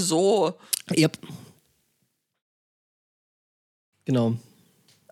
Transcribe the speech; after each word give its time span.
So. 0.00 0.58
Yep. 0.96 1.18
Genau. 4.04 4.34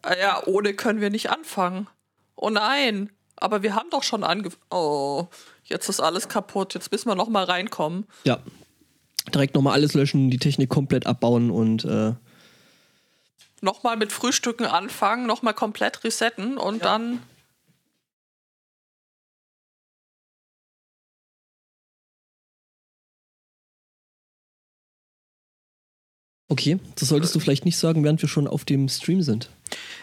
Ah 0.03 0.17
Ja, 0.17 0.43
ohne 0.47 0.75
können 0.75 1.01
wir 1.01 1.11
nicht 1.11 1.31
anfangen. 1.31 1.87
Oh 2.37 2.51
nein. 2.51 3.11
Aber 3.37 3.63
wir 3.63 3.75
haben 3.75 3.91
doch 3.91 4.03
schon 4.03 4.25
angefangen. 4.25 4.63
Oh, 4.71 5.27
jetzt 5.65 5.89
ist 5.89 6.01
alles 6.01 6.29
kaputt. 6.29 6.75
Jetzt 6.75 6.91
müssen 6.91 7.09
wir 7.09 7.15
noch 7.15 7.29
mal 7.29 7.45
reinkommen. 7.45 8.07
Ja. 8.25 8.39
Direkt 9.33 9.55
nochmal 9.55 9.75
alles 9.75 9.95
löschen, 9.95 10.31
die 10.31 10.39
Technik 10.39 10.71
komplett 10.71 11.07
abbauen 11.07 11.51
und 11.51 11.85
äh, 11.85 12.15
Noch 13.61 13.83
mal 13.83 13.97
mit 13.97 14.11
Frühstücken 14.11 14.65
anfangen, 14.67 15.27
noch 15.27 15.43
mal 15.43 15.53
komplett 15.53 16.03
resetten 16.05 16.57
und 16.59 16.85
dann. 16.85 17.23
Okay, 26.49 26.79
das 26.97 27.09
solltest 27.09 27.35
du 27.35 27.41
vielleicht 27.41 27.65
nicht 27.65 27.79
sagen, 27.79 28.05
während 28.05 28.21
wir 28.23 28.29
schon 28.29 28.47
auf 28.49 28.65
dem 28.65 28.89
Stream 28.89 29.23
sind. 29.23 29.51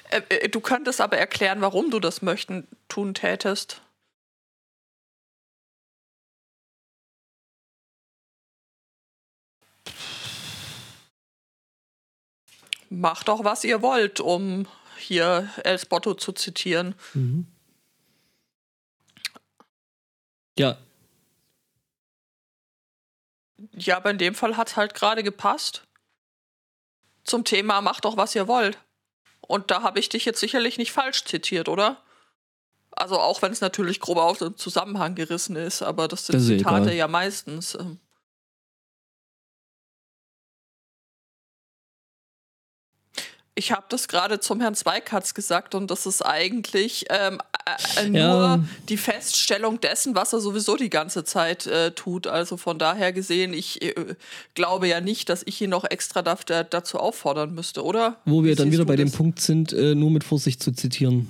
Äh, 0.09 0.21
äh, 0.29 0.49
du 0.49 0.59
könntest 0.59 1.01
aber 1.01 1.17
erklären, 1.17 1.61
warum 1.61 1.91
du 1.91 1.99
das 1.99 2.21
möchten 2.21 2.67
tun 2.87 3.13
tätest. 3.13 3.81
Macht 12.89 13.27
doch, 13.27 13.43
was 13.43 13.63
ihr 13.63 13.81
wollt, 13.81 14.19
um 14.19 14.67
hier 14.97 15.49
El 15.63 15.77
Spotto 15.79 16.13
zu 16.13 16.31
zitieren. 16.31 16.95
Ja, 20.57 20.77
Ja, 23.73 23.97
aber 23.97 24.11
in 24.11 24.17
dem 24.17 24.35
Fall 24.35 24.57
hat 24.57 24.69
es 24.69 24.77
halt 24.77 24.93
gerade 24.93 25.23
gepasst. 25.23 25.85
Zum 27.25 27.43
Thema 27.43 27.81
macht 27.81 28.05
doch, 28.05 28.17
was 28.17 28.33
ihr 28.35 28.47
wollt. 28.47 28.77
Und 29.41 29.69
da 29.71 29.81
habe 29.83 29.99
ich 29.99 30.09
dich 30.09 30.25
jetzt 30.25 30.39
sicherlich 30.39 30.77
nicht 30.77 30.91
falsch 30.91 31.25
zitiert, 31.25 31.69
oder? 31.69 32.01
Also 32.91 33.19
auch 33.19 33.41
wenn 33.41 33.51
es 33.51 33.61
natürlich 33.61 33.99
grob 33.99 34.17
aus 34.17 34.39
dem 34.39 34.55
Zusammenhang 34.57 35.15
gerissen 35.15 35.55
ist, 35.55 35.81
aber 35.81 36.07
das 36.07 36.25
sind 36.27 36.35
Das 36.39 36.45
Zitate 36.45 36.83
egal. 36.85 36.95
ja 36.95 37.07
meistens. 37.07 37.75
ähm. 37.75 37.99
Ich 43.57 43.71
habe 43.71 43.85
das 43.87 44.09
gerade 44.09 44.41
zum 44.41 44.59
Herrn 44.59 44.75
Zweikatz 44.75 45.33
gesagt 45.33 45.75
und 45.75 45.89
das 45.89 46.05
ist 46.05 46.21
eigentlich 46.21 47.05
ähm, 47.09 47.39
äh, 47.97 48.01
äh, 48.05 48.09
nur 48.09 48.19
Ja. 48.19 48.63
die 48.89 48.97
Feststellung 48.97 49.79
dessen, 49.79 50.13
was 50.13 50.33
er 50.33 50.41
sowieso 50.41 50.75
die 50.75 50.89
ganze 50.89 51.23
Zeit 51.23 51.65
äh, 51.65 51.91
tut. 51.91 52.27
Also 52.27 52.57
von 52.57 52.77
daher 52.77 53.13
gesehen, 53.13 53.53
ich 53.53 53.81
äh, 53.81 54.15
glaube 54.55 54.89
ja 54.89 54.99
nicht, 54.99 55.29
dass 55.29 55.41
ich 55.45 55.61
ihn 55.61 55.69
noch 55.69 55.85
extra 55.85 56.21
da, 56.21 56.35
da, 56.45 56.63
dazu 56.63 56.99
auffordern 56.99 57.53
müsste, 57.55 57.83
oder? 57.85 58.19
wo 58.25 58.43
wir 58.43 58.51
Wie 58.51 58.55
dann 58.55 58.71
wieder 58.73 58.83
bei 58.83 58.97
dem 58.97 59.07
das? 59.07 59.15
Punkt 59.15 59.39
sind, 59.39 59.71
äh, 59.71 59.95
nur 59.95 60.11
mit 60.11 60.25
Vorsicht 60.25 60.61
zu 60.61 60.73
zitieren. 60.73 61.29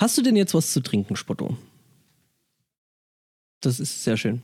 Hast 0.00 0.18
du 0.18 0.22
denn 0.22 0.34
jetzt 0.34 0.52
was 0.52 0.72
zu 0.72 0.80
trinken, 0.80 1.14
Spotto? 1.14 1.56
Das 3.60 3.78
ist 3.78 4.02
sehr 4.02 4.16
schön. 4.16 4.42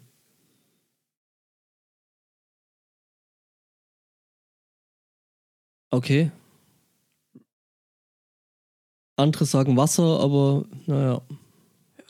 Okay. 5.94 6.32
Andere 9.16 9.44
sagen 9.44 9.76
Wasser, 9.76 10.18
aber 10.18 10.64
naja. 10.86 11.22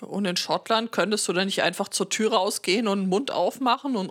Und 0.01 0.25
in 0.25 0.39
Schottland 0.39 0.91
könntest 0.91 1.29
du 1.29 1.35
dann 1.35 1.45
nicht 1.47 1.63
einfach 1.63 1.91
zur 1.91 2.09
Tür 2.09 2.33
rausgehen 2.33 2.89
und 2.89 3.01
den 3.03 3.09
Mund 3.11 3.31
aufmachen 3.31 3.97
und 3.97 4.11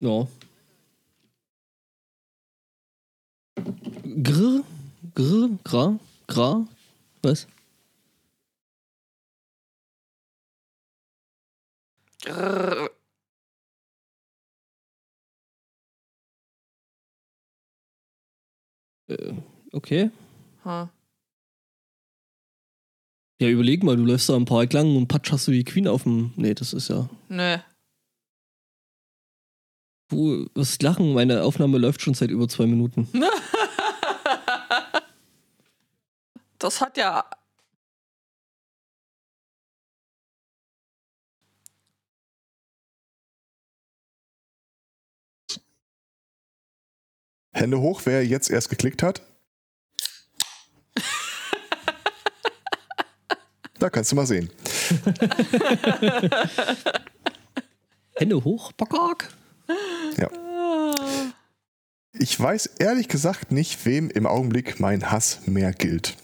Ja. 0.00 0.26
Grr, 4.24 4.64
grr, 5.14 5.50
gra, 5.62 5.98
gra, 6.26 6.66
was? 7.22 7.46
Grrr. 12.24 12.90
Äh, 19.08 19.32
okay. 19.72 20.10
Hm. 20.62 20.88
Ja, 23.40 23.48
überleg 23.48 23.84
mal, 23.84 23.96
du 23.96 24.04
läufst 24.04 24.28
da 24.28 24.36
im 24.36 24.44
Park 24.44 24.72
lang 24.72 24.96
und 24.96 25.06
patsch 25.06 25.30
hast 25.30 25.46
du 25.46 25.52
die 25.52 25.64
Queen 25.64 25.86
auf 25.86 26.02
dem. 26.02 26.32
Nee, 26.36 26.54
das 26.54 26.72
ist 26.72 26.88
ja. 26.88 27.08
Nee. 27.28 27.58
Du 30.08 30.48
wirst 30.54 30.82
lachen, 30.82 31.12
meine 31.12 31.42
Aufnahme 31.42 31.78
läuft 31.78 32.00
schon 32.02 32.14
seit 32.14 32.30
über 32.30 32.48
zwei 32.48 32.66
Minuten. 32.66 33.08
Das 36.58 36.80
hat 36.80 36.96
ja. 36.96 37.24
Hände 47.58 47.80
hoch, 47.80 48.02
wer 48.04 48.24
jetzt 48.24 48.50
erst 48.50 48.70
geklickt 48.70 49.02
hat. 49.02 49.22
Da 53.80 53.90
kannst 53.90 54.12
du 54.12 54.16
mal 54.16 54.26
sehen. 54.26 54.50
Hände 58.16 58.44
hoch, 58.44 58.72
Bockok. 58.72 59.28
Ja. 60.16 60.30
Ich 62.12 62.38
weiß 62.38 62.66
ehrlich 62.78 63.08
gesagt 63.08 63.52
nicht, 63.52 63.84
wem 63.86 64.10
im 64.10 64.26
Augenblick 64.26 64.80
mein 64.80 65.10
Hass 65.10 65.40
mehr 65.46 65.72
gilt. 65.72 66.16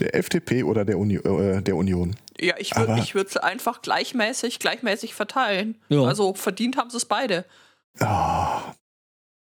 Der 0.00 0.14
FDP 0.14 0.62
oder 0.64 0.84
der, 0.86 0.98
Uni 0.98 1.16
äh, 1.16 1.60
der 1.62 1.76
Union. 1.76 2.16
Ja, 2.38 2.56
ich 2.58 2.74
würde 2.76 3.28
es 3.28 3.36
einfach 3.36 3.82
gleichmäßig, 3.82 4.58
gleichmäßig 4.58 5.14
verteilen. 5.14 5.76
Ja. 5.88 6.02
Also 6.02 6.34
verdient 6.34 6.76
haben 6.76 6.90
sie 6.90 6.96
es 6.98 7.04
beide. 7.04 7.44
Ah. 8.00 8.74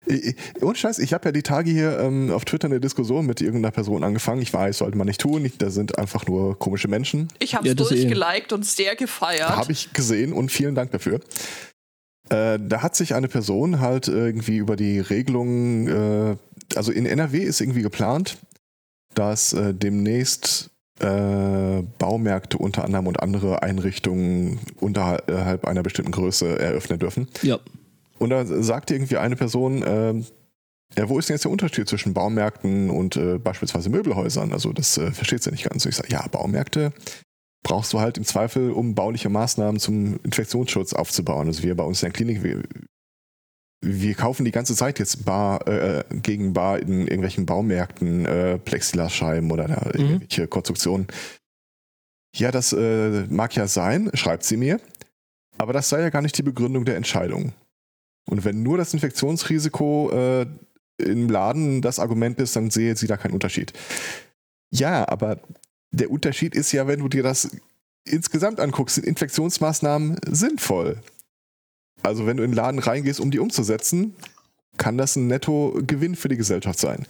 Ich- 0.06 0.34
Ohne 0.62 0.74
Scheiß, 0.76 0.98
ich 0.98 1.12
habe 1.12 1.26
ja 1.28 1.32
die 1.32 1.42
Tage 1.42 1.70
hier 1.70 1.98
ähm, 2.00 2.30
auf 2.30 2.44
Twitter 2.44 2.66
eine 2.68 2.80
Diskussion 2.80 3.26
mit 3.26 3.40
irgendeiner 3.40 3.70
Person 3.70 4.02
angefangen. 4.02 4.40
Ich 4.40 4.52
weiß, 4.52 4.78
sollte 4.78 4.96
man 4.96 5.06
nicht 5.06 5.20
tun. 5.20 5.50
Da 5.58 5.70
sind 5.70 5.98
einfach 5.98 6.26
nur 6.26 6.58
komische 6.58 6.88
Menschen. 6.88 7.28
Ich 7.38 7.54
habe 7.54 7.68
es 7.68 7.74
Ja, 7.74 7.84
eh. 7.84 7.88
durchgeliked 8.06 8.52
und 8.52 8.64
sehr 8.64 8.96
gefeiert. 8.96 9.50
Habe 9.56 9.72
ich 9.72 9.92
gesehen 9.92 10.32
und 10.32 10.50
vielen 10.50 10.74
Dank 10.74 10.90
dafür. 10.92 11.20
Äh, 12.30 12.58
da 12.60 12.82
hat 12.82 12.96
sich 12.96 13.14
eine 13.14 13.28
Person 13.28 13.80
halt 13.80 14.08
irgendwie 14.08 14.56
über 14.56 14.76
die 14.76 15.00
Regelungen, 15.00 15.88
äh, 15.88 16.36
also 16.76 16.92
in 16.92 17.04
NRW 17.04 17.38
ist 17.42 17.60
irgendwie 17.60 17.82
geplant, 17.82 18.38
dass 19.14 19.52
äh, 19.52 19.74
demnächst 19.74 20.70
äh, 21.00 21.82
Baumärkte 21.98 22.58
unter 22.58 22.84
anderem 22.84 23.06
und 23.08 23.20
andere 23.20 23.62
Einrichtungen 23.62 24.60
unterhalb 24.78 25.64
einer 25.66 25.82
bestimmten 25.82 26.12
Größe 26.12 26.58
eröffnen 26.58 26.98
dürfen. 27.00 27.26
Ja. 27.42 27.58
Und 28.20 28.30
da 28.30 28.44
sagte 28.44 28.94
irgendwie 28.94 29.16
eine 29.16 29.34
Person, 29.34 29.82
ähm, 29.86 30.26
ja, 30.96 31.08
wo 31.08 31.18
ist 31.18 31.28
denn 31.28 31.34
jetzt 31.34 31.44
der 31.44 31.50
Unterschied 31.50 31.88
zwischen 31.88 32.14
Baumärkten 32.14 32.90
und 32.90 33.16
äh, 33.16 33.38
beispielsweise 33.38 33.90
Möbelhäusern? 33.90 34.52
Also 34.52 34.72
das 34.72 34.98
äh, 34.98 35.10
versteht 35.10 35.42
sie 35.42 35.50
nicht 35.50 35.68
ganz. 35.68 35.84
Und 35.84 35.90
ich 35.90 35.96
sage, 35.96 36.12
ja, 36.12 36.26
Baumärkte 36.28 36.92
brauchst 37.62 37.92
du 37.92 38.00
halt 38.00 38.18
im 38.18 38.24
Zweifel, 38.24 38.72
um 38.72 38.94
bauliche 38.94 39.28
Maßnahmen 39.28 39.80
zum 39.80 40.20
Infektionsschutz 40.22 40.92
aufzubauen. 40.92 41.46
Also 41.46 41.62
wir 41.62 41.74
bei 41.76 41.84
uns 41.84 42.02
in 42.02 42.06
der 42.06 42.12
Klinik, 42.12 42.42
wir, 42.42 42.62
wir 43.82 44.14
kaufen 44.14 44.44
die 44.44 44.50
ganze 44.50 44.74
Zeit 44.74 44.98
jetzt 44.98 45.24
Bar 45.24 45.66
äh, 45.66 46.04
gegen 46.10 46.52
Bar 46.52 46.80
in 46.80 47.02
irgendwelchen 47.02 47.46
Baumärkten 47.46 48.26
äh, 48.26 48.58
Plexiglasscheiben 48.58 49.50
oder 49.50 49.68
da 49.68 49.90
irgendwelche 49.94 50.46
Konstruktionen. 50.46 51.06
Ja, 52.34 52.50
das 52.50 52.72
äh, 52.72 53.26
mag 53.28 53.54
ja 53.56 53.66
sein, 53.66 54.10
schreibt 54.14 54.44
sie 54.44 54.56
mir, 54.56 54.80
aber 55.58 55.72
das 55.72 55.88
sei 55.88 56.00
ja 56.00 56.10
gar 56.10 56.22
nicht 56.22 56.36
die 56.36 56.42
Begründung 56.42 56.84
der 56.84 56.96
Entscheidung. 56.96 57.52
Und 58.30 58.44
wenn 58.44 58.62
nur 58.62 58.78
das 58.78 58.94
Infektionsrisiko 58.94 60.10
äh, 60.12 60.46
im 60.98 61.28
Laden 61.28 61.82
das 61.82 61.98
Argument 61.98 62.38
ist, 62.38 62.56
dann 62.56 62.70
sehe 62.70 62.96
sie 62.96 63.06
da 63.06 63.16
keinen 63.16 63.34
Unterschied. 63.34 63.72
Ja, 64.70 65.08
aber 65.08 65.40
der 65.90 66.10
Unterschied 66.10 66.54
ist 66.54 66.72
ja, 66.72 66.86
wenn 66.86 67.00
du 67.00 67.08
dir 67.08 67.22
das 67.22 67.50
insgesamt 68.04 68.60
anguckst, 68.60 68.94
sind 68.96 69.06
Infektionsmaßnahmen 69.06 70.18
sinnvoll. 70.26 71.00
Also 72.02 72.26
wenn 72.26 72.36
du 72.36 72.44
in 72.44 72.52
den 72.52 72.56
Laden 72.56 72.78
reingehst, 72.78 73.20
um 73.20 73.30
die 73.30 73.40
umzusetzen, 73.40 74.14
kann 74.76 74.96
das 74.96 75.16
ein 75.16 75.26
Nettogewinn 75.26 76.16
für 76.16 76.28
die 76.28 76.36
Gesellschaft 76.36 76.78
sein. 76.78 77.06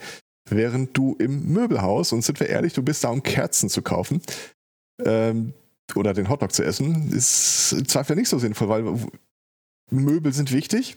Während 0.49 0.97
du 0.97 1.15
im 1.19 1.53
Möbelhaus, 1.53 2.11
und 2.11 2.23
sind 2.23 2.39
wir 2.39 2.49
ehrlich, 2.49 2.73
du 2.73 2.81
bist 2.81 3.03
da, 3.03 3.09
um 3.09 3.23
Kerzen 3.23 3.69
zu 3.69 3.81
kaufen 3.81 4.21
ähm, 5.05 5.53
oder 5.95 6.13
den 6.13 6.29
Hotdog 6.29 6.51
zu 6.51 6.63
essen, 6.63 7.11
ist 7.11 7.73
im 7.73 7.87
Zweifel 7.87 8.15
nicht 8.15 8.27
so 8.27 8.39
sinnvoll, 8.39 8.67
weil 8.67 8.97
Möbel 9.91 10.33
sind 10.33 10.51
wichtig, 10.51 10.95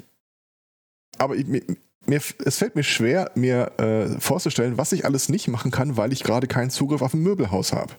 aber 1.19 1.37
ich, 1.37 1.47
mir, 1.47 1.63
mir, 2.07 2.21
es 2.45 2.59
fällt 2.59 2.77
mir 2.77 2.83
schwer, 2.83 3.31
mir 3.35 3.73
äh, 3.79 4.21
vorzustellen, 4.21 4.79
was 4.79 4.93
ich 4.93 5.05
alles 5.05 5.29
nicht 5.29 5.49
machen 5.49 5.71
kann, 5.71 5.97
weil 5.97 6.13
ich 6.13 6.23
gerade 6.23 6.47
keinen 6.47 6.71
Zugriff 6.71 7.03
auf 7.03 7.15
ein 7.15 7.23
Möbelhaus 7.23 7.73
habe. 7.73 7.93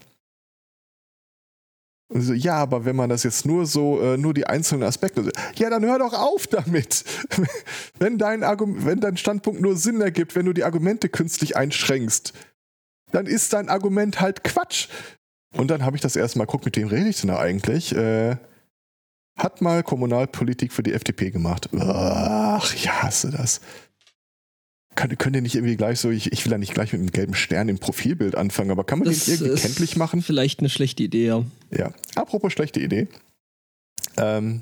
So, 2.14 2.34
ja, 2.34 2.56
aber 2.56 2.86
wenn 2.86 2.96
man 2.96 3.10
das 3.10 3.24
jetzt 3.24 3.46
nur 3.46 3.66
so, 3.66 4.00
äh, 4.00 4.18
nur 4.18 4.34
die 4.34 4.46
einzelnen 4.46 4.84
Aspekte, 4.84 5.32
ja, 5.56 5.70
dann 5.72 5.84
hör 5.84 5.98
doch 5.98 6.14
auf 6.14 6.46
damit. 6.46 7.04
wenn, 8.00 8.20
dein 8.20 8.42
wenn 8.42 9.00
dein 9.00 9.18
Standpunkt 9.18 9.60
nur 9.60 9.76
Sinn 9.76 10.00
ergibt, 10.02 10.36
wenn 10.36 10.46
du 10.46 10.54
die 10.54 10.64
Argumente 10.64 11.10
künstlich 11.10 11.58
einschränkst, 11.58 12.34
dann 13.12 13.26
ist 13.26 13.54
dein 13.54 13.70
Argument 13.70 14.22
halt 14.22 14.44
Quatsch. 14.44 14.88
Und 15.54 15.72
dann 15.72 15.84
habe 15.84 15.96
ich 15.96 16.02
das 16.02 16.16
erste 16.16 16.38
Mal 16.38 16.46
geguckt, 16.46 16.66
mit 16.66 16.78
wem 16.78 16.90
rede 16.90 17.10
ich 17.10 17.22
denn 17.22 17.30
da 17.30 17.40
eigentlich? 17.40 17.96
Äh, 17.96 18.38
hat 19.36 19.62
mal 19.62 19.84
Kommunalpolitik 19.84 20.72
für 20.72 20.84
die 20.84 20.94
FDP 20.94 21.32
gemacht. 21.32 21.70
Ach, 21.78 22.74
ich 22.74 22.90
hasse 22.90 23.32
das. 23.32 23.62
Könnt, 24.96 25.20
könnt 25.20 25.36
ihr 25.36 25.42
nicht 25.42 25.56
irgendwie 25.56 25.76
gleich 25.76 26.00
so, 26.00 26.10
ich, 26.10 26.32
ich 26.32 26.46
will 26.46 26.54
ja 26.54 26.58
nicht 26.58 26.74
gleich 26.74 26.94
mit 26.94 27.02
einem 27.02 27.12
gelben 27.12 27.36
Stern 27.36 27.68
im 27.68 27.80
Profilbild 27.80 28.36
anfangen, 28.36 28.72
aber 28.72 28.86
kann 28.86 29.00
man 29.00 29.10
Das 29.10 29.26
den 29.26 29.36
irgendwie 29.36 29.54
ist 29.54 29.62
kenntlich 29.64 29.98
machen? 29.98 30.22
Vielleicht 30.22 30.60
eine 30.60 30.70
schlechte 30.70 31.04
Idee, 31.04 31.28
ja. 31.28 31.44
Ja, 31.70 31.92
apropos 32.16 32.54
schlechte 32.54 32.80
Idee. 32.80 33.10
Ähm, 34.18 34.62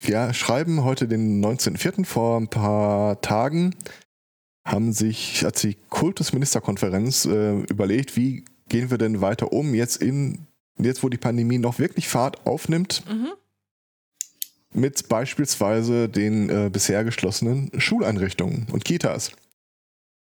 wir 0.00 0.32
schreiben 0.32 0.82
heute 0.84 1.08
den 1.08 1.44
19.04. 1.44 2.06
vor 2.06 2.38
ein 2.40 2.48
paar 2.48 3.20
Tagen 3.20 3.74
haben 4.66 4.94
sich, 4.94 5.44
hat 5.44 5.62
die 5.62 5.76
Kultusministerkonferenz 5.90 7.26
äh, 7.26 7.60
überlegt, 7.64 8.16
wie 8.16 8.46
gehen 8.70 8.90
wir 8.90 8.96
denn 8.96 9.20
weiter 9.20 9.52
um, 9.52 9.74
jetzt 9.74 10.00
in, 10.00 10.46
jetzt 10.78 11.02
wo 11.02 11.10
die 11.10 11.18
Pandemie 11.18 11.58
noch 11.58 11.78
wirklich 11.78 12.08
Fahrt 12.08 12.46
aufnimmt, 12.46 13.02
Mhm. 13.06 13.28
Mit 14.74 15.08
beispielsweise 15.08 16.08
den 16.08 16.48
äh, 16.50 16.70
bisher 16.70 17.04
geschlossenen 17.04 17.70
Schuleinrichtungen 17.78 18.66
und 18.72 18.84
Kitas. 18.84 19.32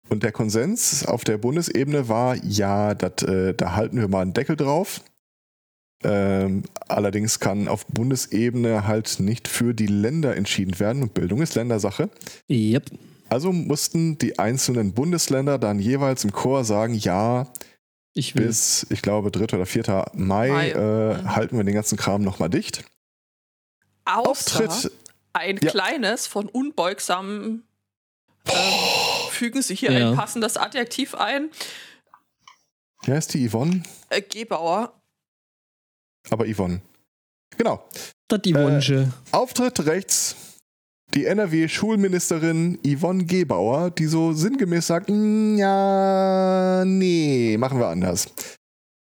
Und 0.09 0.23
der 0.23 0.31
Konsens 0.31 1.05
auf 1.05 1.23
der 1.23 1.37
Bundesebene 1.37 2.07
war, 2.09 2.35
ja, 2.43 2.93
dat, 2.93 3.23
äh, 3.23 3.53
da 3.55 3.75
halten 3.75 3.97
wir 3.97 4.07
mal 4.07 4.21
einen 4.21 4.33
Deckel 4.33 4.55
drauf. 4.55 5.01
Ähm, 6.03 6.63
allerdings 6.87 7.39
kann 7.39 7.67
auf 7.67 7.87
Bundesebene 7.87 8.85
halt 8.85 9.19
nicht 9.19 9.47
für 9.47 9.73
die 9.73 9.87
Länder 9.87 10.35
entschieden 10.35 10.79
werden 10.79 11.01
und 11.01 11.13
Bildung 11.15 11.41
ist 11.41 11.55
Ländersache. 11.55 12.09
Yep. 12.49 12.91
Also 13.29 13.51
mussten 13.51 14.19
die 14.19 14.37
einzelnen 14.37 14.93
Bundesländer 14.93 15.57
dann 15.57 15.79
jeweils 15.79 16.23
im 16.23 16.31
Chor 16.31 16.63
sagen, 16.63 16.93
ja, 16.93 17.47
Ich 18.13 18.35
will. 18.35 18.45
bis, 18.45 18.85
ich 18.91 19.01
glaube, 19.01 19.31
3. 19.31 19.55
oder 19.55 19.65
4. 19.65 20.05
Mai, 20.13 20.49
Mai. 20.49 20.69
Äh, 20.71 21.23
halten 21.25 21.57
wir 21.57 21.63
den 21.63 21.73
ganzen 21.73 21.97
Kram 21.97 22.21
nochmal 22.21 22.49
dicht. 22.49 22.83
Außer 24.05 24.29
Auftritt, 24.29 24.91
ein 25.33 25.57
Ja. 25.61 25.71
kleines 25.71 26.27
von 26.27 26.47
unbeugsamen 26.47 27.63
ähm, 28.47 28.59
fügen 29.31 29.61
Sie 29.61 29.75
hier 29.75 29.91
Ja. 29.91 30.11
ein 30.11 30.15
passendes 30.15 30.55
Adjektiv 30.57 31.15
ein. 31.15 31.49
wie 33.03 33.11
heißt 33.11 33.33
die 33.33 33.47
Yvonne? 33.49 33.83
Äh, 34.09 34.21
Gebauer. 34.21 34.93
Aber 36.29 36.45
Yvonne. 36.47 36.81
Genau. 37.57 37.87
Das 38.27 38.41
die 38.41 38.55
Wunsch. 38.55 38.91
Auftritt 39.31 39.85
rechts 39.85 40.35
die 41.13 41.25
NRW-Schulministerin 41.25 42.79
Yvonne 42.83 43.25
Gebauer, 43.25 43.91
die 43.91 44.07
so 44.07 44.33
sinngemäß 44.33 44.87
sagt, 44.87 45.07
"Mm, 45.09 45.55
ja, 45.57 46.83
nee, 46.85 47.55
machen 47.59 47.79
wir 47.79 47.87
anders. 47.87 48.27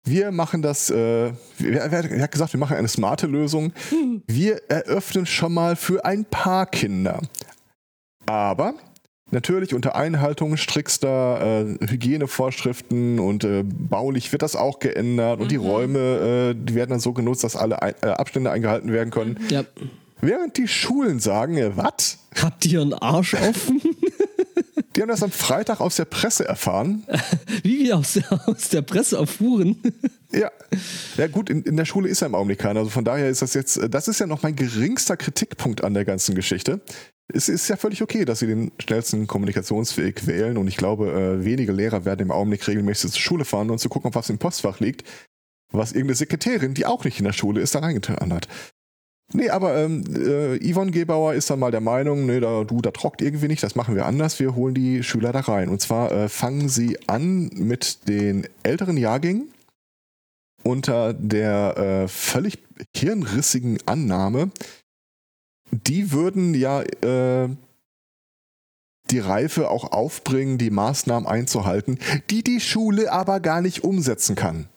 Wir 0.07 0.33
machen 0.33 0.61
das, 0.61 0.91
äh, 0.91 1.33
wer, 1.59 1.91
wer, 1.91 2.23
hat 2.23 2.31
gesagt, 2.33 2.53
wir 2.53 2.61
machen 2.61 2.77
eine 2.77 2.89
smarte 2.89 3.27
Lösung. 3.27 3.73
Wir 4.27 4.61
eröffnen 4.69 5.25
schon 5.25 5.55
mal 5.55 5.77
für 5.77 6.05
ein 6.05 6.25
paar 6.27 6.67
Kinder. 6.67 7.23
Aber 8.27 8.75
natürlich 9.31 9.75
unter 9.75 9.97
Einhaltung 9.97 10.57
strickster 10.59 11.65
äh, 11.81 11.87
Hygienevorschriften 11.89 13.19
und 13.19 13.45
äh, 13.45 13.65
baulich 13.65 14.31
wird 14.33 14.43
das 14.43 14.57
auch 14.57 14.79
geändert 14.79 15.41
und 15.41 15.51
die 15.51 15.59
Mhm. 15.59 15.65
Räume, 15.65 15.99
äh, 15.99 16.55
die 16.55 16.75
werden 16.75 16.91
dann 16.91 17.01
so 17.01 17.13
genutzt, 17.15 17.43
dass 17.43 17.57
alle 17.57 17.81
ein, 17.83 17.95
äh, 18.03 18.09
Abstände 18.09 18.51
eingehalten 18.51 18.93
werden 18.93 19.11
können. 19.11 19.39
Ja. 19.49 19.65
Während 20.21 20.57
die 20.59 20.69
Schulen 20.69 21.19
sagen, 21.19 21.57
äh, 21.57 21.77
was? 21.77 22.19
Habt 22.43 22.65
ihr 22.67 22.81
einen 22.83 22.95
Arsch 22.95 23.35
offen? 23.35 23.81
Die 24.95 25.03
haben 25.03 25.09
das 25.09 25.23
am 25.23 25.31
Freitag 25.31 25.81
aus 25.81 25.97
der 25.97 26.05
Presse 26.05 26.47
erfahren. 26.47 27.05
Wie 27.63 27.85
wir 27.85 27.99
aus 27.99 28.15
der, 28.15 28.49
aus 28.49 28.69
der 28.69 28.83
Presse 28.83 29.17
erfuhren. 29.17 29.77
Ja. 30.33 30.51
Ja, 31.17 31.29
gut, 31.29 31.49
in, 31.49 31.63
in 31.63 31.77
der 31.77 31.85
Schule 31.85 32.09
ist 32.09 32.19
ja 32.19 32.27
im 32.27 32.35
Augenblick 32.35 32.59
keiner. 32.59 32.81
Also 32.81 32.91
von 32.91 33.05
daher 33.05 33.29
ist 33.29 33.41
das 33.41 33.55
jetzt, 33.55 33.77
äh, 33.77 33.89
das 33.89 34.09
ist 34.09 34.19
ja 34.19 34.27
noch 34.27 34.43
mein 34.43 34.57
geringster 34.57 35.17
Kritikpunkt 35.17 35.85
an 35.85 35.95
der 35.95 36.05
ganzen 36.05 36.35
Geschichte. 36.35 36.81
Es 37.33 37.49
ist 37.49 37.69
ja 37.69 37.77
völlig 37.77 38.03
okay, 38.03 38.25
dass 38.25 38.41
sie 38.41 38.49
den 38.49 38.73
schnellsten 38.81 39.29
Kommunikationsweg 39.29 40.27
wählen 40.27 40.59
und 40.59 40.67
ich 40.67 40.77
glaube, 40.77 41.13
äh, 41.13 41.45
wenige 41.45 41.71
Lehrer 41.71 42.05
werden 42.05 42.23
im 42.23 42.33
Augenblick 42.33 42.67
regelmäßig 42.67 43.13
zur 43.13 43.21
Schule 43.21 43.45
fahren 43.45 43.71
und 43.71 43.79
zu 43.79 43.89
gucken, 43.89 44.09
ob 44.09 44.17
was 44.17 44.29
im 44.29 44.39
Postfach 44.39 44.81
liegt, 44.81 45.05
was 45.71 45.93
irgendeine 45.93 46.17
Sekretärin, 46.17 46.75
die 46.75 46.85
auch 46.85 47.05
nicht 47.05 47.21
in 47.21 47.25
der 47.25 47.33
Schule 47.33 47.61
ist, 47.61 47.77
da 47.77 47.79
reingetan 47.79 48.33
hat. 48.33 48.49
Nee, 49.33 49.49
aber 49.49 49.77
ähm, 49.77 50.05
äh, 50.15 50.73
Yvonne 50.73 50.91
Gebauer 50.91 51.35
ist 51.35 51.51
dann 51.51 51.59
mal 51.59 51.71
der 51.71 51.81
Meinung, 51.81 52.27
nee, 52.27 52.41
da, 52.41 52.63
du, 52.63 52.81
da 52.81 52.91
trockt 52.91 53.23
irgendwie 53.23 53.49
nicht, 53.49 53.63
das 53.63 53.75
machen 53.75 53.97
wir 53.97 54.07
anders, 54.07 54.39
wir 54.39 54.55
holen 54.55 54.75
die 54.75 55.03
Schüler 55.03 55.33
da 55.33 55.41
rein. 55.41 55.69
Und 55.69 55.81
zwar 55.81 56.13
äh, 56.13 56.29
fangen 56.29 56.69
sie 56.69 56.99
an 57.09 57.51
mit 57.55 58.07
den 58.07 58.47
älteren 58.63 58.97
Jahrgängen 58.97 59.49
unter 60.63 61.13
der 61.13 61.77
äh, 61.77 62.09
völlig 62.09 62.59
hirnrissigen 62.97 63.79
Annahme, 63.87 64.51
die 65.71 66.13
würden 66.13 66.55
ja 66.55 66.83
äh, 66.83 67.49
die 69.11 69.19
Reife 69.19 69.69
auch 69.71 69.93
aufbringen, 69.93 70.59
die 70.59 70.71
Maßnahmen 70.71 71.29
einzuhalten, 71.29 71.99
die 72.31 72.43
die 72.43 72.61
Schule 72.61 73.13
aber 73.13 73.41
gar 73.41 73.61
nicht 73.61 73.85
umsetzen 73.85 74.35
kann. 74.35 74.69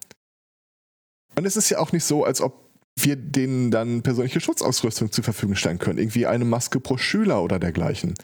Und 1.36 1.46
es 1.46 1.56
ist 1.56 1.70
ja 1.70 1.80
auch 1.80 1.92
nicht 1.92 2.04
so, 2.04 2.26
als 2.26 2.42
ob 2.42 2.67
wir 3.00 3.16
denen 3.16 3.72
dann 3.72 4.02
persönliche 4.02 4.40
Schutzausrüstung 4.40 5.12
zur 5.12 5.24
Verfügung 5.24 5.56
stellen 5.56 5.80
können. 5.80 6.00
Irgendwie 6.00 6.26
eine 6.26 6.46
Maske 6.46 6.80
pro 6.80 6.98
Schüler 6.98 7.44
oder 7.44 7.60
dergleichen. 7.60 8.16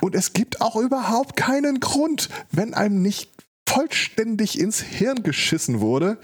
Und 0.00 0.14
es 0.14 0.32
gibt 0.32 0.60
auch 0.60 0.76
überhaupt 0.76 1.36
keinen 1.36 1.80
Grund, 1.80 2.28
wenn 2.52 2.74
einem 2.74 3.02
nicht 3.02 3.30
vollständig 3.68 4.58
ins 4.58 4.80
Hirn 4.80 5.22
geschissen 5.22 5.80
wurde, 5.80 6.18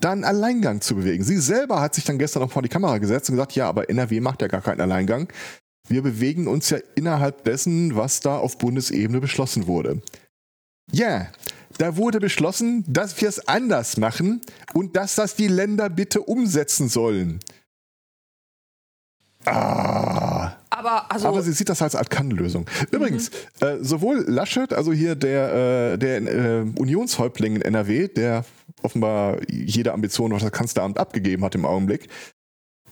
dann 0.00 0.24
Alleingang 0.24 0.80
zu 0.80 0.96
bewegen. 0.96 1.24
Sie 1.24 1.36
selber 1.38 1.80
hat 1.80 1.94
sich 1.94 2.04
dann 2.04 2.18
gestern 2.18 2.42
noch 2.42 2.52
vor 2.52 2.62
die 2.62 2.68
Kamera 2.68 2.98
gesetzt 2.98 3.28
und 3.28 3.36
gesagt, 3.36 3.54
ja, 3.54 3.68
aber 3.68 3.90
NRW 3.90 4.20
macht 4.20 4.40
ja 4.40 4.48
gar 4.48 4.62
keinen 4.62 4.80
Alleingang. 4.80 5.28
Wir 5.88 6.02
bewegen 6.02 6.46
uns 6.46 6.70
ja 6.70 6.78
innerhalb 6.94 7.44
dessen, 7.44 7.96
was 7.96 8.20
da 8.20 8.38
auf 8.38 8.58
Bundesebene 8.58 9.20
beschlossen 9.20 9.66
wurde. 9.66 10.00
Ja, 10.90 11.28
da 11.78 11.96
wurde 11.96 12.20
beschlossen, 12.20 12.84
dass 12.86 13.20
wir 13.20 13.28
es 13.28 13.46
anders 13.48 13.96
machen 13.96 14.40
und 14.74 14.96
dass 14.96 15.14
das 15.14 15.34
die 15.34 15.48
Länder 15.48 15.88
bitte 15.88 16.20
umsetzen 16.20 16.88
sollen. 16.88 17.40
Ah. 19.44 20.56
Aber 20.70 21.10
also 21.10 21.28
Aber 21.28 21.42
sie 21.42 21.52
sieht 21.52 21.68
das 21.68 21.82
als 21.82 21.94
Art 21.94 22.10
Kannlösung. 22.10 22.66
Übrigens, 22.90 23.30
äh, 23.60 23.76
sowohl 23.80 24.24
Laschet, 24.26 24.72
also 24.72 24.92
hier 24.92 25.14
der, 25.14 25.92
äh, 25.92 25.98
der 25.98 26.22
äh, 26.22 26.64
Unionshäuptling 26.76 27.56
in 27.56 27.62
NRW, 27.62 28.08
der 28.08 28.44
offenbar 28.82 29.38
jede 29.48 29.92
Ambition 29.92 30.32
auf 30.32 30.40
das 30.40 30.52
Kanzleramt 30.52 30.98
abgegeben 30.98 31.44
hat 31.44 31.54
im 31.54 31.66
Augenblick, 31.66 32.08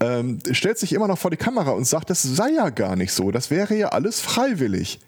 ähm, 0.00 0.38
stellt 0.52 0.78
sich 0.78 0.92
immer 0.92 1.08
noch 1.08 1.18
vor 1.18 1.30
die 1.30 1.36
Kamera 1.36 1.70
und 1.70 1.84
sagt, 1.84 2.10
das 2.10 2.22
sei 2.22 2.50
ja 2.50 2.70
gar 2.70 2.96
nicht 2.96 3.12
so, 3.12 3.30
das 3.30 3.50
wäre 3.50 3.74
ja 3.74 3.88
alles 3.88 4.20
freiwillig. 4.20 5.00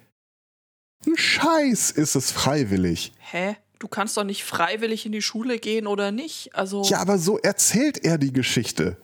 Ein 1.06 1.16
Scheiß 1.16 1.90
ist 1.90 2.14
es 2.14 2.30
freiwillig. 2.32 3.12
hä? 3.18 3.56
Du 3.78 3.88
kannst 3.88 4.16
doch 4.16 4.23
nicht 4.23 4.44
freiwillig 4.44 5.06
in 5.06 5.12
die 5.12 5.23
Schule 5.23 5.59
gehen 5.59 5.88
oder 5.88 6.12
nicht? 6.12 6.54
Also 6.54 6.85
Ja, 6.85 7.00
aber 7.00 7.18
so 7.18 7.38
erzählt 7.38 7.99
er 8.04 8.16
die 8.16 8.32
Geschichte. 8.32 8.97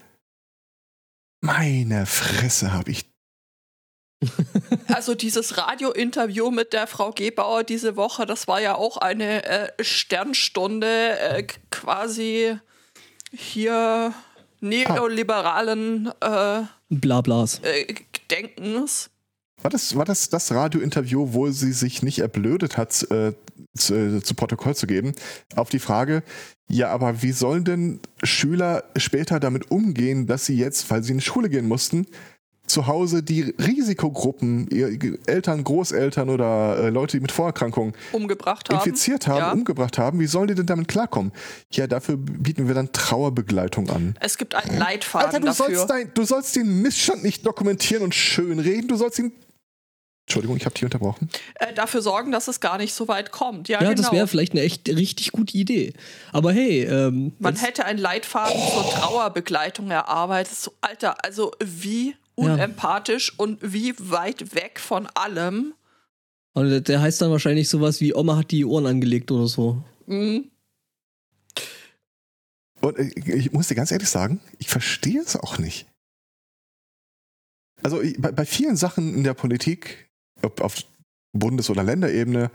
Meine 1.41 2.07
Fresse 2.07 2.73
habe 2.73 2.93
ich. 2.93 3.05
Also 4.89 5.15
dieses 5.15 5.59
Radiointerview 5.59 6.51
mit 6.51 6.73
der 6.73 6.87
Frau 6.87 7.13
Gebauer 7.13 7.63
diese 7.63 7.95
Woche, 7.97 8.25
das 8.27 8.49
war 8.49 8.61
ja 8.61 8.75
auch 8.75 8.97
eine 8.97 9.45
äh, 9.45 9.85
Sternstunde 9.85 11.19
äh, 11.19 11.43
quasi 11.71 12.59
hier 13.33 14.15
neoliberalen 14.61 16.11
äh, 16.21 16.63
Blablas. 16.89 17.61
äh, 17.61 17.95
Denkens. 18.31 19.11
War 19.63 19.71
das, 19.71 19.97
war 19.97 20.05
das 20.05 20.29
das 20.29 20.53
Radiointerview, 20.53 21.33
wo 21.33 21.51
sie 21.51 21.73
sich 21.73 22.03
nicht 22.03 22.21
erblödet 22.21 22.77
hat, 22.77 23.03
äh, 23.11 23.33
zu, 23.77 23.95
äh, 23.95 24.23
zu 24.23 24.35
Protokoll 24.35 24.75
zu 24.77 24.87
geben, 24.87 25.13
auf 25.57 25.69
die 25.69 25.79
Frage, 25.81 26.23
ja, 26.69 26.91
aber 26.91 27.23
wie 27.23 27.33
sollen 27.33 27.65
denn 27.65 28.01
Schüler 28.23 28.85
später 28.97 29.41
damit 29.41 29.71
umgehen, 29.71 30.27
dass 30.27 30.45
sie 30.47 30.57
jetzt, 30.57 30.91
weil 30.91 31.03
sie 31.03 31.13
in 31.13 31.19
die 31.19 31.25
Schule 31.25 31.49
gehen 31.49 31.67
mussten, 31.67 32.07
zu 32.67 32.87
Hause 32.87 33.23
die 33.23 33.55
Risikogruppen, 33.59 34.69
Eltern, 35.27 35.65
Großeltern 35.65 36.29
oder 36.29 36.77
äh, 36.79 36.89
Leute, 36.91 37.17
die 37.17 37.21
mit 37.23 37.33
Vorerkrankungen 37.33 37.95
umgebracht 38.13 38.69
haben. 38.69 38.77
infiziert 38.77 39.27
haben, 39.27 39.39
Ja. 39.39 39.53
umgebracht 39.53 39.97
haben, 39.97 40.21
wie 40.21 40.27
sollen 40.27 40.49
die 40.49 40.55
denn 40.55 40.67
damit 40.67 40.87
klarkommen? 40.87 41.33
Ja, 41.73 41.87
dafür 41.87 42.19
bieten 42.19 42.69
wir 42.69 42.75
dann 42.75 42.93
Trauerbegleitung 42.93 43.89
an. 43.89 44.15
Es 44.21 44.37
gibt 44.37 44.55
einen 44.55 44.79
Leitfaden 44.79 45.27
Alter, 45.29 45.41
du 45.41 45.47
dafür. 45.47 45.67
sollst, 45.77 45.91
dein, 45.91 46.11
du 46.13 46.25
sollst 46.25 46.55
den 46.57 46.83
Missstand 46.83 47.23
nicht 47.25 47.47
dokumentieren 47.47 48.03
und 48.03 48.15
schönreden, 48.15 48.87
du 48.89 48.97
sollst 48.97 49.19
ihn 49.19 49.33
Entschuldigung, 50.29 50.59
ich 50.59 50.67
habe 50.67 50.75
dich 50.75 50.85
unterbrochen. 50.85 51.31
Äh, 51.55 51.73
dafür 51.73 52.03
sorgen, 52.03 52.33
dass 52.33 52.49
es 52.49 52.61
gar 52.61 52.77
nicht 52.77 52.93
so 52.93 53.09
weit 53.09 53.33
kommt. 53.33 53.69
Ja, 53.71 53.81
Ja, 53.83 53.89
genau. 53.89 54.03
das 54.03 54.13
wäre 54.13 54.29
vielleicht 54.29 54.53
eine 54.53 54.61
echt 54.61 54.87
richtig 54.87 55.33
gute 55.33 55.57
Idee. 55.57 55.95
Aber 56.33 56.53
hey, 56.53 56.83
ähm, 56.85 57.33
Man 57.39 57.57
hätte 57.57 57.87
einen 57.87 57.99
Leitfaden 57.99 58.61
zur 58.75 58.91
Trauerbegleitung 58.91 59.91
erarbeitet. 59.91 60.55
So, 60.55 60.75
Alter, 60.83 61.25
also 61.25 61.53
wie 61.65 62.15
unempathisch 62.35 63.33
und 63.39 63.59
wie 63.63 63.95
weit 63.99 64.55
weg 64.55 64.79
von 64.81 65.07
allem. 65.15 65.73
und 66.53 66.89
der- 66.89 67.01
heißt 67.01 67.23
dann 67.23 67.31
wahrscheinlich 67.31 67.69
sowas 67.71 68.01
wie 68.03 68.13
Oma 68.15 68.37
hat 68.37 68.51
die 68.51 68.67
Ohren 68.67 68.85
angelegt 68.87 69.31
oder 69.31 69.47
so. 69.49 69.83
Mhm. 70.07 70.51
Und 72.83 72.99
äh, 72.99 73.11
ich 73.35 73.51
muss 73.53 73.69
dir 73.69 73.75
ganz 73.77 73.91
ehrlich 73.91 74.09
sagen, 74.11 74.41
ich 74.59 74.69
verstehe 74.69 75.21
es 75.23 75.37
auch 75.37 75.57
nicht. 75.59 75.87
Also 77.83 78.03
bei, 78.19 78.33
bei 78.33 78.45
vielen 78.45 78.77
Sachen 78.77 79.15
in 79.15 79.25
der 79.25 79.35
Politik, 79.35 80.08
ob 80.43 80.61
auf 80.61 80.77
Bundes- 81.33 81.71
oder 81.71 81.83
Länderebene, 81.83 82.51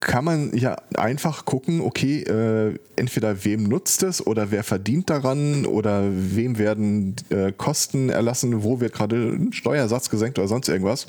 kann 0.00 0.24
man 0.24 0.56
ja 0.56 0.76
einfach 0.96 1.46
gucken, 1.46 1.80
okay, 1.80 2.22
äh, 2.22 2.78
entweder 2.96 3.44
wem 3.44 3.64
nutzt 3.64 4.02
es 4.02 4.26
oder 4.26 4.50
wer 4.50 4.62
verdient 4.62 5.08
daran 5.08 5.64
oder 5.64 6.04
wem 6.12 6.58
werden 6.58 7.16
äh, 7.30 7.52
Kosten 7.52 8.10
erlassen, 8.10 8.62
wo 8.62 8.80
wird 8.80 8.92
gerade 8.92 9.16
ein 9.16 9.52
Steuersatz 9.52 10.10
gesenkt 10.10 10.38
oder 10.38 10.48
sonst 10.48 10.68
irgendwas. 10.68 11.06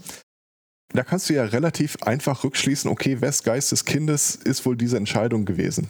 Da 0.94 1.04
kannst 1.04 1.30
du 1.30 1.34
ja 1.34 1.44
relativ 1.44 1.98
einfach 2.04 2.46
rückschließen, 2.46 2.90
okay, 2.90 3.20
wes 3.20 3.44
Geist 3.44 3.74
des 3.74 3.84
Kindes 3.84 4.36
ist 4.36 4.66
wohl 4.66 4.78
diese 4.78 4.96
Entscheidung 4.96 5.44
gewesen. 5.44 5.90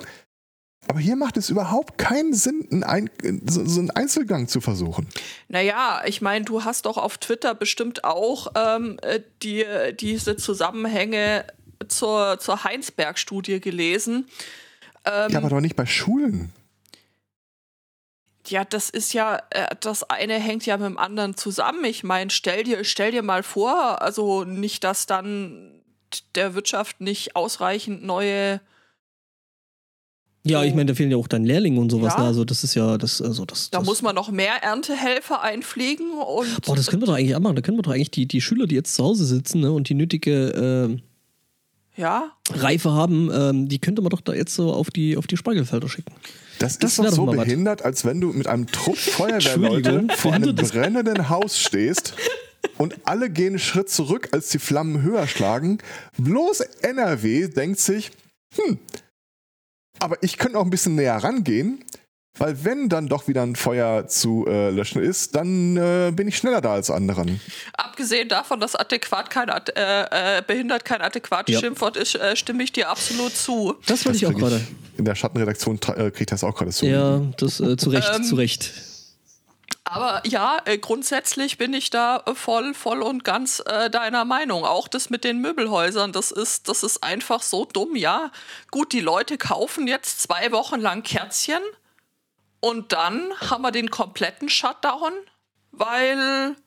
Aber 0.87 0.99
hier 0.99 1.15
macht 1.15 1.37
es 1.37 1.49
überhaupt 1.49 1.97
keinen 1.97 2.33
Sinn, 2.33 2.67
einen 2.71 2.83
Ein 2.83 3.41
so, 3.45 3.65
so 3.65 3.79
einen 3.79 3.91
Einzelgang 3.91 4.47
zu 4.47 4.61
versuchen. 4.61 5.07
Naja, 5.49 6.01
ich 6.05 6.21
meine, 6.21 6.45
du 6.45 6.63
hast 6.63 6.85
doch 6.85 6.97
auf 6.97 7.17
Twitter 7.17 7.55
bestimmt 7.55 8.03
auch 8.03 8.47
ähm, 8.55 8.97
äh, 9.01 9.19
die, 9.43 9.65
diese 9.99 10.37
Zusammenhänge 10.37 11.45
zur, 11.87 12.39
zur 12.39 12.63
Heinsberg-Studie 12.63 13.59
gelesen. 13.59 14.27
Ähm, 15.05 15.31
ja, 15.31 15.39
aber 15.39 15.49
doch 15.49 15.61
nicht 15.61 15.75
bei 15.75 15.85
Schulen. 15.85 16.51
Ja, 18.47 18.63
das 18.63 18.89
ist 18.89 19.13
ja, 19.13 19.41
äh, 19.49 19.75
das 19.79 20.09
eine 20.09 20.35
hängt 20.35 20.65
ja 20.65 20.77
mit 20.77 20.85
dem 20.85 20.97
anderen 20.97 21.35
zusammen. 21.35 21.83
Ich 21.83 22.03
meine, 22.03 22.29
stell 22.29 22.63
dir, 22.63 22.83
stell 22.83 23.11
dir 23.11 23.23
mal 23.23 23.43
vor, 23.43 24.01
also 24.01 24.43
nicht, 24.43 24.83
dass 24.83 25.05
dann 25.05 25.81
der 26.35 26.55
Wirtschaft 26.55 27.01
nicht 27.01 27.35
ausreichend 27.35 28.03
neue. 28.03 28.61
Ja, 30.49 30.63
ich 30.63 30.73
meine, 30.73 30.87
da 30.87 30.93
fehlen 30.93 31.11
ja 31.11 31.17
auch 31.17 31.27
dann 31.27 31.43
Lehrlinge 31.43 31.79
und 31.79 31.89
sowas. 31.89 32.13
Ja. 32.15 32.21
Ne? 32.21 32.27
Also 32.27 32.45
das 32.45 32.63
ist 32.63 32.75
ja, 32.75 32.97
das, 32.97 33.21
also 33.21 33.45
das. 33.45 33.69
Da 33.69 33.79
das, 33.79 33.87
muss 33.87 34.01
man 34.01 34.15
noch 34.15 34.31
mehr 34.31 34.63
Erntehelfer 34.63 35.41
einfliegen 35.41 36.11
und. 36.11 36.61
Boah, 36.61 36.75
das 36.75 36.87
können 36.87 37.01
wir 37.01 37.07
doch 37.07 37.15
eigentlich 37.15 37.35
auch 37.35 37.39
machen. 37.39 37.55
Da 37.55 37.61
können 37.61 37.77
wir 37.77 37.83
doch 37.83 37.91
eigentlich 37.91 38.11
die, 38.11 38.27
die 38.27 38.41
Schüler, 38.41 38.67
die 38.67 38.75
jetzt 38.75 38.95
zu 38.95 39.03
Hause 39.03 39.25
sitzen 39.25 39.61
ne, 39.61 39.71
und 39.71 39.89
die 39.89 39.93
nötige 39.93 40.49
ähm, 40.49 41.01
ja, 41.97 42.31
Reife 42.51 42.91
haben, 42.91 43.29
ähm, 43.33 43.67
die 43.67 43.79
könnte 43.79 44.01
man 44.01 44.11
doch 44.11 44.21
da 44.21 44.33
jetzt 44.33 44.53
so 44.53 44.71
auf 44.71 44.91
die, 44.91 45.17
auf 45.17 45.27
die 45.27 45.35
Spargelfelder 45.35 45.89
schicken. 45.89 46.13
Das, 46.59 46.77
Das 46.77 46.91
ist 46.91 46.99
doch 46.99 47.07
so 47.11 47.25
mal 47.25 47.37
was. 47.37 47.45
behindert, 47.45 47.81
als 47.83 48.05
wenn 48.05 48.21
du 48.21 48.31
mit 48.31 48.47
einem 48.47 48.67
Trupp 48.67 48.97
Feuerwehrleute 48.97 50.07
vor 50.15 50.33
einem 50.33 50.55
behindert 50.55 50.71
brennenden 50.71 51.29
Haus 51.29 51.59
stehst 51.59 52.13
und 52.77 52.95
alle 53.05 53.29
gehen 53.29 53.47
einen 53.47 53.59
Schritt 53.59 53.89
zurück, 53.89 54.29
als 54.31 54.49
die 54.49 54.59
Flammen 54.59 55.01
höher 55.01 55.27
schlagen. 55.27 55.79
Bloß 56.17 56.61
NRW 56.81 57.47
denkt 57.47 57.79
sich, 57.79 58.11
hm, 58.55 58.79
aber 59.99 60.17
ich 60.21 60.37
könnte 60.37 60.57
auch 60.59 60.63
ein 60.63 60.69
bisschen 60.69 60.95
näher 60.95 61.15
rangehen, 61.17 61.83
weil 62.39 62.63
wenn 62.63 62.87
dann 62.87 63.07
doch 63.07 63.27
wieder 63.27 63.41
ein 63.41 63.55
Feuer 63.55 64.07
zu 64.07 64.45
äh, 64.47 64.69
löschen 64.69 65.01
ist, 65.01 65.33
dann 65.35 65.75
äh, 65.75 66.11
bin 66.13 66.27
ich 66.27 66.37
schneller 66.37 66.61
da 66.61 66.73
als 66.73 66.91
anderen. 66.91 67.41
abgesehen 67.73 68.29
davon, 68.29 68.59
dass 68.59 68.75
adäquat 68.75 69.29
kein 69.31 69.49
ad- 69.49 69.71
äh, 69.75 70.37
äh, 70.37 70.41
behindert 70.45 70.85
kein 70.85 71.01
adäquates 71.01 71.55
Ja. 71.55 71.59
Schimpfwort 71.61 71.97
ist, 71.97 72.13
äh, 72.15 72.35
stimme 72.35 72.63
ich 72.63 72.71
dir 72.71 72.89
absolut 72.89 73.35
zu. 73.35 73.73
Das 73.87 74.05
wollte 74.05 74.17
ich 74.17 74.27
auch 74.27 74.35
gerade. 74.35 74.61
In 74.97 75.05
der 75.05 75.15
Schattenredaktion 75.15 75.77
äh, 75.77 75.79
kriege 76.11 76.11
ich 76.21 76.25
das 76.27 76.43
auch 76.43 76.55
gerade 76.55 76.71
so. 76.71 76.85
Ja, 76.85 77.21
das 77.37 77.59
äh, 77.59 77.75
zu 77.75 77.89
Recht, 77.89 78.11
Ähm, 78.15 78.23
zu 78.23 78.35
Recht. 78.35 78.71
Aber 79.89 80.21
ja, 80.25 80.59
äh, 80.65 80.77
grundsätzlich 80.77 81.57
bin 81.57 81.73
ich 81.73 81.89
da 81.89 82.21
äh, 82.25 82.35
voll, 82.35 82.73
voll 82.73 83.01
und 83.01 83.23
ganz 83.23 83.63
äh, 83.65 83.89
deiner 83.89 84.25
Meinung. 84.25 84.65
Auch 84.65 84.89
das 84.89 85.09
mit 85.09 85.23
den 85.23 85.39
Möbelhäusern, 85.39 86.11
das 86.11 86.31
ist, 86.31 86.67
das 86.67 86.83
ist 86.83 87.03
einfach 87.03 87.41
so 87.41 87.63
dumm, 87.63 87.95
ja. 87.95 88.31
Gut, 88.69 88.91
die 88.91 88.99
Leute 88.99 89.37
kaufen 89.37 89.87
jetzt 89.87 90.21
zwei 90.21 90.51
Wochen 90.51 90.81
lang 90.81 91.03
Kerzchen 91.03 91.61
und 92.59 92.91
dann 92.91 93.31
haben 93.39 93.61
wir 93.61 93.71
den 93.71 93.89
kompletten 93.89 94.49
Shutdown, 94.49 95.13
weil 95.71 96.57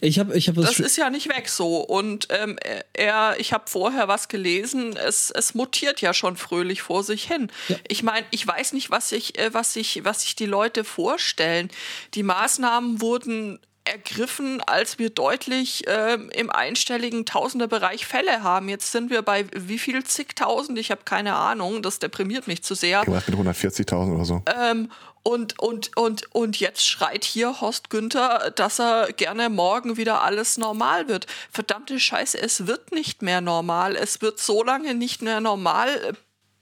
Ich 0.00 0.18
habe 0.18 0.36
ich 0.36 0.48
hab 0.48 0.56
was 0.56 0.66
das 0.66 0.78
ist 0.80 0.96
ja 0.96 1.10
nicht 1.10 1.28
weg 1.28 1.48
so. 1.48 1.78
Und 1.78 2.28
ähm, 2.30 2.58
er, 2.94 3.38
ich 3.38 3.52
habe 3.52 3.64
vorher 3.68 4.08
was 4.08 4.28
gelesen, 4.28 4.96
es, 4.96 5.30
es 5.30 5.54
mutiert 5.54 6.00
ja 6.00 6.14
schon 6.14 6.36
fröhlich 6.36 6.80
vor 6.80 7.04
sich 7.04 7.24
hin. 7.24 7.50
Ja. 7.68 7.76
Ich 7.86 8.02
meine, 8.02 8.26
ich 8.30 8.46
weiß 8.46 8.72
nicht, 8.72 8.90
was 8.90 9.10
sich 9.10 9.38
äh, 9.38 9.52
was 9.52 9.74
sich, 9.74 10.04
was 10.04 10.22
sich 10.22 10.36
die 10.36 10.46
Leute 10.46 10.84
vorstellen. 10.84 11.70
Die 12.14 12.22
Maßnahmen 12.22 13.02
wurden 13.02 13.58
ergriffen, 13.88 14.60
als 14.60 14.98
wir 14.98 15.10
deutlich 15.10 15.84
ähm, 15.86 16.30
im 16.30 16.50
einstelligen 16.50 17.24
Tausenderbereich 17.26 18.06
Fälle 18.06 18.42
haben. 18.42 18.68
Jetzt 18.68 18.92
sind 18.92 19.10
wir 19.10 19.22
bei 19.22 19.46
wie 19.54 19.78
viel 19.78 20.04
zigtausend? 20.04 20.78
Ich 20.78 20.90
habe 20.90 21.02
keine 21.04 21.34
Ahnung. 21.34 21.82
Das 21.82 21.98
deprimiert 21.98 22.46
mich 22.46 22.62
zu 22.62 22.74
sehr. 22.74 23.00
Irgendwas 23.00 23.26
mit 23.26 23.38
140.000 23.38 24.14
oder 24.14 24.24
so. 24.24 24.42
Ähm, 24.60 24.90
und, 25.22 25.58
und, 25.58 25.96
und, 25.96 26.34
und 26.34 26.58
jetzt 26.60 26.86
schreit 26.86 27.24
hier 27.24 27.60
Horst 27.60 27.90
Günther, 27.90 28.50
dass 28.54 28.78
er 28.78 29.12
gerne 29.12 29.50
morgen 29.50 29.96
wieder 29.96 30.22
alles 30.22 30.56
normal 30.56 31.08
wird. 31.08 31.26
Verdammte 31.50 31.98
Scheiße, 32.00 32.40
es 32.40 32.66
wird 32.66 32.92
nicht 32.92 33.22
mehr 33.22 33.40
normal. 33.40 33.96
Es 33.96 34.22
wird 34.22 34.38
so 34.38 34.62
lange 34.62 34.94
nicht 34.94 35.20
mehr 35.20 35.40
normal, 35.40 36.16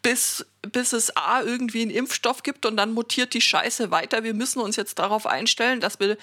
bis, 0.06 0.46
bis 0.62 0.92
es 0.92 1.16
A 1.16 1.42
irgendwie 1.42 1.82
einen 1.82 1.90
Impfstoff 1.90 2.44
gibt 2.44 2.64
und 2.64 2.76
dann 2.76 2.92
mutiert 2.92 3.34
die 3.34 3.40
Scheiße 3.40 3.90
weiter. 3.90 4.22
Wir 4.22 4.34
müssen 4.34 4.60
uns 4.60 4.76
jetzt 4.76 5.00
darauf 5.00 5.26
einstellen, 5.26 5.80
dass 5.80 5.98
wir 5.98 6.16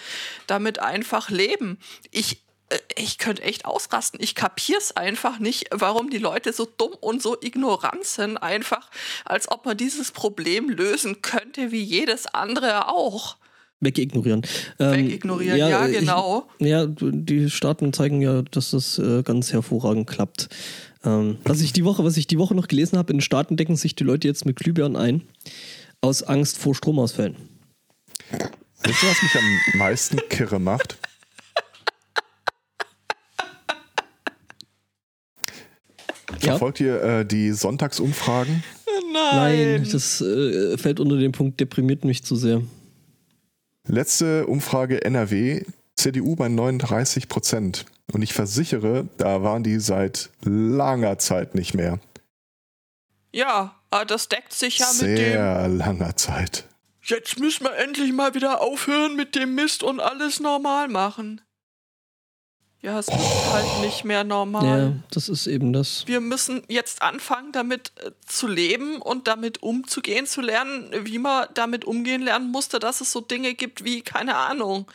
damit 0.48 0.80
einfach 0.80 1.30
leben. 1.30 1.78
Ich, 2.10 2.42
äh, 2.70 2.78
ich 2.96 3.18
könnte 3.18 3.42
echt 3.42 3.66
ausrasten. 3.66 4.22
Ich 4.24 4.36
kapier's 4.36 4.96
einfach 4.96 5.38
nicht, 5.38 5.66
warum 5.72 6.10
die 6.10 6.18
Leute 6.18 6.54
so 6.54 6.66
dumm 6.66 6.94
und 7.02 7.22
so 7.22 7.36
ignorant 7.42 8.06
sind, 8.06 8.38
einfach 8.38 8.90
als 9.25 9.52
ob 9.52 9.66
man 9.66 9.75
dieses 9.75 10.13
Problem 10.13 10.70
lösen 10.70 11.22
könnte, 11.22 11.74
wie 11.74 11.84
jedes 11.84 12.25
andere 12.28 12.88
auch. 12.88 13.36
wegignorieren. 13.82 14.44
Ähm, 14.80 15.08
Wegignorieren, 15.08 15.58
ja, 15.58 15.88
äh, 15.88 15.92
genau. 15.92 16.48
Ich, 16.60 16.68
ja, 16.68 16.86
die 16.88 17.50
Staaten 17.50 17.92
zeigen 17.92 18.22
ja, 18.22 18.44
dass 18.44 18.72
das 18.72 18.98
äh, 18.98 19.24
ganz 19.24 19.52
hervorragend 19.52 20.08
klappt. 20.08 20.48
Ähm, 21.05 21.38
was 21.43 21.62
ich 21.62 21.74
die 21.74 21.83
Woche, 21.83 22.03
was 22.03 22.17
ich 22.17 22.27
die 22.27 22.38
Woche 22.38 22.55
noch 22.55 22.67
gelesen 22.67 22.98
habe, 22.98 23.12
in 23.12 23.17
den 23.17 23.22
Staaten 23.22 23.57
decken 23.57 23.75
sich 23.75 23.95
die 23.95 24.03
Leute 24.03 24.27
jetzt 24.27 24.45
mit 24.45 24.55
Glühbirnen 24.57 24.95
ein, 24.95 25.22
aus 26.01 26.24
Angst 26.24 26.57
vor 26.57 26.75
Stromausfällen. 26.75 27.36
Wisst 28.83 29.03
ihr, 29.03 29.10
was 29.10 29.22
mich 29.22 29.36
am 29.36 29.79
meisten 29.79 30.17
kirre 30.29 30.60
macht? 30.60 30.98
Ja? 36.41 36.51
Verfolgt 36.51 36.79
ihr 36.79 37.01
äh, 37.01 37.25
die 37.25 37.51
Sonntagsumfragen? 37.51 38.63
Nein, 39.13 39.88
das 39.91 40.22
äh, 40.22 40.77
fällt 40.77 41.00
unter 41.00 41.17
den 41.17 41.31
Punkt, 41.31 41.60
deprimiert 41.60 42.03
mich 42.03 42.24
zu 42.24 42.36
sehr. 42.36 42.62
Letzte 43.88 44.48
Umfrage 44.48 45.03
NRW, 45.03 45.63
CDU 45.95 46.36
bei 46.36 46.50
39 46.50 47.29
Prozent. 47.29 47.86
Und 48.13 48.22
ich 48.22 48.34
versichere, 48.34 49.08
da 49.17 49.41
waren 49.41 49.63
die 49.63 49.79
seit 49.79 50.29
langer 50.43 51.17
Zeit 51.17 51.55
nicht 51.55 51.74
mehr. 51.74 52.00
Ja, 53.32 53.75
aber 53.89 54.05
das 54.05 54.29
deckt 54.29 54.53
sich 54.53 54.77
ja 54.77 54.88
mit 54.93 55.01
dem. 55.01 55.17
Sehr 55.17 55.67
langer 55.67 56.15
Zeit. 56.15 56.65
Jetzt 57.01 57.39
müssen 57.39 57.65
wir 57.65 57.75
endlich 57.75 58.13
mal 58.13 58.36
wieder 58.36 58.62
aufhören 58.62 59.15
mit 59.15 59.36
dem 59.36 59.55
Mist 59.55 59.82
und 59.82 60.00
alles 60.00 60.39
normal 60.39 60.88
machen. 60.88 61.41
Ja, 62.82 63.00
es 63.00 63.08
wird 63.08 63.53
halt 63.53 63.82
nicht 63.82 64.03
mehr 64.03 64.24
normal. 64.24 64.65
Ja, 64.67 65.03
das 65.10 65.29
ist 65.29 65.48
eben 65.48 65.74
das. 65.74 66.05
Wir 66.05 66.20
müssen 66.20 66.63
jetzt 66.67 67.01
anfangen, 67.01 67.51
damit 67.53 67.93
äh, 68.03 68.12
zu 68.25 68.48
leben 68.48 69.01
und 69.01 69.27
damit 69.27 69.63
umzugehen, 69.63 70.27
zu 70.27 70.41
lernen, 70.41 70.91
wie 71.05 71.17
man 71.17 71.48
damit 71.53 71.86
umgehen 71.86 72.22
lernen 72.22 72.51
musste, 72.51 72.79
dass 72.79 73.01
es 73.01 73.12
so 73.12 73.22
Dinge 73.22 73.53
gibt 73.53 73.86
wie, 73.86 74.01
keine 74.01 74.36
Ahnung, 74.36 74.86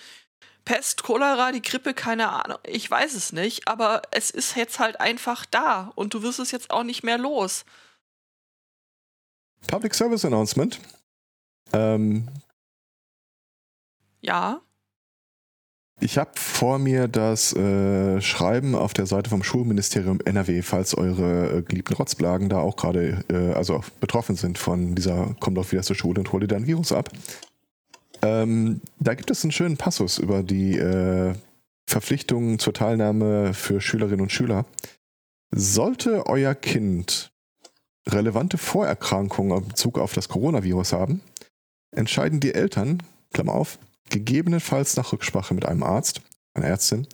Pest, 0.68 1.02
Cholera, 1.02 1.50
die 1.50 1.62
Grippe, 1.62 1.94
keine 1.94 2.28
Ahnung. 2.28 2.58
Ich 2.62 2.90
weiß 2.90 3.14
es 3.14 3.32
nicht, 3.32 3.66
aber 3.66 4.02
es 4.10 4.30
ist 4.30 4.54
jetzt 4.54 4.78
halt 4.78 5.00
einfach 5.00 5.46
da 5.46 5.92
und 5.94 6.12
du 6.12 6.22
wirst 6.22 6.40
es 6.40 6.50
jetzt 6.50 6.70
auch 6.70 6.82
nicht 6.82 7.02
mehr 7.02 7.16
los. 7.16 7.64
Public 9.66 9.94
Service 9.94 10.26
Announcement. 10.26 10.78
Ähm, 11.72 12.28
Ja, 14.20 14.60
ich 16.00 16.16
habe 16.16 16.30
vor 16.34 16.78
mir 16.78 17.08
das 17.08 17.52
äh, 17.54 18.20
Schreiben 18.20 18.76
auf 18.76 18.92
der 18.92 19.06
Seite 19.06 19.30
vom 19.30 19.42
Schulministerium 19.42 20.20
NRW, 20.24 20.62
falls 20.62 20.94
eure 20.94 21.58
äh, 21.58 21.62
geliebten 21.62 21.94
Rotzblagen 21.94 22.48
da 22.48 22.58
auch 22.58 22.76
gerade 22.76 23.24
äh, 23.30 23.54
also 23.54 23.82
betroffen 24.00 24.36
sind 24.36 24.58
von 24.58 24.94
dieser 24.94 25.34
komm 25.40 25.56
doch 25.56 25.72
wieder 25.72 25.82
zur 25.82 25.96
Schule 25.96 26.20
und 26.20 26.30
hol 26.30 26.40
dir 26.40 26.46
dein 26.46 26.66
Virus 26.66 26.92
ab. 26.92 27.10
Ähm, 28.22 28.80
da 28.98 29.14
gibt 29.14 29.30
es 29.30 29.44
einen 29.44 29.52
schönen 29.52 29.76
Passus 29.76 30.18
über 30.18 30.42
die 30.42 30.76
äh, 30.76 31.34
Verpflichtungen 31.88 32.58
zur 32.58 32.74
Teilnahme 32.74 33.54
für 33.54 33.80
Schülerinnen 33.80 34.20
und 34.20 34.32
Schüler. 34.32 34.64
Sollte 35.50 36.26
euer 36.26 36.54
Kind 36.54 37.30
relevante 38.06 38.58
Vorerkrankungen 38.58 39.62
in 39.62 39.68
Bezug 39.68 39.98
auf 39.98 40.12
das 40.12 40.28
Coronavirus 40.28 40.92
haben, 40.92 41.20
entscheiden 41.90 42.40
die 42.40 42.54
Eltern, 42.54 43.02
Klammer 43.32 43.54
auf, 43.54 43.78
gegebenenfalls 44.10 44.96
nach 44.96 45.12
Rücksprache 45.12 45.54
mit 45.54 45.66
einem 45.66 45.82
Arzt, 45.82 46.22
einer 46.54 46.66
Ärztin, 46.66 47.06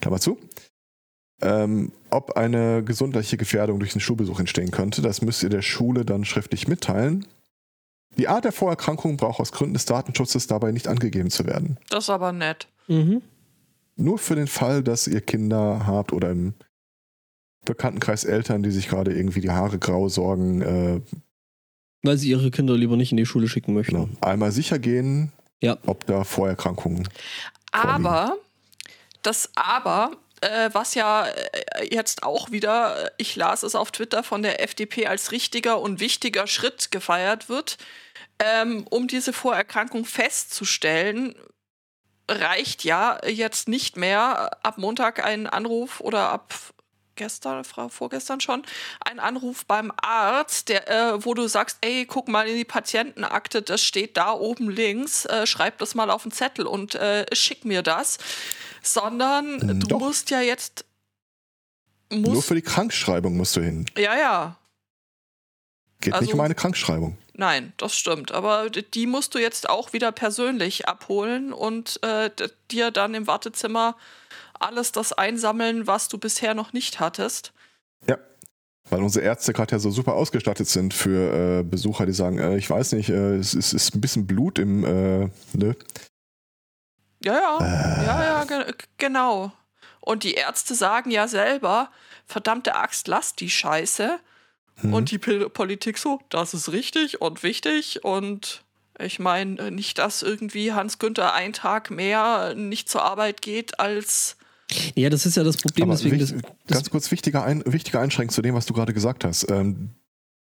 Klammer 0.00 0.20
zu, 0.20 0.38
ähm, 1.42 1.92
ob 2.10 2.36
eine 2.36 2.82
gesundheitliche 2.84 3.36
Gefährdung 3.36 3.78
durch 3.78 3.92
den 3.92 4.00
Schulbesuch 4.00 4.40
entstehen 4.40 4.70
könnte. 4.70 5.02
Das 5.02 5.22
müsst 5.22 5.42
ihr 5.42 5.48
der 5.48 5.62
Schule 5.62 6.04
dann 6.04 6.24
schriftlich 6.24 6.68
mitteilen. 6.68 7.26
Die 8.16 8.28
Art 8.28 8.44
der 8.44 8.52
Vorerkrankung 8.52 9.16
braucht 9.16 9.40
aus 9.40 9.52
Gründen 9.52 9.74
des 9.74 9.84
Datenschutzes 9.86 10.46
dabei 10.46 10.70
nicht 10.72 10.88
angegeben 10.88 11.30
zu 11.30 11.46
werden. 11.46 11.78
Das 11.90 12.04
ist 12.04 12.10
aber 12.10 12.32
nett. 12.32 12.68
Mhm. 12.86 13.22
Nur 13.96 14.18
für 14.18 14.34
den 14.34 14.46
Fall, 14.46 14.82
dass 14.82 15.06
ihr 15.06 15.20
Kinder 15.20 15.86
habt 15.86 16.12
oder 16.12 16.30
im 16.30 16.54
Bekanntenkreis 17.64 18.24
Eltern, 18.24 18.62
die 18.62 18.70
sich 18.70 18.88
gerade 18.88 19.12
irgendwie 19.14 19.40
die 19.40 19.50
Haare 19.50 19.78
grau 19.78 20.08
sorgen, 20.08 20.60
äh, 20.62 21.00
Weil 22.02 22.18
sie 22.18 22.28
ihre 22.28 22.50
Kinder 22.50 22.76
lieber 22.76 22.96
nicht 22.96 23.10
in 23.12 23.16
die 23.16 23.24
Schule 23.26 23.48
schicken 23.48 23.72
möchten. 23.72 23.94
genau, 23.94 24.08
einmal 24.20 24.52
sicher 24.52 24.78
gehen, 24.78 25.32
Ja. 25.62 25.78
ob 25.86 26.04
da 26.06 26.24
Vorerkrankungen. 26.24 27.08
Aber, 27.72 28.36
das 29.22 29.50
Aber, 29.54 30.10
äh, 30.42 30.68
was 30.72 30.94
ja 30.94 31.26
äh, 31.26 31.88
jetzt 31.90 32.22
auch 32.22 32.50
wieder, 32.52 33.06
äh, 33.06 33.10
ich 33.16 33.34
las 33.36 33.62
es 33.62 33.74
auf 33.74 33.90
Twitter 33.92 34.22
von 34.22 34.42
der 34.42 34.62
FDP 34.62 35.06
als 35.06 35.32
richtiger 35.32 35.80
und 35.80 36.00
wichtiger 36.00 36.46
Schritt 36.46 36.90
gefeiert 36.90 37.48
wird, 37.48 37.78
ähm, 38.44 38.86
um 38.90 39.08
diese 39.08 39.32
Vorerkrankung 39.32 40.04
festzustellen, 40.04 41.34
reicht 42.28 42.84
ja 42.84 43.18
jetzt 43.26 43.68
nicht 43.68 43.96
mehr 43.96 44.58
ab 44.64 44.78
Montag 44.78 45.24
ein 45.24 45.46
Anruf 45.46 46.00
oder 46.00 46.30
ab 46.30 46.54
gestern, 47.16 47.62
Frau 47.64 47.88
vorgestern 47.88 48.40
schon, 48.40 48.62
ein 49.04 49.20
Anruf 49.20 49.66
beim 49.66 49.92
Arzt, 50.02 50.68
der, 50.68 50.88
äh, 50.90 51.24
wo 51.24 51.34
du 51.34 51.46
sagst, 51.46 51.78
ey, 51.82 52.06
guck 52.06 52.26
mal 52.28 52.48
in 52.48 52.56
die 52.56 52.64
Patientenakte, 52.64 53.62
das 53.62 53.82
steht 53.84 54.16
da 54.16 54.32
oben 54.32 54.68
links, 54.68 55.24
äh, 55.26 55.46
schreib 55.46 55.78
das 55.78 55.94
mal 55.94 56.10
auf 56.10 56.22
den 56.24 56.32
Zettel 56.32 56.66
und 56.66 56.94
äh, 56.96 57.24
schick 57.32 57.64
mir 57.64 57.82
das. 57.82 58.18
Sondern 58.82 59.56
Mm, 59.58 59.80
du 59.80 59.86
doch. 59.86 59.98
musst 60.00 60.30
ja 60.30 60.40
jetzt 60.40 60.84
Nur 62.10 62.34
musst, 62.34 62.48
für 62.48 62.54
die 62.56 62.62
Krankschreibung 62.62 63.36
musst 63.36 63.54
du 63.56 63.60
hin. 63.60 63.86
ja, 63.96 64.16
ja, 64.18 64.56
Geht 66.00 66.12
Also- 66.14 66.24
nicht 66.24 66.34
um 66.34 66.40
eine 66.40 66.54
Krankschreibung. 66.54 67.16
Nein, 67.36 67.72
das 67.76 67.96
stimmt. 67.96 68.32
Aber 68.32 68.70
die 68.70 69.06
musst 69.06 69.34
du 69.34 69.38
jetzt 69.38 69.68
auch 69.68 69.92
wieder 69.92 70.12
persönlich 70.12 70.88
abholen 70.88 71.52
und 71.52 72.00
äh, 72.02 72.30
dir 72.70 72.90
dann 72.90 73.14
im 73.14 73.26
Wartezimmer 73.26 73.96
alles 74.60 74.92
das 74.92 75.12
einsammeln, 75.12 75.86
was 75.86 76.08
du 76.08 76.18
bisher 76.18 76.54
noch 76.54 76.72
nicht 76.72 77.00
hattest. 77.00 77.52
Ja. 78.08 78.18
Weil 78.88 79.02
unsere 79.02 79.24
Ärzte 79.24 79.52
gerade 79.52 79.72
ja 79.72 79.78
so 79.78 79.90
super 79.90 80.12
ausgestattet 80.14 80.68
sind 80.68 80.94
für 80.94 81.60
äh, 81.60 81.62
Besucher, 81.64 82.06
die 82.06 82.12
sagen, 82.12 82.38
äh, 82.38 82.56
ich 82.56 82.68
weiß 82.70 82.92
nicht, 82.92 83.08
äh, 83.08 83.36
es 83.36 83.54
ist, 83.54 83.72
ist 83.72 83.94
ein 83.94 84.00
bisschen 84.00 84.26
Blut 84.26 84.58
im, 84.58 84.84
äh, 84.84 85.30
ne? 85.54 85.74
Ja, 87.24 87.34
ja, 87.34 87.58
Äh. 87.58 88.06
ja, 88.06 88.24
ja, 88.24 88.44
ge 88.44 88.72
genau. 88.98 89.52
Und 90.00 90.22
die 90.22 90.34
Ärzte 90.34 90.74
sagen 90.74 91.10
ja 91.10 91.26
selber, 91.26 91.90
verdammte 92.26 92.74
Axt, 92.74 93.08
lass 93.08 93.34
die 93.34 93.48
Scheiße. 93.48 94.20
Mhm. 94.82 94.94
Und 94.94 95.10
die 95.10 95.18
Pol- 95.18 95.48
Politik 95.50 95.98
so, 95.98 96.20
das 96.30 96.54
ist 96.54 96.72
richtig 96.72 97.20
und 97.20 97.42
wichtig. 97.42 98.04
Und 98.04 98.64
ich 98.98 99.18
meine, 99.18 99.70
nicht, 99.70 99.98
dass 99.98 100.22
irgendwie 100.22 100.72
Hans 100.72 100.98
Günther 100.98 101.34
einen 101.34 101.52
Tag 101.52 101.90
mehr 101.90 102.54
nicht 102.54 102.88
zur 102.88 103.02
Arbeit 103.02 103.42
geht 103.42 103.78
als. 103.80 104.36
Ja, 104.94 105.10
das 105.10 105.26
ist 105.26 105.36
ja 105.36 105.44
das 105.44 105.56
Problem, 105.58 105.90
Aber 105.90 105.96
deswegen. 105.96 106.18
wich- 106.20 106.30
Das, 106.32 106.42
das, 106.66 106.76
ganz 106.78 106.90
kurz 106.90 107.10
wichtiger, 107.10 107.44
ein, 107.44 107.62
wichtiger 107.66 108.00
Einschränkung 108.00 108.32
zu 108.34 108.42
dem, 108.42 108.54
was 108.54 108.66
du 108.66 108.72
gerade 108.74 108.92
gesagt 108.94 109.24
hast. 109.24 109.48
Ähm, 109.50 109.90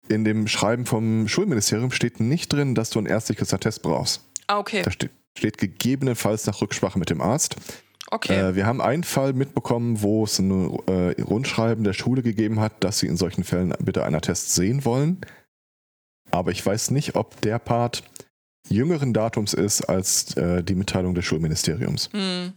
in 0.09 0.25
dem 0.25 0.49
Schreiben 0.49 0.87
vom 0.87 1.29
Schulministerium 1.29 1.91
steht 1.91 2.19
nicht 2.19 2.53
drin, 2.53 2.75
dass 2.75 2.91
du 2.91 2.99
ein 2.99 3.07
ärztliches 3.07 3.53
Attest 3.53 3.83
brauchst. 3.83 4.23
Ah, 4.47 4.59
okay. 4.59 4.81
Da 4.83 4.91
steht, 4.91 5.11
steht 5.37 5.59
gegebenenfalls 5.59 6.47
nach 6.47 6.61
Rücksprache 6.63 6.99
mit 6.99 7.11
dem 7.11 7.21
Arzt. 7.21 7.57
Okay. 8.11 8.35
Äh, 8.35 8.55
wir 8.55 8.67
haben 8.67 8.81
einen 8.81 9.05
Fall 9.05 9.33
mitbekommen, 9.33 10.03
wo 10.03 10.25
es 10.25 10.39
ein 10.39 10.79
äh, 10.87 11.21
Rundschreiben 11.23 11.85
der 11.85 11.93
Schule 11.93 12.23
gegeben 12.23 12.61
hat, 12.61 12.73
dass 12.85 12.99
sie 12.99 13.07
in 13.07 13.17
solchen 13.17 13.45
Fällen 13.45 13.75
bitte 13.81 14.05
einen 14.05 14.15
Attest 14.15 14.55
sehen 14.55 14.85
wollen. 14.85 15.21
Aber 16.31 16.51
ich 16.51 16.65
weiß 16.65 16.91
nicht, 16.91 17.17
ob 17.17 17.41
der 17.41 17.59
Part 17.59 18.03
jüngeren 18.69 19.13
Datums 19.13 19.55
ist 19.55 19.83
als 19.83 20.37
äh, 20.37 20.63
die 20.63 20.75
Mitteilung 20.75 21.15
des 21.15 21.25
Schulministeriums. 21.25 22.11
Hm. 22.13 22.53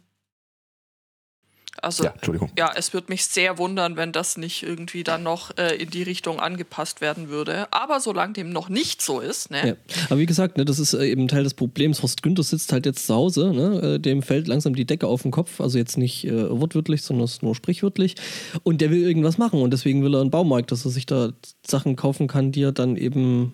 Also, 1.81 2.03
Ja, 2.03 2.09
ja. 2.09 2.15
Entschuldigung. 2.15 2.51
es 2.75 2.93
würde 2.93 3.07
mich 3.09 3.25
sehr 3.25 3.57
wundern, 3.57 3.97
wenn 3.97 4.11
das 4.11 4.37
nicht 4.37 4.61
irgendwie 4.61 5.03
dann 5.03 5.23
noch 5.23 5.57
äh, 5.57 5.75
in 5.75 5.89
die 5.89 6.03
Richtung 6.03 6.39
angepasst 6.39 7.01
werden 7.01 7.29
würde. 7.29 7.71
Aber 7.73 7.99
solange 7.99 8.33
dem 8.33 8.51
noch 8.51 8.69
nicht 8.69 9.01
so 9.01 9.19
ist, 9.19 9.49
ne? 9.49 9.67
ja. 9.69 9.75
Aber 10.09 10.19
wie 10.19 10.27
gesagt, 10.27 10.57
ne, 10.57 10.65
das 10.65 10.77
ist 10.77 10.93
äh, 10.93 11.07
eben 11.07 11.27
Teil 11.27 11.43
des 11.43 11.55
Problems. 11.55 12.03
Horst 12.03 12.21
Günther 12.21 12.43
sitzt 12.43 12.71
halt 12.71 12.85
jetzt 12.85 13.07
zu 13.07 13.15
Hause, 13.15 13.51
ne, 13.51 13.95
äh, 13.95 13.99
dem 13.99 14.21
fällt 14.21 14.47
langsam 14.47 14.75
die 14.75 14.85
Decke 14.85 15.07
auf 15.07 15.23
den 15.23 15.31
Kopf. 15.31 15.59
Also 15.59 15.79
jetzt 15.79 15.97
nicht 15.97 16.25
äh, 16.25 16.49
wortwörtlich, 16.49 17.01
sondern 17.01 17.25
es 17.25 17.33
ist 17.33 17.43
nur 17.43 17.55
sprichwörtlich. 17.55 18.15
Und 18.61 18.81
der 18.81 18.91
will 18.91 19.01
irgendwas 19.01 19.39
machen 19.39 19.61
und 19.61 19.71
deswegen 19.71 20.03
will 20.03 20.15
er 20.15 20.21
einen 20.21 20.31
Baumarkt, 20.31 20.71
dass 20.71 20.85
er 20.85 20.91
sich 20.91 21.07
da 21.07 21.31
Sachen 21.65 21.95
kaufen 21.95 22.27
kann, 22.27 22.51
die 22.51 22.61
er 22.61 22.71
dann 22.71 22.95
eben 22.95 23.53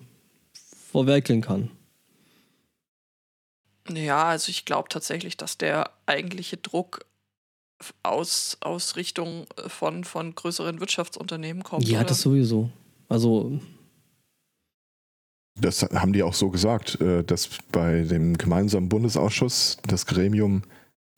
verwerkeln 0.90 1.40
kann. 1.40 1.70
Ja, 3.90 4.24
also 4.24 4.50
ich 4.50 4.64
glaube 4.64 4.88
tatsächlich, 4.90 5.36
dass 5.36 5.56
der 5.56 5.90
eigentliche 6.06 6.58
Druck 6.58 7.06
aus, 8.02 8.56
aus 8.60 8.96
Richtung 8.96 9.46
äh, 9.56 9.68
von, 9.68 10.04
von 10.04 10.34
größeren 10.34 10.80
Wirtschaftsunternehmen 10.80 11.62
kommt. 11.62 11.86
Ja, 11.88 12.00
oder? 12.00 12.08
das 12.08 12.20
sowieso. 12.20 12.70
Also, 13.08 13.58
Das 15.60 15.82
haben 15.82 16.12
die 16.12 16.22
auch 16.22 16.34
so 16.34 16.50
gesagt, 16.50 17.00
äh, 17.00 17.24
dass 17.24 17.48
bei 17.72 18.02
dem 18.02 18.36
gemeinsamen 18.36 18.88
Bundesausschuss, 18.88 19.78
das 19.86 20.06
Gremium, 20.06 20.62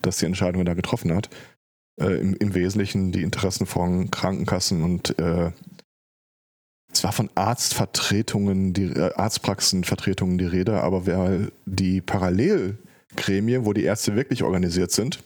das 0.02 0.18
die 0.18 0.26
Entscheidungen 0.26 0.66
da 0.66 0.74
getroffen 0.74 1.14
hat, 1.14 1.28
äh, 2.00 2.20
im, 2.20 2.34
im 2.34 2.54
Wesentlichen 2.54 3.12
die 3.12 3.22
Interessen 3.22 3.66
von 3.66 4.10
Krankenkassen 4.10 4.82
und 4.82 5.18
äh, 5.18 5.52
zwar 6.92 7.12
von 7.12 7.30
Arztvertretungen, 7.34 8.72
die 8.72 8.84
äh, 8.84 9.12
Arztpraxenvertretungen 9.14 10.38
die 10.38 10.46
Rede, 10.46 10.82
aber 10.82 11.06
wer 11.06 11.50
die 11.66 12.00
Parallelgremien, 12.00 13.64
wo 13.64 13.72
die 13.72 13.84
Ärzte 13.84 14.16
wirklich 14.16 14.42
organisiert 14.42 14.90
sind, 14.90 15.22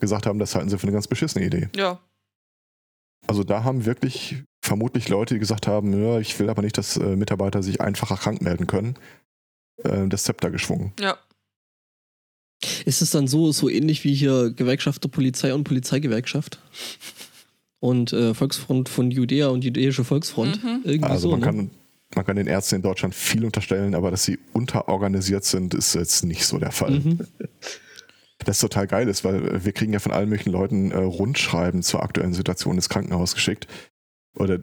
gesagt 0.00 0.26
haben, 0.26 0.38
das 0.38 0.54
halten 0.54 0.68
sie 0.68 0.78
für 0.78 0.84
eine 0.86 0.92
ganz 0.92 1.06
beschissene 1.06 1.44
Idee. 1.44 1.68
ja, 1.76 2.00
Also 3.26 3.44
da 3.44 3.64
haben 3.64 3.84
wirklich 3.86 4.42
vermutlich 4.62 5.08
Leute, 5.08 5.34
die 5.34 5.40
gesagt 5.40 5.66
haben, 5.66 5.92
ja, 6.02 6.18
ich 6.18 6.38
will 6.38 6.48
aber 6.50 6.62
nicht, 6.62 6.76
dass 6.78 6.96
äh, 6.96 7.16
Mitarbeiter 7.16 7.62
sich 7.62 7.80
einfacher 7.80 8.16
krank 8.16 8.40
melden 8.42 8.66
können, 8.66 8.94
äh, 9.82 10.08
das 10.08 10.24
Zepter 10.24 10.50
geschwungen. 10.50 10.92
ja. 11.00 11.16
ist 12.86 13.02
es 13.02 13.10
dann 13.10 13.26
so, 13.28 13.52
so 13.52 13.68
ähnlich 13.68 14.04
wie 14.04 14.14
hier 14.14 14.50
Gewerkschaft 14.50 15.04
der 15.04 15.08
Polizei 15.10 15.52
und 15.54 15.64
Polizeigewerkschaft? 15.64 16.58
Und 17.80 18.14
äh, 18.14 18.32
Volksfront 18.32 18.88
von 18.88 19.10
Judäa 19.10 19.48
und 19.48 19.62
Jüdische 19.64 20.04
Volksfront? 20.04 20.62
Mhm. 20.64 20.80
Irgendwie 20.84 21.10
Also 21.10 21.28
so, 21.28 21.30
man 21.32 21.40
ne? 21.40 21.46
kann, 21.46 21.70
man 22.14 22.24
kann 22.24 22.36
den 22.36 22.46
Ärzten 22.46 22.76
in 22.76 22.82
Deutschland 22.82 23.14
viel 23.14 23.44
unterstellen, 23.44 23.94
aber 23.94 24.10
dass 24.10 24.24
sie 24.24 24.38
unterorganisiert 24.54 25.44
sind, 25.44 25.74
ist 25.74 25.94
jetzt 25.94 26.24
nicht 26.24 26.46
so 26.46 26.58
der 26.58 26.72
Fall. 26.72 26.92
Mhm. 26.92 27.18
Das 28.44 28.58
total 28.58 28.86
geil 28.86 29.08
ist, 29.08 29.24
weil 29.24 29.64
wir 29.64 29.72
kriegen 29.72 29.92
ja 29.92 29.98
von 29.98 30.12
allen 30.12 30.28
möglichen 30.28 30.52
Leuten 30.52 30.90
äh, 30.90 30.98
Rundschreiben 30.98 31.82
zur 31.82 32.02
aktuellen 32.02 32.34
Situation 32.34 32.76
des 32.76 32.88
Krankenhauses 32.88 33.34
geschickt. 33.34 33.66
Oder 34.36 34.60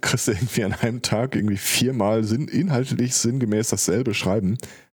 kriegst 0.00 0.28
du 0.28 0.32
irgendwie 0.32 0.64
an 0.64 0.72
einem 0.72 1.02
Tag 1.02 1.34
irgendwie 1.34 1.56
viermal 1.56 2.24
sinn, 2.24 2.48
inhaltlich 2.48 3.14
sinngemäß 3.14 3.68
dasselbe 3.68 4.14
Schreiben, 4.14 4.58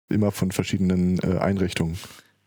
immer 0.10 0.32
von 0.32 0.52
verschiedenen 0.52 1.20
äh, 1.20 1.38
Einrichtungen. 1.38 1.98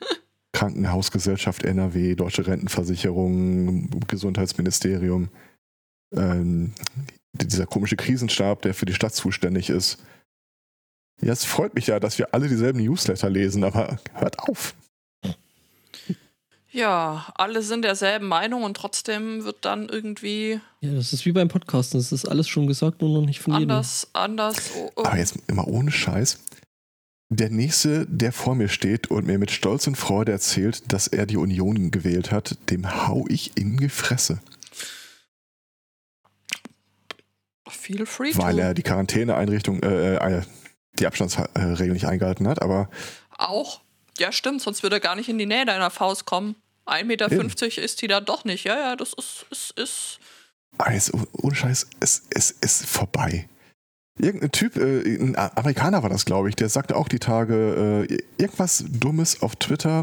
Krankenhausgesellschaft 0.53 1.65
NRW, 1.65 2.15
Deutsche 2.15 2.47
Rentenversicherung, 2.47 3.91
Gesundheitsministerium, 4.07 5.31
ähm, 6.15 6.73
dieser 7.33 7.67
komische 7.67 7.97
Krisenstab, 7.97 8.63
der 8.63 8.75
für 8.75 8.87
die 8.87 8.95
Stadt 8.95 9.15
zuständig 9.15 9.71
ist. 9.71 9.99
Ja, 11.21 11.33
es 11.33 11.45
freut 11.45 11.75
mich 11.75 11.87
ja, 11.89 11.99
dass 11.99 12.19
wir 12.19 12.35
alle 12.35 12.49
dieselben 12.49 12.83
Newsletter 12.83 13.31
lesen, 13.31 13.65
aber 13.65 13.99
hört 14.13 14.39
auf. 14.41 14.75
Ja, 16.75 17.27
alle 17.37 17.63
sind 17.63 17.83
derselben 17.85 18.27
Meinung 18.27 18.65
und 18.65 18.77
trotzdem 18.77 19.45
wird 19.45 19.65
dann 19.65 19.89
irgendwie 19.89 20.61
Ja, 20.81 20.93
das 20.93 21.13
ist 21.13 21.25
wie 21.25 21.31
beim 21.31 21.47
Podcasten. 21.47 22.01
Das 22.01 22.11
ist 22.11 22.27
alles 22.27 22.49
schon 22.49 22.67
gesagt, 22.67 23.01
nur 23.01 23.21
noch 23.21 23.25
nicht 23.25 23.41
von 23.41 23.53
anders, 23.53 24.09
anders. 24.13 24.73
Oh, 24.77 24.91
oh. 24.97 25.05
Aber 25.05 25.17
jetzt 25.17 25.37
immer 25.47 25.69
ohne 25.69 25.93
Scheiß. 25.93 26.41
Der 27.29 27.49
nächste, 27.51 28.07
der 28.07 28.33
vor 28.33 28.57
mir 28.57 28.69
steht 28.69 29.09
und 29.09 29.25
mir 29.25 29.39
mit 29.39 29.53
Stolz 29.53 29.87
und 29.87 29.95
Freude 29.95 30.33
erzählt, 30.33 30.93
dass 30.93 31.07
er 31.07 31.27
die 31.27 31.37
Union 31.37 31.93
gewählt 31.93 32.33
hat, 32.33 32.57
dem 32.71 33.07
hau 33.07 33.25
ich 33.29 33.57
in 33.57 33.77
die 33.77 33.89
Fresse. 33.89 34.41
Feel 37.69 38.05
free 38.05 38.33
Weil 38.35 38.57
to. 38.57 38.61
er 38.61 38.75
die 38.75 38.83
Quarantäneeinrichtung, 38.83 39.81
äh, 39.85 40.17
äh, 40.17 40.43
die 40.99 41.07
Abstandsregel 41.07 41.93
nicht 41.93 42.07
eingehalten 42.07 42.49
hat, 42.49 42.61
aber 42.63 42.91
Auch. 43.39 43.81
Ja, 44.19 44.33
stimmt, 44.33 44.61
sonst 44.61 44.83
würde 44.83 44.97
er 44.97 45.01
gar 45.01 45.17
nicht 45.17 45.29
in 45.29 45.39
die 45.39 45.47
Nähe 45.47 45.67
deiner 45.67 45.91
Faust 45.91 46.25
kommen. 46.25 46.57
1,50 46.87 47.05
Meter 47.05 47.83
ist 47.83 48.03
die 48.03 48.09
da 48.09 48.21
doch 48.21 48.45
nicht. 48.45 48.65
Ja, 48.65 48.79
ja, 48.79 48.97
das 48.97 49.13
ist, 49.15 49.47
ist, 49.51 49.79
ist. 49.79 50.19
Alles, 50.79 51.13
ohne 51.33 51.55
Scheiß, 51.55 51.87
es, 52.01 52.23
es 52.31 52.51
ist 52.51 52.87
vorbei. 52.87 53.49
Irgendein 54.19 54.53
Typ, 54.53 54.77
äh, 54.77 55.17
ein 55.17 55.37
Amerikaner 55.37 56.03
war 56.03 56.11
das, 56.11 56.25
glaube 56.25 56.49
ich, 56.49 56.57
der 56.57 56.69
sagte 56.69 56.97
auch 56.97 57.09
die 57.09 57.19
Tage 57.19 58.07
äh, 58.09 58.19
irgendwas 58.39 58.85
Dummes 58.89 59.43
auf 59.43 59.57
Twitter. 59.57 60.01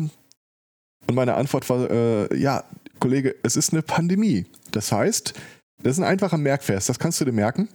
Und 1.08 1.16
meine 1.16 1.36
Antwort 1.36 1.70
war, 1.70 1.90
äh, 1.90 2.38
ja, 2.38 2.64
Kollege, 3.00 3.36
es 3.44 3.56
ist 3.56 3.74
eine 3.74 3.82
Pandemie. 3.82 4.46
Das 4.72 4.92
heißt, 4.92 5.34
das 5.84 5.94
ist 5.94 6.00
ein 6.00 6.10
einfacher 6.10 6.38
Merkvers, 6.38 6.86
das 6.86 7.00
kannst 7.00 7.20
du 7.22 7.26
dir 7.26 7.32
merken. 7.32 7.70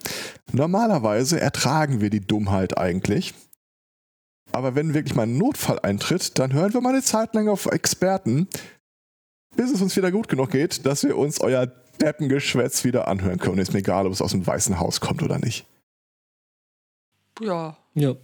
Normalerweise 0.52 1.40
ertragen 1.40 2.00
wir 2.00 2.10
die 2.10 2.20
Dummheit 2.20 2.78
eigentlich. 2.78 3.34
Aber 4.52 4.74
wenn 4.74 4.94
wirklich 4.94 5.14
mal 5.14 5.24
ein 5.24 5.38
Notfall 5.38 5.80
eintritt, 5.80 6.38
dann 6.38 6.52
hören 6.52 6.72
wir 6.72 6.80
mal 6.80 6.90
eine 6.90 7.02
Zeit 7.02 7.34
lang 7.34 7.48
auf 7.48 7.66
Experten, 7.66 8.48
bis 9.56 9.70
es 9.70 9.80
uns 9.80 9.96
wieder 9.96 10.12
gut 10.12 10.28
genug 10.28 10.50
geht, 10.50 10.86
dass 10.86 11.02
wir 11.02 11.16
uns 11.16 11.40
euer 11.40 11.66
Deppengeschwätz 11.66 12.84
wieder 12.84 13.08
anhören 13.08 13.38
können. 13.38 13.58
Ist 13.58 13.72
mir 13.72 13.80
egal, 13.80 14.06
ob 14.06 14.12
es 14.12 14.22
aus 14.22 14.32
dem 14.32 14.46
Weißen 14.46 14.78
Haus 14.78 15.00
kommt 15.00 15.22
oder 15.22 15.38
nicht. 15.38 15.66
Ja. 17.40 17.76
Ja. 17.94 18.14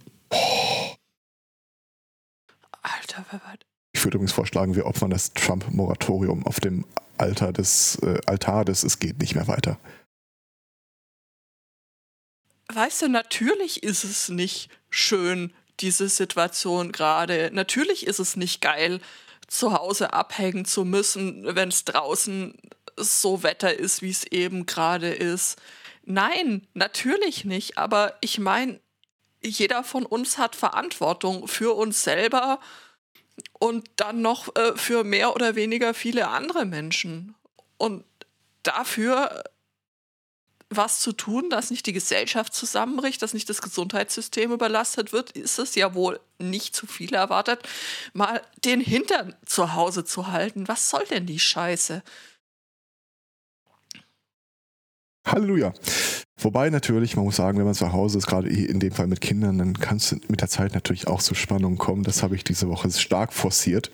Alter, 2.81 3.25
wer 3.31 3.41
war 3.43 3.55
Ich 3.93 4.03
würde 4.03 4.17
übrigens 4.17 4.31
vorschlagen, 4.31 4.75
wir 4.75 4.85
opfern 4.85 5.09
das 5.09 5.33
Trump-Moratorium 5.33 6.45
auf 6.45 6.59
dem 6.59 6.85
Altar 7.17 7.53
des, 7.53 7.95
äh, 8.03 8.19
Altar 8.25 8.65
des 8.65 8.83
Es 8.83 8.99
geht 8.99 9.19
nicht 9.19 9.35
mehr 9.35 9.47
weiter. 9.47 9.77
Weißt 12.73 13.03
du, 13.03 13.09
natürlich 13.09 13.83
ist 13.83 14.03
es 14.03 14.29
nicht 14.29 14.69
schön, 14.89 15.53
diese 15.79 16.09
Situation 16.09 16.91
gerade. 16.91 17.49
Natürlich 17.53 18.07
ist 18.07 18.19
es 18.19 18.35
nicht 18.35 18.61
geil, 18.61 18.99
zu 19.53 19.73
Hause 19.73 20.13
abhängen 20.13 20.65
zu 20.65 20.83
müssen, 20.83 21.55
wenn 21.55 21.69
es 21.69 21.85
draußen 21.85 22.55
so 22.97 23.43
Wetter 23.43 23.77
ist, 23.77 24.01
wie 24.01 24.09
es 24.09 24.23
eben 24.25 24.65
gerade 24.65 25.09
ist. 25.09 25.61
Nein, 26.05 26.67
natürlich 26.73 27.45
nicht. 27.45 27.77
Aber 27.77 28.17
ich 28.21 28.39
meine, 28.39 28.79
jeder 29.41 29.83
von 29.83 30.05
uns 30.05 30.37
hat 30.37 30.55
Verantwortung 30.55 31.47
für 31.47 31.75
uns 31.75 32.03
selber 32.03 32.59
und 33.59 33.89
dann 33.95 34.21
noch 34.21 34.55
äh, 34.55 34.75
für 34.75 35.03
mehr 35.03 35.35
oder 35.35 35.55
weniger 35.55 35.93
viele 35.93 36.27
andere 36.27 36.65
Menschen. 36.65 37.35
Und 37.77 38.05
dafür 38.63 39.43
was 40.75 40.99
zu 40.99 41.11
tun, 41.13 41.49
dass 41.49 41.71
nicht 41.71 41.85
die 41.85 41.93
Gesellschaft 41.93 42.53
zusammenbricht, 42.53 43.21
dass 43.21 43.33
nicht 43.33 43.49
das 43.49 43.61
Gesundheitssystem 43.61 44.51
überlastet 44.51 45.11
wird, 45.13 45.31
ist 45.31 45.59
es 45.59 45.75
ja 45.75 45.93
wohl 45.93 46.19
nicht 46.39 46.75
zu 46.75 46.87
viel 46.87 47.13
erwartet, 47.13 47.59
mal 48.13 48.41
den 48.65 48.81
Hintern 48.81 49.35
zu 49.45 49.73
Hause 49.73 50.03
zu 50.05 50.27
halten. 50.27 50.67
Was 50.67 50.89
soll 50.89 51.05
denn 51.09 51.25
die 51.25 51.39
Scheiße? 51.39 52.03
Halleluja. 55.25 55.73
Wobei 56.37 56.69
natürlich, 56.69 57.15
man 57.15 57.25
muss 57.25 57.37
sagen, 57.37 57.57
wenn 57.57 57.65
man 57.65 57.73
zu 57.73 57.93
Hause 57.93 58.17
ist, 58.17 58.27
gerade 58.27 58.49
in 58.49 58.79
dem 58.79 58.91
Fall 58.91 59.07
mit 59.07 59.21
Kindern, 59.21 59.57
dann 59.57 59.73
kann 59.73 59.97
es 59.97 60.11
mit 60.27 60.41
der 60.41 60.49
Zeit 60.49 60.73
natürlich 60.73 61.07
auch 61.07 61.21
zu 61.21 61.35
Spannungen 61.35 61.77
kommen. 61.77 62.03
Das 62.03 62.21
habe 62.23 62.35
ich 62.35 62.43
diese 62.43 62.67
Woche 62.67 62.91
stark 62.91 63.31
forciert. 63.33 63.91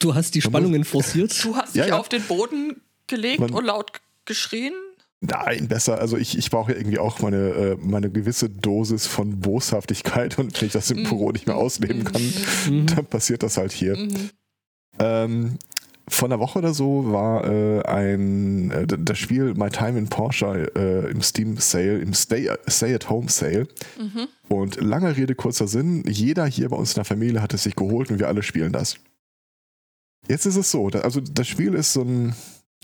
Du 0.00 0.14
hast 0.14 0.34
die 0.34 0.42
Spannungen 0.42 0.84
forciert? 0.84 1.44
Du 1.44 1.56
hast 1.56 1.74
dich 1.74 1.80
Ja, 1.82 1.88
ja. 1.88 1.98
auf 1.98 2.08
den 2.08 2.22
Boden 2.24 2.80
gelegt 3.06 3.40
Man- 3.40 3.52
und 3.52 3.64
laut 3.64 4.00
geschrien? 4.24 4.74
Nein, 5.20 5.66
besser. 5.66 5.98
Also 6.00 6.16
ich, 6.16 6.38
ich 6.38 6.50
brauche 6.50 6.72
ja 6.72 6.78
irgendwie 6.78 6.98
auch 7.00 7.18
meine, 7.20 7.36
äh, 7.36 7.76
meine 7.80 8.08
gewisse 8.08 8.48
Dosis 8.48 9.06
von 9.06 9.40
Boshaftigkeit 9.40 10.38
und 10.38 10.60
wenn 10.60 10.66
ich 10.66 10.72
das 10.72 10.90
im 10.92 11.02
Büro 11.02 11.32
nicht 11.32 11.46
mehr 11.46 11.56
ausleben 11.56 12.04
kann, 12.04 12.22
Mhm. 12.68 12.86
dann 12.86 13.06
passiert 13.06 13.42
das 13.42 13.56
halt 13.56 13.72
hier. 13.72 13.96
Mhm. 13.96 14.30
Ähm, 15.00 15.58
vor 16.10 16.28
einer 16.28 16.38
Woche 16.38 16.60
oder 16.60 16.72
so 16.72 17.12
war 17.12 17.44
äh, 17.44 17.82
ein 17.82 18.70
äh, 18.70 18.86
das 18.86 19.18
Spiel 19.18 19.54
My 19.54 19.68
Time 19.70 19.98
in 19.98 20.08
Porsche 20.08 20.70
äh, 20.74 21.10
im 21.10 21.20
Steam 21.20 21.56
Sale, 21.58 21.98
im 21.98 22.14
Stay, 22.14 22.48
Stay 22.68 22.94
at 22.94 23.10
Home 23.10 23.28
Sale. 23.28 23.66
Mhm. 23.98 24.28
Und 24.48 24.80
lange 24.80 25.16
Rede, 25.16 25.34
kurzer 25.34 25.68
Sinn, 25.68 26.04
jeder 26.08 26.46
hier 26.46 26.68
bei 26.70 26.76
uns 26.76 26.92
in 26.92 26.96
der 26.96 27.04
Familie 27.04 27.42
hat 27.42 27.52
es 27.54 27.64
sich 27.64 27.76
geholt 27.76 28.10
und 28.10 28.20
wir 28.20 28.28
alle 28.28 28.42
spielen 28.42 28.72
das. 28.72 28.96
Jetzt 30.28 30.46
ist 30.46 30.56
es 30.56 30.70
so, 30.70 30.88
da, 30.90 31.00
also 31.00 31.20
das 31.20 31.46
Spiel 31.48 31.74
ist 31.74 31.92
so 31.92 32.02
ein, 32.02 32.34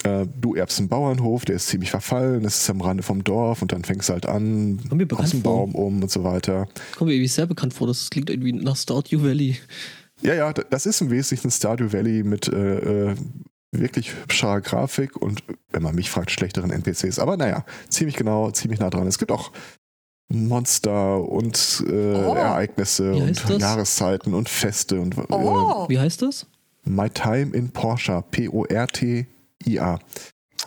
äh, 0.03 0.27
du 0.41 0.55
erbst 0.55 0.79
einen 0.79 0.89
Bauernhof, 0.89 1.45
der 1.45 1.57
ist 1.57 1.69
ziemlich 1.69 1.91
verfallen, 1.91 2.45
es 2.45 2.59
ist 2.63 2.71
am 2.71 2.81
Rande 2.81 3.03
vom 3.03 3.23
Dorf 3.25 3.63
und 3.63 3.73
dann 3.73 3.85
fängst 3.85 4.09
du 4.09 4.13
halt 4.15 4.27
an, 4.27 4.81
einen 4.91 5.43
vor. 5.43 5.43
Baum 5.43 5.75
um 5.75 6.03
und 6.03 6.11
so 6.11 6.25
weiter. 6.25 6.69
Kommt 6.97 7.09
mir 7.09 7.15
irgendwie 7.15 7.29
sehr 7.29 7.47
bekannt 7.47 7.75
vor. 7.75 7.87
Das 7.87 8.11
klingt 8.11 8.29
irgendwie 8.29 8.53
nach 8.53 8.77
Stardew 8.77 9.23
Valley. 9.23 9.57
Ja, 10.23 10.35
ja, 10.35 10.53
das 10.53 10.87
ist 10.87 11.01
im 11.01 11.11
Wesentlichen 11.11 11.51
Stardew 11.51 11.93
Valley 11.93 12.23
mit 12.23 12.49
äh, 12.49 13.11
äh, 13.11 13.17
wirklich 13.73 14.15
hübscher 14.15 14.61
Grafik 14.61 15.17
und, 15.17 15.43
wenn 15.71 15.83
man 15.83 15.95
mich 15.95 16.11
fragt, 16.11 16.31
schlechteren 16.31 16.71
NPCs. 16.71 17.19
Aber 17.19 17.37
naja, 17.37 17.65
ziemlich 17.89 18.17
genau, 18.17 18.51
ziemlich 18.51 18.81
nah 18.81 18.91
dran. 18.91 19.07
Es 19.07 19.19
gibt 19.19 19.33
auch 19.33 19.53
Monster 20.29 21.23
und 21.29 21.85
äh, 21.89 21.93
Oh. 21.93 22.35
Ereignisse 22.35 23.13
und 23.15 23.51
das? 23.51 23.61
Jahreszeiten 23.61 24.35
und 24.35 24.49
Feste 24.49 25.01
und 25.01 25.17
äh, 25.19 25.23
Oh, 25.31 25.89
Wie 25.89 25.99
heißt 25.99 26.23
das? 26.23 26.47
My 26.85 27.09
Time 27.11 27.55
in 27.55 27.71
Porsche, 27.71 28.23
P-O-R-T-I-A. 29.65 29.99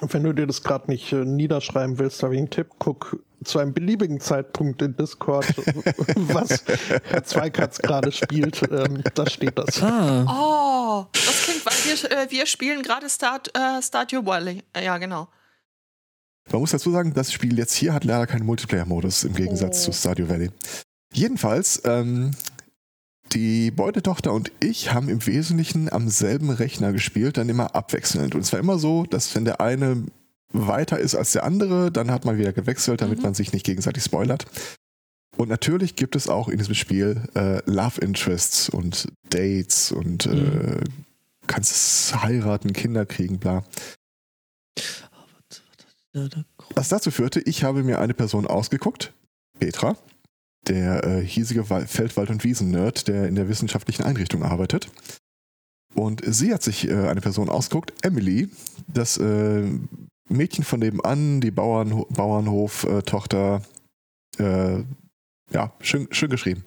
Wenn 0.02 0.24
du 0.24 0.34
dir 0.34 0.46
das 0.46 0.62
gerade 0.62 0.92
nicht 0.92 1.12
äh, 1.12 1.26
niederschreiben 1.26 1.98
willst, 1.98 2.22
habe 2.22 2.36
ich 2.36 2.40
einen 2.40 2.50
Tipp. 2.50 2.68
Guck 2.80 3.24
zu 3.44 3.60
einem 3.60 3.74
beliebigen 3.74 4.20
Zeitpunkt 4.20 4.82
in 4.82 4.96
Discord, 4.96 5.46
was 6.16 6.64
Herr 7.04 7.24
Zweikatz 7.24 7.78
gerade 7.80 8.12
spielt. 8.12 8.62
Ähm, 8.72 9.04
da 9.14 9.30
steht 9.30 9.58
das. 9.58 9.82
Ah, 9.82 10.26
oh, 10.28 11.06
das 11.14 11.44
klingt, 11.44 11.66
weil 11.66 11.74
wir, 11.74 12.12
äh, 12.18 12.32
wir 12.32 12.46
spielen 12.48 12.82
gerade 12.84 13.10
Start, 13.10 13.56
äh, 13.56 13.82
Stardew 13.82 14.26
Valley. 14.26 14.64
Äh, 14.74 14.86
Ja, 14.86 14.98
genau. 14.98 15.28
Man 16.52 16.62
muss 16.62 16.72
dazu 16.72 16.92
sagen, 16.92 17.14
das 17.14 17.32
Spiel 17.32 17.58
jetzt 17.58 17.74
hier 17.74 17.94
hat 17.94 18.06
leider 18.06 18.26
keinen 18.26 18.46
Multiplayer-Modus 18.46 19.24
im 19.26 19.34
Gegensatz 19.34 19.82
Oh. 19.82 19.92
zu 19.92 19.98
Stardew 20.00 20.30
Valley. 20.30 20.50
Jedenfalls, 21.14 21.82
ähm, 21.86 22.32
die 23.34 23.72
Beutetochter 23.72 24.34
und 24.34 24.52
ich 24.60 24.94
haben 24.94 25.10
im 25.10 25.26
Wesentlichen 25.26 25.92
am 25.92 26.10
selben 26.10 26.50
Rechner 26.50 26.92
gespielt, 26.94 27.38
dann 27.38 27.50
immer 27.50 27.76
abwechselnd. 27.76 28.36
Und 28.36 28.42
es 28.42 28.52
war 28.54 28.60
immer 28.60 28.80
so, 28.80 29.06
dass 29.06 29.34
wenn 29.36 29.46
der 29.46 29.60
eine 29.62 30.06
weiter 30.54 30.98
ist 31.00 31.16
als 31.16 31.34
der 31.34 31.44
andere, 31.44 31.92
dann 31.92 32.10
hat 32.12 32.26
man 32.26 32.38
wieder 32.38 32.54
gewechselt, 32.54 33.02
damit 33.02 33.18
Mhm. 33.20 33.24
man 33.26 33.34
sich 33.34 33.52
nicht 33.54 33.66
gegenseitig 33.66 34.04
spoilert. 34.04 34.46
Und 35.36 35.50
natürlich 35.50 35.96
gibt 35.96 36.16
es 36.16 36.30
auch 36.30 36.48
in 36.48 36.58
diesem 36.58 36.74
Spiel 36.74 37.22
äh, 37.36 37.62
Love 37.70 38.02
Interests 38.02 38.70
und 38.70 39.08
Dates 39.30 39.92
und 39.92 40.26
äh, 40.26 40.30
Mhm. 40.30 40.84
kannst 41.48 42.16
heiraten, 42.24 42.74
Kinder 42.74 43.06
kriegen, 43.06 43.38
bla. 43.40 43.64
da, 46.14 46.28
Was 46.76 46.90
dazu 46.90 47.12
führte, 47.12 47.40
ich 47.42 47.64
habe 47.64 47.84
mir 47.84 48.00
eine 48.00 48.14
Person 48.14 48.48
ausgeguckt, 48.48 49.14
Petra, 49.60 49.96
der 50.68 51.04
äh, 51.04 51.22
hiesige 51.22 51.70
Wal- 51.70 51.88
Feldwald- 51.88 52.30
und 52.30 52.44
Wiesen-Nerd, 52.44 53.08
der 53.08 53.28
in 53.28 53.36
der 53.36 53.50
wissenschaftlichen 53.50 54.04
Einrichtung 54.04 54.44
arbeitet. 54.44 54.90
Und 55.96 56.22
sie 56.26 56.54
hat 56.54 56.62
sich 56.62 56.88
äh, 56.88 57.08
eine 57.08 57.22
Person 57.22 57.50
ausgeguckt, 57.50 57.94
Emily, 58.04 58.50
das 58.88 59.18
äh, 59.18 59.64
Mädchen 60.30 60.64
von 60.64 60.80
nebenan, 60.80 61.42
die 61.42 61.52
Bauernho 61.52 62.06
Bauernhof-Tochter. 62.10 63.62
Äh, 64.38 64.84
ja, 65.52 65.74
schön, 65.80 66.08
schön 66.12 66.30
geschrieben. 66.30 66.64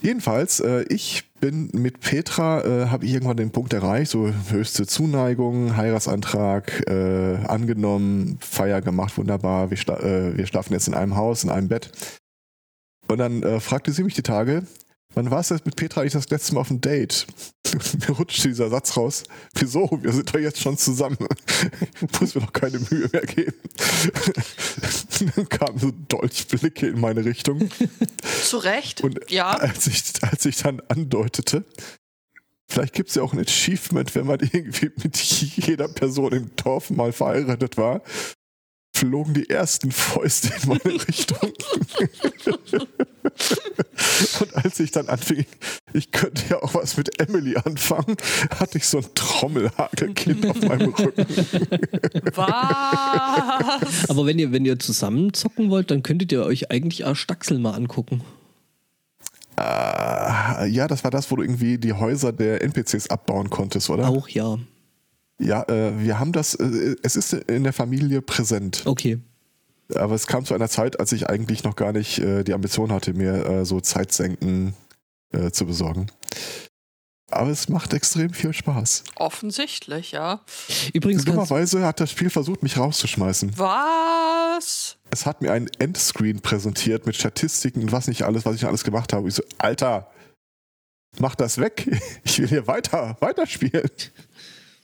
Jedenfalls, 0.00 0.60
äh, 0.60 0.84
ich 0.88 1.30
bin 1.40 1.70
mit 1.72 2.00
Petra, 2.00 2.64
äh, 2.64 2.86
habe 2.86 3.04
ich 3.04 3.12
irgendwann 3.12 3.36
den 3.36 3.50
Punkt 3.50 3.72
erreicht, 3.72 4.12
so 4.12 4.32
höchste 4.50 4.86
Zuneigung, 4.86 5.76
Heiratsantrag 5.76 6.88
äh, 6.88 7.36
angenommen, 7.46 8.38
Feier 8.40 8.80
gemacht, 8.80 9.18
wunderbar, 9.18 9.70
wir, 9.70 9.76
schla 9.76 9.98
äh, 9.98 10.36
wir 10.36 10.46
schlafen 10.46 10.72
jetzt 10.72 10.88
in 10.88 10.94
einem 10.94 11.16
Haus, 11.16 11.44
in 11.44 11.50
einem 11.50 11.68
Bett. 11.68 11.90
Und 13.08 13.18
dann 13.18 13.42
äh, 13.42 13.60
fragte 13.60 13.92
sie 13.92 14.04
mich 14.04 14.14
die 14.14 14.22
Tage, 14.22 14.64
wann 15.14 15.30
war 15.30 15.40
es 15.40 15.48
jetzt 15.48 15.66
mit 15.66 15.76
Petra 15.76 16.00
eigentlich 16.00 16.12
das 16.12 16.30
letzte 16.30 16.54
Mal 16.54 16.60
auf 16.60 16.68
dem 16.68 16.80
Date? 16.80 17.26
Mir 18.08 18.14
rutschte 18.14 18.48
dieser 18.48 18.68
Satz 18.68 18.96
raus, 18.96 19.24
wieso, 19.54 19.88
wir 20.02 20.12
sind 20.12 20.32
doch 20.32 20.38
jetzt 20.38 20.60
schon 20.60 20.76
zusammen. 20.76 21.18
Muss 22.20 22.34
mir 22.34 22.42
doch 22.42 22.52
keine 22.52 22.78
Mühe 22.78 23.08
mehr 23.12 23.26
geben. 23.26 23.54
dann 25.36 25.48
kamen 25.48 25.78
so 25.78 25.90
Dolchblicke 26.08 26.86
in 26.86 27.00
meine 27.00 27.24
Richtung. 27.24 27.68
Zu 28.42 28.58
Recht. 28.58 29.02
Und 29.02 29.18
ja. 29.30 29.50
als 29.50 29.86
ich, 29.86 30.02
als 30.22 30.44
ich 30.44 30.58
dann 30.58 30.80
andeutete, 30.88 31.64
vielleicht 32.70 32.94
gibt 32.94 33.08
es 33.08 33.16
ja 33.16 33.22
auch 33.22 33.32
ein 33.32 33.40
Achievement, 33.40 34.14
wenn 34.14 34.26
man 34.26 34.40
irgendwie 34.40 34.90
mit 35.02 35.16
jeder 35.16 35.88
Person 35.88 36.32
im 36.32 36.56
Dorf 36.56 36.90
mal 36.90 37.12
verheiratet 37.12 37.76
war, 37.76 38.02
flogen 38.98 39.34
die 39.34 39.48
ersten 39.48 39.92
Fäuste 39.92 40.52
in 40.60 40.68
meine 40.68 40.84
Richtung. 41.08 41.52
Und 44.40 44.56
als 44.56 44.80
ich 44.80 44.90
dann 44.90 45.08
anfing, 45.08 45.46
ich 45.92 46.10
könnte 46.10 46.42
ja 46.50 46.62
auch 46.62 46.74
was 46.74 46.96
mit 46.96 47.20
Emily 47.20 47.56
anfangen, 47.56 48.16
hatte 48.58 48.78
ich 48.78 48.86
so 48.86 48.98
ein 48.98 49.06
Trommelhagelkind 49.14 50.46
auf 50.46 50.60
meinem 50.62 50.92
Rücken. 50.94 51.26
Was? 52.34 54.10
Aber 54.10 54.26
wenn 54.26 54.38
ihr, 54.40 54.50
wenn 54.50 54.64
ihr 54.64 54.78
zusammen 54.80 55.32
zocken 55.32 55.70
wollt, 55.70 55.92
dann 55.92 56.02
könntet 56.02 56.32
ihr 56.32 56.44
euch 56.44 56.72
eigentlich 56.72 57.06
Arstaxel 57.06 57.58
mal 57.60 57.74
angucken. 57.74 58.22
Äh, 59.56 60.66
ja, 60.66 60.88
das 60.88 61.04
war 61.04 61.12
das, 61.12 61.30
wo 61.30 61.36
du 61.36 61.42
irgendwie 61.42 61.78
die 61.78 61.92
Häuser 61.92 62.32
der 62.32 62.62
NPCs 62.62 63.10
abbauen 63.10 63.48
konntest, 63.48 63.90
oder? 63.90 64.08
Auch 64.08 64.28
ja. 64.28 64.58
Ja, 65.40 65.62
äh, 65.68 65.98
wir 65.98 66.18
haben 66.18 66.32
das, 66.32 66.54
äh, 66.54 66.96
es 67.02 67.16
ist 67.16 67.32
in 67.32 67.64
der 67.64 67.72
Familie 67.72 68.22
präsent. 68.22 68.82
Okay. 68.84 69.20
Aber 69.94 70.14
es 70.14 70.26
kam 70.26 70.44
zu 70.44 70.54
einer 70.54 70.68
Zeit, 70.68 71.00
als 71.00 71.12
ich 71.12 71.28
eigentlich 71.28 71.64
noch 71.64 71.76
gar 71.76 71.92
nicht 71.92 72.18
äh, 72.18 72.44
die 72.44 72.52
Ambition 72.52 72.92
hatte, 72.92 73.14
mir 73.14 73.46
äh, 73.46 73.64
so 73.64 73.80
Zeitsenken 73.80 74.74
äh, 75.32 75.50
zu 75.50 75.64
besorgen. 75.64 76.08
Aber 77.30 77.50
es 77.50 77.68
macht 77.68 77.92
extrem 77.92 78.32
viel 78.32 78.54
Spaß. 78.54 79.04
Offensichtlich, 79.16 80.12
ja. 80.12 80.40
Übrigens, 80.94 81.24
Dummerweise 81.24 81.84
hat 81.84 82.00
das 82.00 82.10
Spiel 82.10 82.30
versucht, 82.30 82.62
mich 82.62 82.78
rauszuschmeißen. 82.78 83.52
Was? 83.58 84.96
Es 85.10 85.26
hat 85.26 85.42
mir 85.42 85.52
einen 85.52 85.68
Endscreen 85.78 86.40
präsentiert 86.40 87.04
mit 87.06 87.16
Statistiken 87.16 87.82
und 87.82 87.92
was 87.92 88.08
nicht 88.08 88.22
alles, 88.22 88.46
was 88.46 88.56
ich 88.56 88.64
alles 88.64 88.82
gemacht 88.82 89.12
habe. 89.12 89.28
Ich 89.28 89.34
so, 89.34 89.42
Alter, 89.58 90.10
mach 91.18 91.34
das 91.34 91.58
weg. 91.58 91.86
Ich 92.24 92.38
will 92.38 92.48
hier 92.48 92.66
weiter, 92.66 93.16
weiterspielen. 93.20 93.90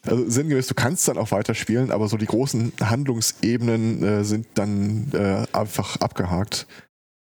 Also 0.06 0.28
sinngemäß, 0.28 0.66
du 0.66 0.74
kannst 0.74 1.08
dann 1.08 1.16
auch 1.18 1.30
weiterspielen, 1.30 1.90
aber 1.90 2.08
so 2.08 2.16
die 2.16 2.26
großen 2.26 2.72
Handlungsebenen 2.80 4.02
äh, 4.02 4.24
sind 4.24 4.46
dann 4.54 5.10
äh, 5.12 5.46
einfach 5.52 5.96
abgehakt, 5.96 6.66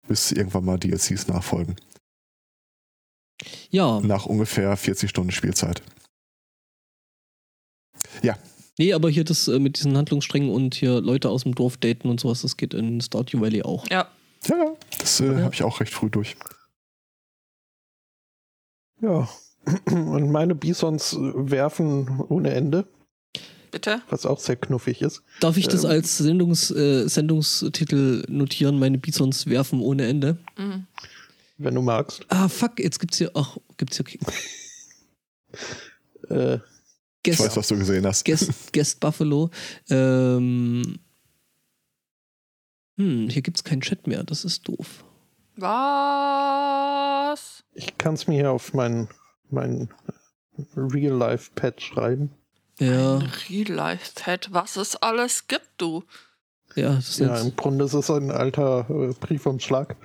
bis 0.07 0.31
irgendwann 0.33 0.65
mal 0.65 0.79
DLCs 0.79 1.27
nachfolgen. 1.29 1.77
ja, 3.71 4.01
Nach 4.01 4.27
ungefähr 4.27 4.77
40 4.77 5.11
Stunden 5.11 5.33
Spielzeit. 5.33 5.83
nee, 8.81 8.93
aber 8.93 9.11
hier 9.11 9.25
das 9.25 9.49
äh, 9.49 9.59
mit 9.59 9.77
diesen 9.77 9.97
Handlungssträngen 9.97 10.51
und 10.51 10.77
hier 10.77 11.01
Leute 11.01 11.31
aus 11.31 11.43
dem 11.43 11.53
Dorf 11.57 11.77
daten 11.79 12.09
und 12.09 12.21
sowas, 12.21 12.43
das 12.43 12.57
geht 12.57 12.75
in 12.75 13.01
Stardew 13.01 13.41
Valley 13.41 13.63
auch. 13.63 13.89
Ja. 13.91 14.09
Ja, 14.47 14.57
ja, 14.57 14.77
das 15.01 15.19
äh, 15.19 15.33
Ja. 15.33 15.43
habe 15.43 15.53
ich 15.55 15.65
auch 15.65 15.81
recht 15.81 15.93
früh 15.93 16.09
durch. 16.11 16.37
Ja. 19.01 19.29
Und 19.87 20.31
meine 20.31 20.55
Bisons 20.55 21.17
werfen 21.19 22.21
ohne 22.29 22.51
Ende, 22.53 22.87
Bitte? 23.71 24.03
was 24.09 24.25
auch 24.27 24.39
sehr 24.39 24.57
knuffig 24.57 25.03
ist. 25.03 25.23
Darf 25.41 25.57
ich 25.57 25.69
das 25.69 25.85
Ähm. 25.85 25.91
als 25.91 26.19
Sendungs, 26.19 26.71
äh, 26.71 27.09
Sendungstitel 27.09 28.25
notieren? 28.29 28.79
Meine 28.79 28.99
Bisons 28.99 29.47
werfen 29.47 29.81
ohne 29.81 30.07
Ende. 30.07 30.39
Mhm. 30.57 30.87
Wenn 31.59 31.75
du 31.75 31.83
magst. 31.83 32.25
Ah, 32.29 32.49
fuck, 32.49 32.79
jetzt 32.79 33.01
gibt's 33.01 33.19
hier, 33.19 33.31
ach, 33.35 33.57
gibt's 33.77 33.97
hier 33.97 34.07
okay. 34.07 34.19
Äh, 36.31 36.57
Ich 36.57 36.61
Guest, 37.25 37.41
weiß, 37.41 37.57
was 37.57 37.69
du 37.69 37.79
gesehen 37.79 38.07
hast. 38.07 38.25
Guest, 38.25 38.51
Guest 38.73 39.01
Buffalo. 39.01 39.51
Ähm, 39.91 40.99
hm, 42.99 43.29
hier 43.31 43.43
gibt's 43.43 43.65
keinen 43.65 43.81
Chat 43.81 44.07
mehr, 44.07 44.23
das 44.25 44.45
ist 44.45 44.69
doof. 44.69 45.05
Was? 45.57 47.65
ich 47.75 47.97
kann 47.99 48.15
es 48.15 48.27
mir 48.27 48.35
hier 48.35 48.51
auf 48.53 48.75
mein, 48.75 49.09
mein 49.51 49.89
Real-Life-Pad 50.77 51.81
schreiben. 51.81 52.31
Ja, 52.79 53.19
Real-Life-Pad, 53.49 54.49
was 54.53 54.77
es 54.77 54.97
alles 54.97 55.49
gibt, 55.49 55.69
du. 55.79 56.05
ja, 56.77 56.95
das 56.95 57.11
ist 57.11 57.19
Ja, 57.21 57.41
im 57.41 57.57
Grunde 57.57 57.85
ist 57.85 57.95
es 57.95 58.11
ein 58.11 58.31
alter 58.31 58.87
äh, 58.89 59.13
Briefumschlag, 59.15 59.97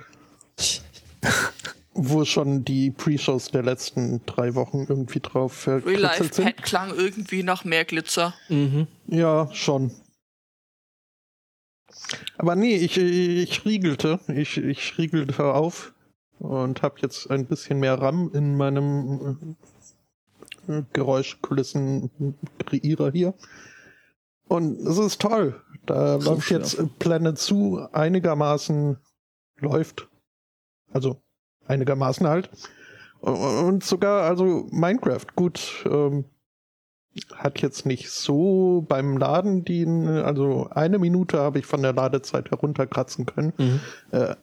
wo 1.94 2.24
schon 2.24 2.64
die 2.64 2.90
Pre-Shows 2.90 3.52
der 3.52 3.62
letzten 3.62 4.24
drei 4.26 4.54
Wochen 4.54 4.86
irgendwie 4.88 5.20
drauf 5.20 5.62
sind. 5.62 5.86
Real-Life-Pad 5.86 6.62
klang 6.62 6.94
irgendwie 6.94 7.42
nach 7.42 7.64
mehr 7.64 7.84
Glitzer. 7.84 8.34
mhm. 8.48 8.88
Ja, 9.06 9.48
schon. 9.52 9.92
Aber 12.36 12.56
nee, 12.56 12.76
ich, 12.76 12.98
ich 12.98 13.64
riegelte. 13.64 14.20
Ich, 14.28 14.56
ich 14.56 14.98
riegelte 14.98 15.44
auf 15.44 15.92
und 16.38 16.82
habe 16.82 17.00
jetzt 17.00 17.30
ein 17.30 17.46
bisschen 17.46 17.80
mehr 17.80 18.00
RAM 18.00 18.30
in 18.32 18.56
meinem 18.56 19.56
äh, 20.68 20.82
Geräuschkulissen-Kreierer 20.92 23.10
hier. 23.12 23.34
Und 24.46 24.78
es 24.86 24.98
ist 24.98 25.20
toll. 25.20 25.60
Da 25.86 26.20
So 26.20 26.32
läuft 26.32 26.50
jetzt 26.50 26.78
äh, 26.78 26.84
Planet 26.98 27.38
Zoo 27.38 27.86
einigermaßen 27.92 28.98
läuft. 29.58 30.08
Also 30.92 31.22
einigermaßen 31.66 32.26
halt. 32.26 32.50
Und 33.20 33.84
sogar, 33.84 34.24
also 34.24 34.66
Minecraft, 34.70 35.26
gut, 35.34 35.84
ähm, 35.90 36.26
hat 37.34 37.62
jetzt 37.62 37.86
nicht 37.86 38.10
so 38.10 38.84
beim 38.88 39.16
Laden 39.16 39.64
die, 39.64 39.86
also 39.86 40.68
eine 40.70 40.98
Minute 40.98 41.38
habe 41.38 41.60
ich 41.60 41.66
von 41.66 41.80
der 41.80 41.92
Ladezeit 41.92 42.50
herunterkratzen 42.50 43.24
können. 43.24 43.52
Mhm. 43.56 43.80
Äh, 44.10 44.34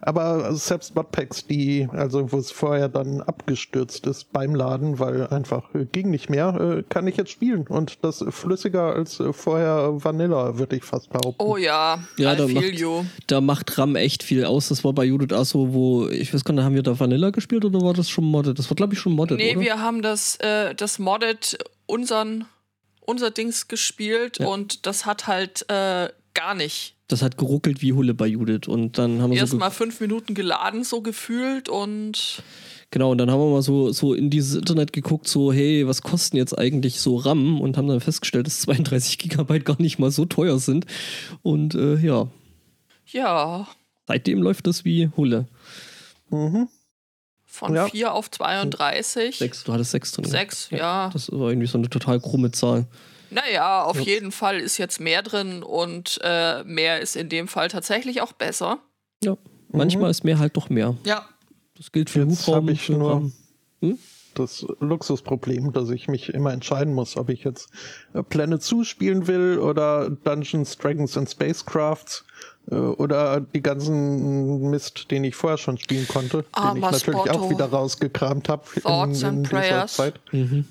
aber 0.00 0.54
selbst 0.54 0.94
Modpacks, 0.94 1.46
die, 1.46 1.88
also 1.92 2.30
wo 2.32 2.38
es 2.38 2.50
vorher 2.50 2.88
dann 2.88 3.20
abgestürzt 3.20 4.06
ist 4.06 4.32
beim 4.32 4.54
Laden, 4.54 4.98
weil 4.98 5.26
einfach 5.28 5.74
äh, 5.74 5.84
ging 5.86 6.10
nicht 6.10 6.30
mehr, 6.30 6.54
äh, 6.78 6.82
kann 6.88 7.06
ich 7.06 7.16
jetzt 7.16 7.30
spielen. 7.30 7.66
Und 7.66 8.04
das 8.04 8.24
flüssiger 8.30 8.94
als 8.94 9.18
äh, 9.20 9.32
vorher 9.32 9.90
Vanilla, 10.04 10.58
würde 10.58 10.76
ich 10.76 10.84
fast 10.84 11.10
behaupten. 11.10 11.42
Oh 11.42 11.56
ja, 11.56 11.98
Ja, 12.16 12.34
I 12.34 12.36
da 12.36 12.46
macht- 12.46 12.64
you. 12.78 13.04
Da 13.26 13.40
macht 13.40 13.76
RAM 13.78 13.96
echt 13.96 14.22
viel 14.22 14.44
aus. 14.44 14.68
Das 14.68 14.84
war 14.84 14.92
bei 14.92 15.04
Judith 15.04 15.32
auch 15.36 15.44
so, 15.44 15.74
wo, 15.74 16.06
ich 16.08 16.32
weiß 16.32 16.44
gar 16.44 16.54
nicht, 16.54 16.64
haben 16.64 16.74
wir 16.74 16.82
da 16.82 16.98
Vanilla 16.98 17.30
gespielt 17.30 17.64
oder 17.64 17.80
war 17.80 17.94
das 17.94 18.08
schon 18.08 18.24
modded? 18.24 18.58
Das 18.58 18.70
war, 18.70 18.74
glaube 18.76 18.94
ich, 18.94 19.00
schon 19.00 19.12
modded, 19.14 19.38
Nee, 19.38 19.52
oder? 19.52 19.60
wir 19.60 19.80
haben 19.82 20.02
das, 20.02 20.36
äh, 20.36 20.74
das 20.74 20.98
Modded 20.98 21.58
unseren, 21.86 22.44
unser 23.00 23.30
Dings 23.30 23.68
gespielt 23.68 24.38
Ja. 24.38 24.46
und 24.48 24.86
das 24.86 25.06
hat 25.06 25.26
halt 25.26 25.64
äh, 25.70 26.08
gar 26.34 26.54
nicht. 26.54 26.94
Das 27.08 27.22
hat 27.22 27.38
geruckelt 27.38 27.80
wie 27.82 27.94
Hulle 27.94 28.12
bei 28.14 28.26
Judith. 28.26 28.68
Und 28.68 28.98
dann 28.98 29.20
haben 29.22 29.30
wir 29.30 29.38
so 29.38 29.42
Erst 29.42 29.52
ge- 29.52 29.60
mal 29.60 29.70
fünf 29.70 30.00
Minuten 30.00 30.34
geladen, 30.34 30.84
so 30.84 31.00
gefühlt 31.00 31.68
und 31.68 32.42
Genau, 32.90 33.10
und 33.10 33.18
dann 33.18 33.30
haben 33.30 33.40
wir 33.40 33.50
mal 33.50 33.60
so, 33.62 33.92
so 33.92 34.14
in 34.14 34.30
dieses 34.30 34.54
Internet 34.54 34.94
geguckt, 34.94 35.28
so, 35.28 35.52
hey, 35.52 35.86
was 35.86 36.00
kosten 36.02 36.38
jetzt 36.38 36.58
eigentlich 36.58 37.00
so 37.00 37.16
RAM? 37.16 37.60
Und 37.60 37.76
haben 37.76 37.86
dann 37.88 38.00
festgestellt, 38.00 38.46
dass 38.46 38.60
32 38.60 39.18
Gigabyte 39.18 39.64
gar 39.66 39.80
nicht 39.80 39.98
mal 39.98 40.10
so 40.10 40.24
teuer 40.24 40.58
sind. 40.58 40.86
Und 41.42 41.74
äh, 41.74 41.96
ja, 41.96 42.28
ja, 43.10 43.66
seitdem 44.06 44.42
läuft 44.42 44.66
das 44.66 44.84
wie 44.86 45.08
Hulle. 45.16 45.46
Mhm. 46.30 46.68
von 47.46 47.74
Ja. 47.74 47.88
4 47.88 48.12
auf 48.14 48.30
32. 48.30 49.36
Sechs, 49.36 49.64
du 49.64 49.72
hattest 49.72 49.90
sechs 49.90 50.12
drin. 50.12 50.24
ja. 50.24 50.30
Sechs, 50.30 50.68
ja. 50.70 51.10
Das 51.12 51.30
war 51.32 51.48
irgendwie 51.50 51.66
so 51.66 51.78
eine 51.78 51.88
total 51.90 52.20
krumme 52.20 52.50
Zahl. 52.52 52.86
Naja, 53.30 53.82
auf 53.84 53.96
Ja. 53.96 54.02
jeden 54.02 54.32
Fall 54.32 54.58
ist 54.60 54.78
jetzt 54.78 55.00
mehr 55.00 55.22
drin 55.22 55.62
und 55.62 56.18
äh, 56.22 56.64
mehr 56.64 57.00
ist 57.00 57.16
in 57.16 57.28
dem 57.28 57.48
Fall 57.48 57.68
tatsächlich 57.68 58.20
auch 58.22 58.32
besser. 58.32 58.78
Ja, 59.22 59.36
manchmal 59.70 60.10
ist 60.10 60.24
mehr 60.24 60.38
halt 60.38 60.56
doch 60.56 60.68
mehr. 60.70 60.96
Ja. 61.04 61.26
Das 61.76 61.92
gilt 61.92 62.10
für 62.10 62.24
Jetzt 62.24 62.46
habe 62.48 62.72
ich 62.72 62.88
nur. 62.88 63.30
Hm? 63.80 63.98
das 64.34 64.64
Luxusproblem, 64.78 65.72
dass 65.72 65.90
ich 65.90 66.06
mich 66.06 66.28
immer 66.32 66.52
entscheiden 66.52 66.94
muss, 66.94 67.16
ob 67.16 67.28
ich 67.28 67.42
jetzt 67.42 67.70
äh, 68.14 68.22
Planet 68.22 68.62
Zoo 68.62 68.84
spielen 68.84 69.26
will 69.26 69.58
oder 69.58 70.10
Dungeons, 70.10 70.76
Dragons 70.78 71.16
and 71.16 71.28
Spacecrafts 71.28 72.24
äh, 72.70 72.76
oder 72.76 73.40
die 73.40 73.62
ganzen 73.62 74.70
Mist, 74.70 75.10
den 75.10 75.24
ich 75.24 75.34
vorher 75.34 75.58
schon 75.58 75.76
spielen 75.78 76.06
konnte, 76.06 76.42
den 76.42 76.46
ich 76.52 76.56
Armer 76.56 76.90
natürlich 76.92 77.20
Spotto. 77.20 77.36
auch 77.46 77.50
wieder 77.50 77.64
rausgekramt 77.66 78.48
habe 78.48 78.62
in, 78.76 78.82
in 79.02 79.12
dieser 79.12 79.32
prayers. 79.42 79.94
Zeit. 79.96 80.20
Mhm. 80.30 80.66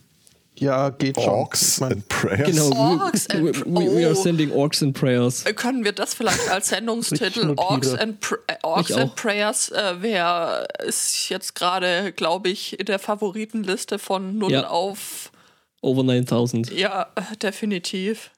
Ja, 0.59 0.89
geht 0.89 1.15
schon. 1.21 1.29
Orks 1.29 1.75
Ich 1.75 1.79
mein, 1.81 1.91
and 1.93 2.07
Prayers. 2.09 2.49
Genau, 2.49 2.99
Orcs 3.03 3.27
we, 3.29 3.49
and- 3.49 3.65
we, 3.65 3.95
we 3.95 4.05
are 4.05 4.11
oh. 4.17 4.21
sending 4.23 4.51
Orcs 4.51 4.81
and 4.81 4.97
Prayers. 4.97 5.45
Äh, 5.45 5.53
Können 5.53 5.83
wir 5.83 5.91
das 5.91 6.15
vielleicht 6.15 6.49
als 6.49 6.69
Sendungstitel. 6.69 7.53
Orcs 7.57 7.93
and, 7.93 8.19
Pr 8.19 8.37
äh, 8.47 8.55
Orcs 8.63 8.91
and. 8.91 9.15
Prayers 9.15 9.69
äh, 9.69 10.01
wäre 10.01 10.67
ist 10.85 11.29
jetzt 11.29 11.53
gerade, 11.53 12.11
glaube 12.11 12.49
ich, 12.49 12.79
in 12.79 12.85
der 12.87 12.97
Favoritenliste 12.97 13.99
von 13.99 14.37
0 14.37 14.51
Ja. 14.51 14.67
auf 14.69 15.31
Over 15.81 16.03
9000. 16.03 16.71
ja, 16.71 17.07
äh, 17.15 17.37
definitiv. 17.37 18.31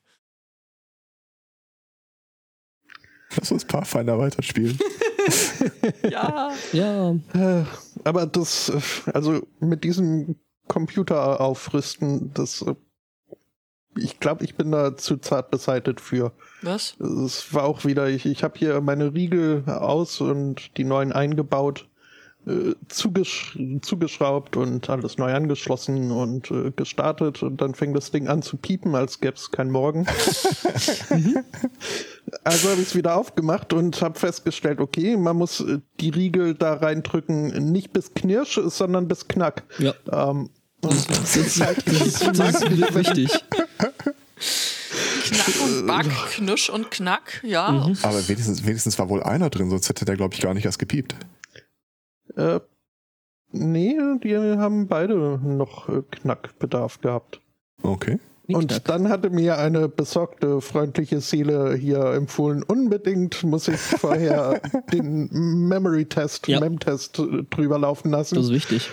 Lass 3.38 3.52
uns 3.52 3.64
Pathfinder 3.66 4.18
weiterspielen. 4.20 4.78
Ja. 6.10 6.52
Ja, 6.74 7.16
aber 8.04 8.26
das, 8.26 8.72
also 9.14 9.46
mit 9.60 9.84
diesem 9.84 10.40
Computer 10.70 11.42
aufrüsten, 11.42 12.32
das, 12.34 12.62
äh, 12.62 12.76
ich 13.98 14.22
glaube, 14.22 14.46
ich 14.46 14.56
bin 14.56 14.72
da 14.72 14.96
zu 14.96 15.18
zart 15.18 15.52
beseitigt 15.52 16.00
für. 16.00 16.32
Was? 16.62 16.98
Es 17.00 17.54
war 17.54 17.66
auch 17.66 17.84
wieder, 17.84 18.08
ich, 18.08 18.26
ich 18.26 18.44
habe 18.44 18.58
hier 18.58 18.80
meine 18.80 19.14
Riegel 19.14 19.66
aus 19.68 20.22
und 20.22 20.78
die 20.78 20.86
neuen 20.86 21.12
eingebaut, 21.12 21.90
äh, 22.48 22.76
zugesch 22.88 23.60
zugeschraubt 23.82 24.56
und 24.56 24.90
alles 24.90 25.18
neu 25.18 25.34
angeschlossen 25.34 26.12
und 26.12 26.50
äh, 26.52 26.72
gestartet 26.72 27.44
und 27.44 27.60
dann 27.60 27.76
fängt 27.76 27.98
das 27.98 28.12
Ding 28.12 28.30
an 28.30 28.42
zu 28.42 28.56
piepen, 28.56 28.96
als 28.96 29.20
gäbe 29.20 29.36
es 29.36 29.52
kein 29.52 29.70
Morgen. 29.70 30.08
also 32.44 32.70
habe 32.70 32.82
ich 32.82 32.88
es 32.88 32.96
wieder 32.96 33.18
aufgemacht 33.18 33.74
und 33.74 34.02
habe 34.02 34.18
festgestellt, 34.18 34.80
okay, 34.80 35.18
man 35.18 35.36
muss 35.36 35.60
äh, 35.60 35.80
die 36.00 36.12
Riegel 36.12 36.54
da 36.54 36.76
reindrücken, 36.76 37.72
nicht 37.72 37.92
bis 37.92 38.14
Knirsch, 38.14 38.60
sondern 38.68 39.10
bis 39.10 39.28
Knack. 39.28 39.64
ja. 39.78 39.94
Ähm, 40.12 40.50
Das 40.82 40.96
ist, 40.96 41.10
das 41.10 41.36
ist, 41.36 41.62
das 41.62 42.02
ist, 42.02 42.40
das 42.40 42.62
ist 42.62 42.96
wichtig. 42.96 43.46
Knack 45.24 45.62
und 45.64 45.88
Back, 45.88 46.08
Knirsch 46.32 46.70
und 46.70 46.92
Knack, 46.92 47.42
ja. 47.44 47.72
Mhm. 47.72 47.98
Aber 48.02 48.28
wenigstens, 48.28 48.66
wenigstens 48.66 48.98
war 48.98 49.10
wohl 49.10 49.22
einer 49.24 49.50
drin, 49.50 49.70
sonst 49.70 49.90
hätte 49.90 50.06
der, 50.06 50.16
glaube 50.16 50.34
ich, 50.34 50.42
gar 50.42 50.54
nicht 50.54 50.66
erst 50.66 50.80
gepiept. 50.80 51.16
Äh, 52.36 52.60
nee, 53.52 53.98
die 54.24 54.36
haben 54.36 54.88
beide 54.88 55.40
noch 55.44 55.90
äh, 55.90 56.02
Knackbedarf 56.10 57.02
gehabt. 57.02 57.42
Okay. 57.84 58.20
Und 58.48 58.90
dann 58.90 59.10
hatte 59.10 59.30
mir 59.30 59.60
eine 59.60 59.88
besorgte, 59.88 60.60
freundliche 60.60 61.22
Seele 61.22 61.76
hier 61.76 62.04
empfohlen, 62.14 62.64
unbedingt 62.64 63.44
muss 63.44 63.68
ich 63.68 63.80
vorher 63.80 64.60
den 64.92 65.30
Memory-Test, 65.68 66.48
Ja. 66.48 66.60
Mem-Test 66.60 67.22
drüber 67.52 67.78
laufen 67.78 68.10
lassen. 68.10 68.36
Das 68.36 68.46
ist 68.46 68.52
wichtig. 68.52 68.90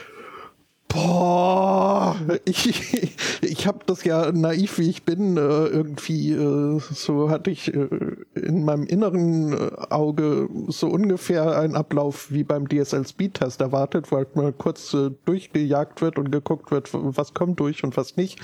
Boah, 0.88 2.16
ich, 2.44 3.12
ich 3.42 3.66
habe 3.66 3.80
das 3.86 4.04
ja 4.04 4.30
naiv 4.32 4.78
wie 4.78 4.88
ich 4.88 5.02
bin, 5.02 5.36
äh, 5.36 5.40
irgendwie, 5.40 6.32
äh, 6.32 6.80
so 6.90 7.28
hatte 7.28 7.50
ich 7.50 7.74
äh, 7.74 7.88
in 8.34 8.64
meinem 8.64 8.84
inneren 8.86 9.54
Auge 9.90 10.48
so 10.68 10.88
ungefähr 10.88 11.58
einen 11.58 11.74
Ablauf 11.76 12.30
wie 12.30 12.44
beim 12.44 12.68
DSL-Speed-Test 12.68 13.60
erwartet, 13.60 14.10
wo 14.10 14.16
halt 14.16 14.36
mal 14.36 14.52
kurz 14.52 14.96
durchgejagt 15.24 16.00
wird 16.00 16.18
und 16.18 16.30
geguckt 16.30 16.70
wird, 16.70 16.88
was 16.92 17.34
kommt 17.34 17.60
durch 17.60 17.82
und 17.84 17.96
was 17.96 18.16
nicht. 18.16 18.38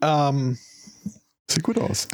Ähm, 0.00 0.58
Sieht 1.48 1.62
gut 1.62 1.78
aus. 1.78 2.08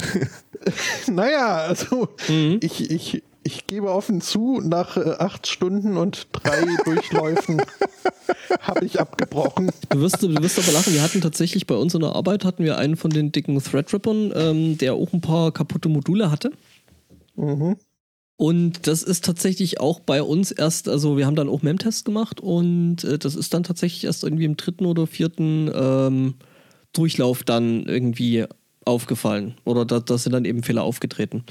naja, 1.06 1.56
also 1.58 2.08
Mhm. 2.28 2.58
ich, 2.62 2.90
ich, 2.90 3.22
ich 3.42 3.66
gebe 3.66 3.90
offen 3.90 4.20
zu, 4.20 4.60
nach 4.62 4.96
äh, 4.96 5.16
acht 5.18 5.46
Stunden 5.46 5.96
und 5.96 6.28
drei 6.32 6.64
Durchläufen 6.84 7.62
habe 8.60 8.84
ich 8.84 9.00
abgebrochen. 9.00 9.70
Du 9.88 10.00
wirst, 10.00 10.22
du 10.22 10.28
wirst 10.42 10.58
aber 10.58 10.72
lachen, 10.72 10.92
wir 10.92 11.02
hatten 11.02 11.20
tatsächlich 11.20 11.66
bei 11.66 11.74
uns 11.74 11.94
in 11.94 12.00
der 12.00 12.14
Arbeit 12.14 12.44
hatten 12.44 12.64
wir 12.64 12.78
einen 12.78 12.96
von 12.96 13.10
den 13.10 13.32
dicken 13.32 13.58
Threadrippern, 13.58 14.32
ähm, 14.34 14.78
der 14.78 14.94
auch 14.94 15.12
ein 15.12 15.20
paar 15.20 15.52
kaputte 15.52 15.88
Module 15.88 16.30
hatte. 16.30 16.50
Mhm. 17.36 17.76
Und 18.36 18.86
das 18.86 19.02
ist 19.02 19.24
tatsächlich 19.24 19.80
auch 19.80 20.00
bei 20.00 20.22
uns 20.22 20.50
erst, 20.50 20.88
also 20.88 21.18
wir 21.18 21.26
haben 21.26 21.36
dann 21.36 21.50
auch 21.50 21.62
Mem-Test 21.62 22.06
gemacht 22.06 22.40
und 22.40 23.04
äh, 23.04 23.18
das 23.18 23.34
ist 23.34 23.52
dann 23.52 23.64
tatsächlich 23.64 24.04
erst 24.04 24.24
irgendwie 24.24 24.46
im 24.46 24.56
dritten 24.56 24.86
oder 24.86 25.06
vierten 25.06 25.70
ähm, 25.74 26.34
Durchlauf 26.92 27.42
dann 27.42 27.84
irgendwie 27.84 28.46
aufgefallen. 28.84 29.56
Oder 29.64 29.84
da, 29.84 30.00
da 30.00 30.16
sind 30.16 30.32
dann 30.32 30.46
eben 30.46 30.62
Fehler 30.62 30.84
aufgetreten. 30.84 31.44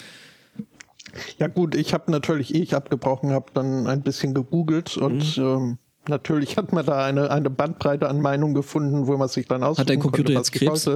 Ja 1.37 1.47
gut, 1.47 1.75
ich 1.75 1.93
habe 1.93 2.11
natürlich, 2.11 2.53
ehe 2.53 2.61
ich 2.61 2.75
abgebrochen 2.75 3.31
habe, 3.31 3.47
dann 3.53 3.87
ein 3.87 4.01
bisschen 4.01 4.33
gegoogelt 4.33 4.97
und 4.97 5.37
Mhm. 5.37 5.43
ähm, 5.43 5.77
natürlich 6.07 6.57
hat 6.57 6.71
man 6.73 6.85
da 6.85 7.03
eine, 7.05 7.29
eine 7.31 7.49
Bandbreite 7.49 8.09
an 8.09 8.21
Meinungen 8.21 8.53
gefunden, 8.55 9.07
wo 9.07 9.15
man 9.17 9.27
sich 9.27 9.47
dann 9.47 9.63
aussuchen 9.63 9.87
dein 9.87 9.99
Computer 9.99 10.33
konnte, 10.33 10.33
jetzt 10.33 10.51
Krebs? 10.51 10.89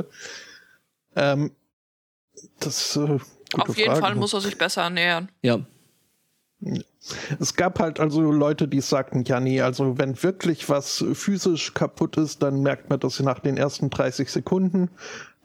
Ähm, 1.15 1.52
das 2.60 2.95
äh, 2.95 2.99
gute 2.99 3.21
Auf 3.69 3.78
jeden 3.78 3.89
Frage. 3.91 4.02
Fall 4.02 4.15
muss 4.15 4.34
er 4.34 4.41
sich 4.41 4.58
besser 4.58 4.82
ernähren. 4.84 5.30
Ja. 5.41 5.60
Es 7.39 7.56
gab 7.56 7.80
halt 7.80 7.99
also 7.99 8.32
Leute, 8.32 8.69
die 8.69 8.80
sagten, 8.80 9.26
ja 9.26 9.39
nee, 9.41 9.60
also 9.62 9.97
wenn 9.97 10.21
wirklich 10.23 10.69
was 10.69 11.04
physisch 11.13 11.73
kaputt 11.73 12.15
ist, 12.15 12.41
dann 12.41 12.62
merkt 12.62 12.89
man 12.89 12.99
das 13.02 13.19
nach 13.19 13.39
den 13.39 13.58
ersten 13.58 13.89
30 13.89 14.32
Sekunden. 14.32 14.89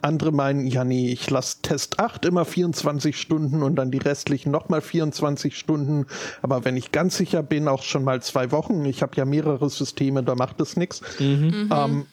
Andere 0.01 0.31
meinen, 0.31 0.67
ja 0.67 0.85
nee, 0.85 1.11
ich 1.11 1.29
lasse 1.29 1.61
Test 1.63 1.99
8 1.99 2.25
immer 2.25 2.45
24 2.45 3.21
Stunden 3.21 3.63
und 3.63 3.77
dann 3.77 3.91
die 3.91 3.99
restlichen 3.99 4.51
nochmal 4.51 4.81
24 4.81 5.59
Stunden. 5.59 6.07
Aber 6.41 6.65
wenn 6.65 6.77
ich 6.77 6.93
ganz 6.93 7.17
sicher 7.17 7.43
bin, 7.43 7.67
auch 7.67 7.83
schon 7.83 8.05
mal 8.05 8.23
zwei 8.23 8.53
Wochen. 8.53 8.85
Ich 8.85 9.03
habe 9.03 9.17
ja 9.17 9.25
mehrere 9.25 9.69
Systeme, 9.69 10.23
da 10.23 10.37
macht 10.37 10.61
es 10.61 10.77
nichts. 10.77 11.01
Mhm. 11.19 11.71
Ähm, 11.73 12.07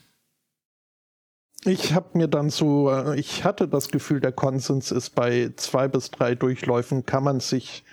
ich 1.63 1.93
habe 1.93 2.17
mir 2.17 2.27
dann 2.27 2.49
so, 2.49 2.91
äh, 2.91 3.19
ich 3.19 3.43
hatte 3.43 3.67
das 3.67 3.89
Gefühl, 3.89 4.19
der 4.19 4.31
Konsens 4.31 4.91
ist 4.91 5.11
bei 5.11 5.51
zwei 5.55 5.87
bis 5.87 6.11
drei 6.11 6.35
Durchläufen 6.35 7.05
kann 7.05 7.23
man 7.23 7.39
sich 7.39 7.83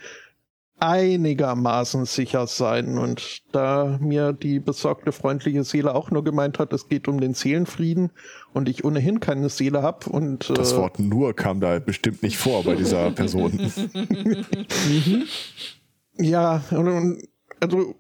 einigermaßen 0.83 2.07
sicher 2.07 2.49
sein. 2.49 2.99
Und 2.99 3.43
da 3.53 3.99
mir 4.01 4.33
die 4.33 4.59
besorgte, 4.59 5.13
freundliche 5.13 5.63
Seele 5.63 5.95
auch 5.95 6.11
nur 6.11 6.25
gemeint 6.25 6.59
hat, 6.59 6.73
es 6.73 6.89
geht 6.89 7.07
um 7.07 7.21
den 7.21 7.35
Seelenfrieden 7.35 8.11
und 8.53 8.69
ich 8.69 8.85
ohnehin 8.85 9.21
keine 9.21 9.49
Seele 9.49 9.83
habe 9.83 10.11
und 10.11 10.51
Das 10.51 10.73
äh, 10.73 10.77
Wort 10.79 10.99
nur 10.99 11.35
kam 11.35 11.61
da 11.61 11.79
bestimmt 11.79 12.25
nicht 12.25 12.37
vor 12.37 12.65
bei 12.65 12.75
dieser 12.75 13.11
Person. 13.13 13.73
ja, 16.19 16.63
und, 16.73 16.89
und, 16.89 17.29
also 17.61 17.95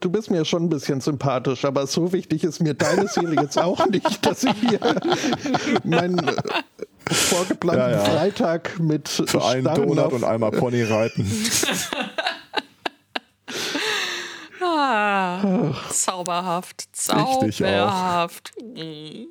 du 0.00 0.10
bist 0.10 0.28
mir 0.28 0.44
schon 0.44 0.64
ein 0.64 0.68
bisschen 0.70 1.00
sympathisch, 1.00 1.64
aber 1.64 1.86
so 1.86 2.12
wichtig 2.12 2.42
ist 2.42 2.60
mir 2.60 2.74
deine 2.74 3.06
Seele 3.06 3.40
jetzt 3.40 3.58
auch 3.58 3.86
nicht, 3.86 4.26
dass 4.26 4.42
ich 4.42 4.54
hier 4.54 4.80
meinen 5.84 6.18
äh, 6.18 6.34
vorgeplanten 7.10 7.90
Ja, 7.90 7.90
ja. 7.90 8.04
Freitag 8.04 8.78
mit 8.78 9.08
Für 9.08 9.44
einen 9.44 9.64
Donut 9.64 10.12
und 10.12 10.24
einmal 10.24 10.50
Pony 10.50 10.82
reiten. 10.82 11.30
Ah, 14.64 15.74
zauberhaft. 15.90 16.88
Zauberhaft. 16.92 18.52
Mm. 18.62 19.26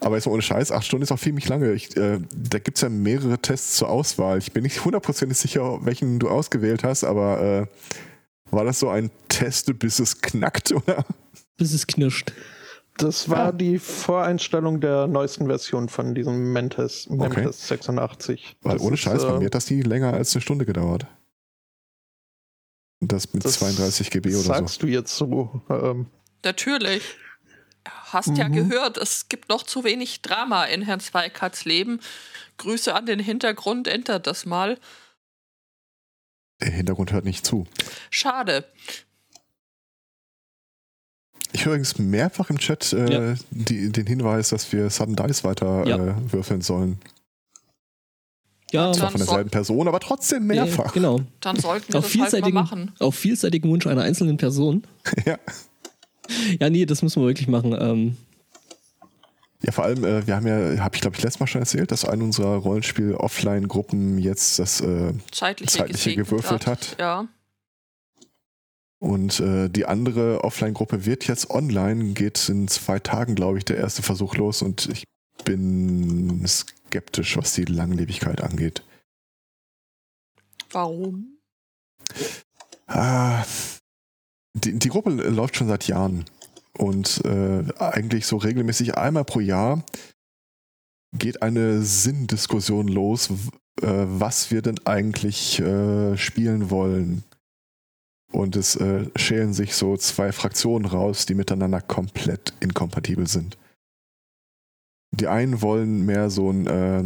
Aber 0.00 0.16
jetzt 0.16 0.26
mal 0.26 0.32
ohne 0.32 0.42
Scheiß, 0.42 0.72
acht 0.72 0.84
Stunden 0.84 1.04
ist 1.04 1.12
auch 1.12 1.18
ziemlich 1.18 1.48
lange. 1.48 1.72
Ich, 1.72 1.96
äh, 1.96 2.18
da 2.34 2.58
gibt 2.58 2.78
es 2.78 2.82
ja 2.82 2.88
mehrere 2.88 3.38
Tests 3.38 3.76
zur 3.76 3.88
Auswahl. 3.88 4.38
Ich 4.38 4.52
bin 4.52 4.64
nicht 4.64 4.84
hundertprozentig 4.84 5.38
sicher, 5.38 5.78
welchen 5.84 6.18
du 6.18 6.28
ausgewählt 6.28 6.82
hast, 6.82 7.04
aber 7.04 7.40
äh, 7.40 7.66
war 8.50 8.64
das 8.64 8.80
so 8.80 8.88
ein 8.88 9.10
Test, 9.28 9.78
bis 9.78 10.00
es 10.00 10.20
knackt, 10.20 10.72
oder? 10.72 11.04
Bis 11.56 11.72
es 11.72 11.86
knirscht. 11.86 12.32
Das 12.98 13.28
war 13.30 13.52
die 13.52 13.78
Voreinstellung 13.78 14.80
der 14.80 15.06
neuesten 15.06 15.46
Version 15.46 15.88
von 15.88 16.14
diesem 16.14 16.52
Mentes, 16.52 17.08
Memtes 17.08 17.66
86. 17.68 18.56
Weil 18.62 18.74
Das 18.74 18.82
ohne 18.82 18.94
ist, 18.94 19.00
Scheiß, 19.00 19.22
bei 19.22 19.34
äh, 19.34 19.38
mir 19.38 19.46
hat 19.46 19.54
das 19.54 19.66
die 19.66 19.82
länger 19.82 20.12
als 20.12 20.34
eine 20.34 20.42
Stunde 20.42 20.66
gedauert. 20.66 21.06
Das 23.00 23.32
mit 23.32 23.44
das 23.44 23.54
32 23.54 24.10
GB 24.10 24.28
oder 24.30 24.38
so. 24.38 24.42
Sagst 24.42 24.82
du 24.82 24.86
jetzt 24.86 25.16
so? 25.16 25.62
Ähm, 25.68 26.06
Natürlich. 26.44 27.02
Hast 27.84 28.36
ja 28.36 28.48
Mhm. 28.48 28.68
gehört, 28.68 28.96
es 28.98 29.28
gibt 29.28 29.48
noch 29.48 29.62
zu 29.64 29.82
wenig 29.84 30.22
Drama 30.22 30.64
in 30.66 30.82
Herrn 30.82 31.00
Zweikatz 31.00 31.64
Leben. 31.64 31.98
Grüße 32.58 32.94
an 32.94 33.06
den 33.06 33.18
Hintergrund, 33.18 33.88
entert 33.88 34.26
das 34.26 34.44
mal. 34.46 34.78
Der 36.60 36.70
Hintergrund 36.70 37.10
hört 37.12 37.24
nicht 37.24 37.44
zu. 37.44 37.66
Schade. 38.10 38.64
Ich 41.52 41.64
höre 41.66 41.72
übrigens 41.74 41.98
mehrfach 41.98 42.50
im 42.50 42.58
Chat 42.58 42.92
äh, 42.92 43.12
Ja. 43.30 43.34
die, 43.50 43.90
den 43.90 44.06
Hinweis, 44.06 44.48
dass 44.50 44.72
wir 44.72 44.88
Sudden 44.90 45.16
Dice 45.16 45.44
weiter 45.44 45.86
Ja. 45.86 45.96
äh, 45.96 46.14
würfeln 46.32 46.60
sollen. 46.62 46.98
Ja, 48.70 48.90
Zwar 48.92 49.10
von 49.10 49.18
derselben 49.20 49.50
Person, 49.50 49.86
aber 49.86 50.00
trotzdem 50.00 50.46
mehrfach. 50.46 50.86
Ja, 50.86 50.92
genau. 50.92 51.20
Dann 51.40 51.56
sollten 51.56 51.92
wir 51.92 51.98
Auf 51.98 52.04
das 52.06 52.12
halt 52.12 52.20
mal 52.20 52.24
vielseitigen, 52.30 52.54
machen. 52.54 52.92
auf 53.00 53.14
vielseitigen 53.14 53.68
Wunsch 53.68 53.86
einer 53.86 54.02
einzelnen 54.02 54.36
Person. 54.38 54.84
Ja. 55.26 55.38
Ja, 56.60 56.70
nee, 56.70 56.86
das 56.86 57.02
müssen 57.02 57.20
wir 57.20 57.26
wirklich 57.26 57.48
machen. 57.48 57.76
Ähm, 57.78 58.16
Ja, 59.62 59.72
vor 59.72 59.84
allem, 59.84 60.04
äh, 60.04 60.26
wir 60.26 60.36
haben 60.36 60.46
ja, 60.46 60.82
habe 60.82 60.94
ich 60.94 61.02
glaube 61.02 61.16
ich 61.16 61.22
letztes 61.22 61.40
Mal 61.40 61.46
schon 61.48 61.60
erzählt, 61.60 61.90
dass 61.90 62.04
eine 62.06 62.24
unserer 62.24 62.56
Rollenspiel-Offline-Gruppen 62.56 64.18
jetzt 64.18 64.58
das 64.58 64.80
äh, 64.80 65.12
Zeitliche, 65.32 65.78
Zeitliche 65.78 66.14
gewürfelt 66.16 66.66
hat. 66.66 66.96
Ja. 66.98 67.26
Und 69.02 69.40
äh, 69.40 69.68
die 69.68 69.86
andere 69.86 70.44
Offline-Gruppe 70.44 71.04
wird 71.04 71.26
jetzt 71.26 71.50
online, 71.50 72.12
geht 72.12 72.48
in 72.48 72.68
zwei 72.68 73.00
Tagen, 73.00 73.34
glaube 73.34 73.58
ich, 73.58 73.64
der 73.64 73.76
erste 73.76 74.00
Versuch 74.00 74.36
los 74.36 74.62
und 74.62 74.88
ich 74.90 75.02
bin 75.44 76.46
skeptisch, 76.46 77.36
was 77.36 77.52
die 77.52 77.64
Langlebigkeit 77.64 78.42
angeht. 78.42 78.84
Warum? 80.70 81.40
Ah, 82.86 83.44
die, 84.54 84.78
die 84.78 84.88
Gruppe 84.88 85.10
läuft 85.10 85.56
schon 85.56 85.66
seit 85.66 85.88
Jahren 85.88 86.24
und 86.78 87.24
äh, 87.24 87.64
eigentlich 87.80 88.24
so 88.26 88.36
regelmäßig 88.36 88.96
einmal 88.96 89.24
pro 89.24 89.40
Jahr 89.40 89.82
geht 91.12 91.42
eine 91.42 91.82
Sinndiskussion 91.82 92.86
los, 92.86 93.30
äh, 93.80 93.88
was 93.88 94.52
wir 94.52 94.62
denn 94.62 94.78
eigentlich 94.86 95.58
äh, 95.58 96.16
spielen 96.16 96.70
wollen. 96.70 97.24
Und 98.32 98.56
es 98.56 98.76
äh, 98.76 99.06
schälen 99.16 99.52
sich 99.52 99.74
so 99.74 99.96
zwei 99.96 100.32
Fraktionen 100.32 100.86
raus, 100.86 101.26
die 101.26 101.34
miteinander 101.34 101.80
komplett 101.80 102.54
inkompatibel 102.60 103.26
sind. 103.26 103.58
Die 105.14 105.28
einen 105.28 105.60
wollen 105.60 106.06
mehr 106.06 106.30
so 106.30 106.50
ein 106.50 106.66
äh, 106.66 107.04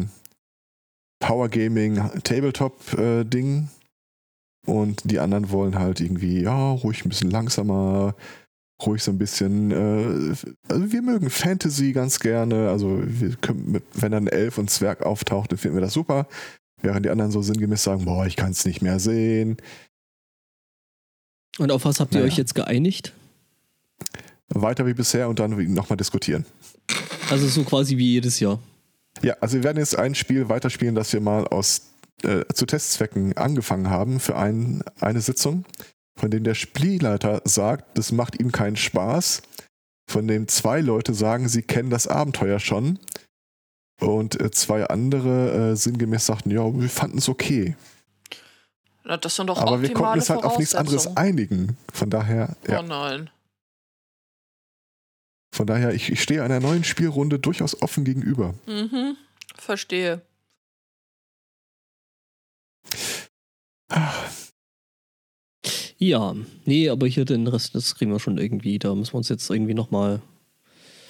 Power 1.19 1.49
Gaming 1.49 1.97
Tabletop 2.23 2.97
äh, 2.97 3.25
Ding 3.25 3.69
und 4.67 5.11
die 5.11 5.19
anderen 5.19 5.51
wollen 5.51 5.79
halt 5.79 6.01
irgendwie, 6.01 6.43
ja, 6.43 6.71
ruhig 6.71 7.05
ein 7.05 7.09
bisschen 7.09 7.31
langsamer, 7.31 8.15
ruhig 8.85 9.03
so 9.03 9.11
ein 9.11 9.19
bisschen, 9.19 9.71
äh, 9.71 10.35
also 10.69 10.92
wir 10.92 11.03
mögen 11.03 11.31
Fantasy 11.31 11.92
ganz 11.92 12.21
gerne, 12.21 12.69
also 12.69 12.88
mit, 12.88 13.83
wenn 13.94 14.13
dann 14.13 14.27
Elf 14.27 14.59
und 14.59 14.71
Zwerg 14.71 15.03
auftaucht, 15.03 15.50
dann 15.50 15.59
finden 15.59 15.77
wir 15.77 15.83
das 15.83 15.94
super, 15.94 16.27
während 16.83 17.07
die 17.07 17.11
anderen 17.11 17.31
so 17.31 17.42
sinngemäß 17.42 17.83
sagen, 17.83 18.05
boah, 18.05 18.27
ich 18.27 18.37
kann 18.37 18.50
es 18.50 18.65
nicht 18.65 18.83
mehr 18.83 19.00
sehen. 19.00 19.57
Und 21.59 21.71
auf 21.73 21.85
was 21.85 22.00
habt 22.00 22.15
ihr 22.15 22.21
Naja. 22.21 22.33
euch 22.33 22.38
jetzt 22.38 22.54
geeinigt? 22.54 23.13
Weiter 24.48 24.87
wie 24.87 24.94
bisher 24.94 25.29
und 25.29 25.38
dann 25.38 25.50
nochmal 25.75 25.96
diskutieren. 25.96 26.44
Also 27.31 27.48
so 27.48 27.65
quasi 27.65 27.96
wie 27.96 28.13
jedes 28.13 28.38
Jahr. 28.40 28.61
Ja, 29.23 29.35
also 29.40 29.57
wir 29.57 29.65
werden 29.65 29.79
jetzt 29.79 29.98
ein 29.98 30.15
Spiel 30.15 30.48
weiterspielen, 30.48 30.94
das 30.94 31.13
wir 31.13 31.21
mal 31.21 31.46
aus 31.48 31.90
äh, 32.23 32.44
zu 32.54 32.67
Testzwecken 32.67 33.37
angefangen 33.37 33.90
haben 33.90 34.21
für 34.21 34.37
ein, 34.37 34.85
eine 35.00 35.21
Sitzung, 35.21 35.65
von 36.19 36.31
dem 36.31 36.44
der 36.44 36.54
Spielleiter 36.54 37.42
sagt, 37.44 37.98
das 37.98 38.13
macht 38.13 38.38
ihm 38.40 38.52
keinen 38.52 38.77
Spaß, 38.77 39.42
von 40.09 40.29
dem 40.29 40.46
zwei 40.48 40.81
Leute 40.81 41.15
sagen, 41.15 41.48
sie 41.48 41.63
kennen 41.63 41.90
das 41.90 42.07
Abenteuer 42.07 42.61
schon 42.61 42.98
Und 44.00 44.38
äh, 44.40 44.50
zwei 44.50 44.85
andere 44.87 45.73
äh, 45.73 45.77
sinngemäß 45.77 46.27
sagten, 46.27 46.50
ja, 46.50 46.63
wir 46.79 46.88
fanden 46.88 47.19
es 47.19 47.29
okay. 47.29 47.75
Na, 49.07 49.17
das 49.17 49.37
sind 49.37 49.46
doch 49.46 49.59
Aber 49.59 49.81
wir 49.83 49.92
konnten 49.92 50.19
uns 50.19 50.31
halt 50.31 50.42
auf 50.42 50.59
nichts 50.59 50.75
anderes 50.75 51.17
einigen. 51.17 51.77
Von 51.92 52.11
daher, 52.11 52.57
ja, 52.67 52.81
Oh 52.81 52.83
nein. 52.83 53.31
von 55.54 55.67
daher, 55.67 55.94
ich, 55.94 56.11
ich 56.11 56.21
stehe 56.21 56.42
einer 56.42 56.59
neuen 56.61 56.83
Spielrunde 56.85 57.38
durchaus 57.38 57.81
offen 57.83 58.04
gegenüber. 58.04 58.54
Mhm. 58.67 59.17
Verstehe. 59.57 60.23
Ja, 65.98 66.35
nee, 66.67 66.88
aber 66.90 67.07
hier 67.07 67.25
den 67.25 67.46
Rest, 67.46 67.75
das 67.75 67.94
kriegen 67.94 68.13
wir 68.13 68.21
schon 68.21 68.38
irgendwie. 68.38 68.79
Da 68.79 68.94
müssen 68.94 69.15
wir 69.15 69.19
uns 69.19 69.29
jetzt 69.29 69.48
irgendwie 69.50 69.75
nochmal 69.75 70.21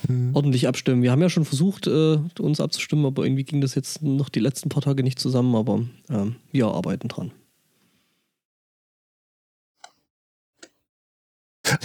Hm. 0.06 0.36
ordentlich 0.36 0.68
abstimmen. 0.68 1.02
Wir 1.02 1.10
haben 1.10 1.22
ja 1.22 1.30
schon 1.30 1.46
versucht, 1.46 1.86
äh, 1.86 2.18
uns 2.38 2.60
abzustimmen, 2.60 3.06
aber 3.06 3.24
irgendwie 3.24 3.44
ging 3.44 3.60
das 3.62 3.74
jetzt 3.74 4.02
noch 4.02 4.28
die 4.28 4.40
letzten 4.40 4.68
paar 4.68 4.82
Tage 4.82 5.02
nicht 5.02 5.18
zusammen, 5.18 5.56
aber 5.56 5.80
ähm, 6.10 6.36
wir 6.52 6.66
arbeiten 6.66 7.08
dran. 7.08 7.32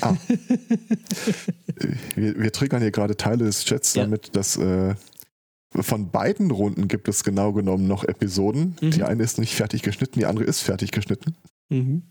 Ah. 0.01 0.15
wir, 2.15 2.39
wir 2.39 2.51
triggern 2.51 2.81
hier 2.81 2.91
gerade 2.91 3.17
Teile 3.17 3.45
des 3.45 3.65
Chats 3.65 3.93
Ja. 3.95 4.03
damit, 4.03 4.35
dass 4.35 4.57
äh, 4.57 4.95
von 5.73 6.11
beiden 6.11 6.51
Runden 6.51 6.87
gibt 6.87 7.07
es 7.07 7.23
genau 7.23 7.53
genommen 7.53 7.87
noch 7.87 8.03
Episoden. 8.03 8.75
Mhm. 8.81 8.91
Die 8.91 9.03
eine 9.03 9.23
ist 9.23 9.37
nicht 9.39 9.55
fertig 9.55 9.81
geschnitten, 9.83 10.19
die 10.19 10.25
andere 10.25 10.45
ist 10.45 10.61
fertig 10.61 10.91
geschnitten. 10.91 11.35
Mhm. 11.69 12.03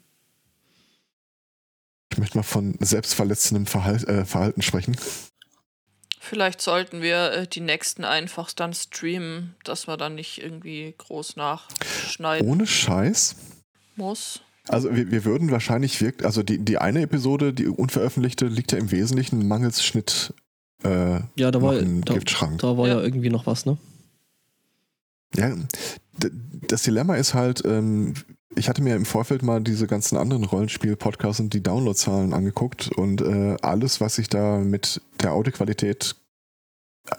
Ich 2.12 2.18
möchte 2.18 2.38
mal 2.38 2.42
von 2.42 2.74
selbstverletzendem 2.80 3.66
Verhal 3.66 3.96
äh, 4.08 4.24
Verhalten 4.24 4.62
sprechen. 4.62 4.96
Vielleicht 6.18 6.60
sollten 6.60 7.02
wir 7.02 7.32
äh, 7.32 7.46
die 7.46 7.60
nächsten 7.60 8.04
einfach 8.04 8.52
dann 8.52 8.74
streamen, 8.74 9.54
dass 9.64 9.86
man 9.86 9.98
dann 9.98 10.14
nicht 10.16 10.42
irgendwie 10.42 10.94
groß 10.98 11.36
nachschneiden 11.36 12.48
Ohne 12.48 12.66
Scheiß. 12.66 13.36
muss. 13.96 14.40
Also 14.70 14.94
wir, 14.94 15.10
wir 15.10 15.24
würden 15.24 15.50
wahrscheinlich 15.50 16.00
wirkt, 16.00 16.24
also 16.24 16.42
die, 16.44 16.58
die 16.58 16.78
eine 16.78 17.02
Episode, 17.02 17.52
die 17.52 17.66
unveröffentlichte, 17.66 18.46
liegt 18.46 18.70
ja 18.70 18.78
im 18.78 18.90
Wesentlichen 18.92 19.48
mangels 19.48 19.82
Schnitt 19.84 20.32
äh, 20.84 21.20
Ja, 21.36 21.50
da 21.50 21.58
noch 21.58 21.62
war, 21.62 21.78
im 21.78 22.04
da, 22.04 22.14
Giftschrank. 22.14 22.60
da 22.60 22.76
war 22.78 22.86
ja. 22.86 22.98
Ja. 22.98 23.02
irgendwie 23.02 23.30
noch 23.30 23.46
was, 23.46 23.66
ne? 23.66 23.78
Ja, 25.34 25.54
das 26.68 26.82
Dilemma 26.82 27.16
ist 27.16 27.34
halt, 27.34 27.64
ähm, 27.64 28.14
ich 28.56 28.68
hatte 28.68 28.82
mir 28.82 28.94
im 28.96 29.04
Vorfeld 29.06 29.42
mal 29.42 29.60
diese 29.60 29.86
ganzen 29.86 30.16
anderen 30.16 30.44
Rollenspiel-Podcasts 30.44 31.40
und 31.40 31.52
die 31.54 31.62
Downloadzahlen 31.62 32.32
angeguckt 32.32 32.90
und 32.96 33.20
äh, 33.22 33.56
alles, 33.62 34.00
was 34.00 34.16
sich 34.16 34.28
da 34.28 34.58
mit 34.58 35.00
der 35.22 35.32
Audioqualität 35.32 36.14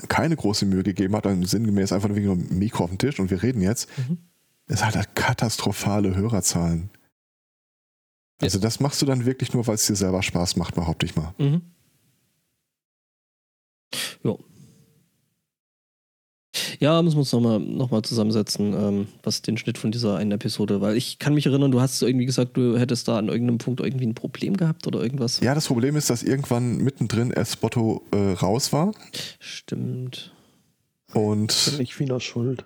keine 0.08 0.36
große 0.38 0.66
Mühe 0.66 0.84
gegeben 0.84 1.16
hat, 1.16 1.26
dann 1.26 1.44
sinngemäß 1.44 1.92
einfach 1.92 2.08
nur 2.10 2.18
wegen 2.18 2.32
einem 2.32 2.60
Mikro 2.60 2.84
auf 2.86 2.90
dem 2.92 2.98
Tisch 2.98 3.20
und 3.20 3.30
wir 3.30 3.44
reden 3.44 3.62
jetzt, 3.62 3.90
Mhm. 3.98 4.18
ist 4.68 4.86
halt, 4.86 4.96
halt 4.96 5.16
katastrophale 5.16 6.16
Hörerzahlen. 6.16 6.90
Also 8.42 8.60
das 8.60 8.80
machst 8.80 9.02
du 9.02 9.06
dann 9.06 9.26
wirklich 9.26 9.54
nur, 9.54 9.66
weil 9.68 9.76
es 9.76 9.86
dir 9.86 9.96
selber 9.96 10.24
Spaß 10.24 10.56
macht, 10.56 10.76
behaupte 10.76 11.06
ich 11.06 11.16
mal. 11.16 11.34
Mhm. 11.38 11.62
Ja. 14.24 14.36
Ja, 16.80 17.02
müssen 17.02 17.16
wir 17.16 17.20
uns 17.20 17.32
nochmal 17.32 17.60
noch 17.60 17.92
mal 17.92 18.04
zusammensetzen, 18.04 18.74
ähm, 18.74 19.08
was 19.24 19.42
den 19.42 19.58
Schnitt 19.58 19.78
von 19.78 19.92
dieser 19.92 20.18
einen 20.18 20.32
Episode, 20.32 20.82
weil 20.82 20.98
ich 20.98 21.20
kann 21.20 21.34
mich 21.34 21.46
erinnern, 21.46 21.72
du 21.72 21.80
hast 21.80 22.02
irgendwie 22.02 22.26
gesagt, 22.26 22.58
du 22.58 22.78
hättest 22.78 23.08
da 23.08 23.18
an 23.18 23.30
irgendeinem 23.30 23.58
Punkt 23.60 23.80
irgendwie 23.80 24.06
ein 24.08 24.16
Problem 24.16 24.58
gehabt 24.58 24.88
oder 24.88 25.02
irgendwas. 25.02 25.40
Ja, 25.40 25.54
das 25.56 25.68
Problem 25.68 25.96
ist, 25.96 26.10
dass 26.10 26.24
irgendwann 26.24 26.78
mittendrin 26.78 27.32
Espotto 27.32 28.04
äh, 28.12 28.34
raus 28.34 28.74
war 28.74 28.92
Stimmt. 29.40 30.34
und 31.14 31.78
Nicht 31.78 31.98
Wiener 32.00 32.20
Schuld. 32.20 32.66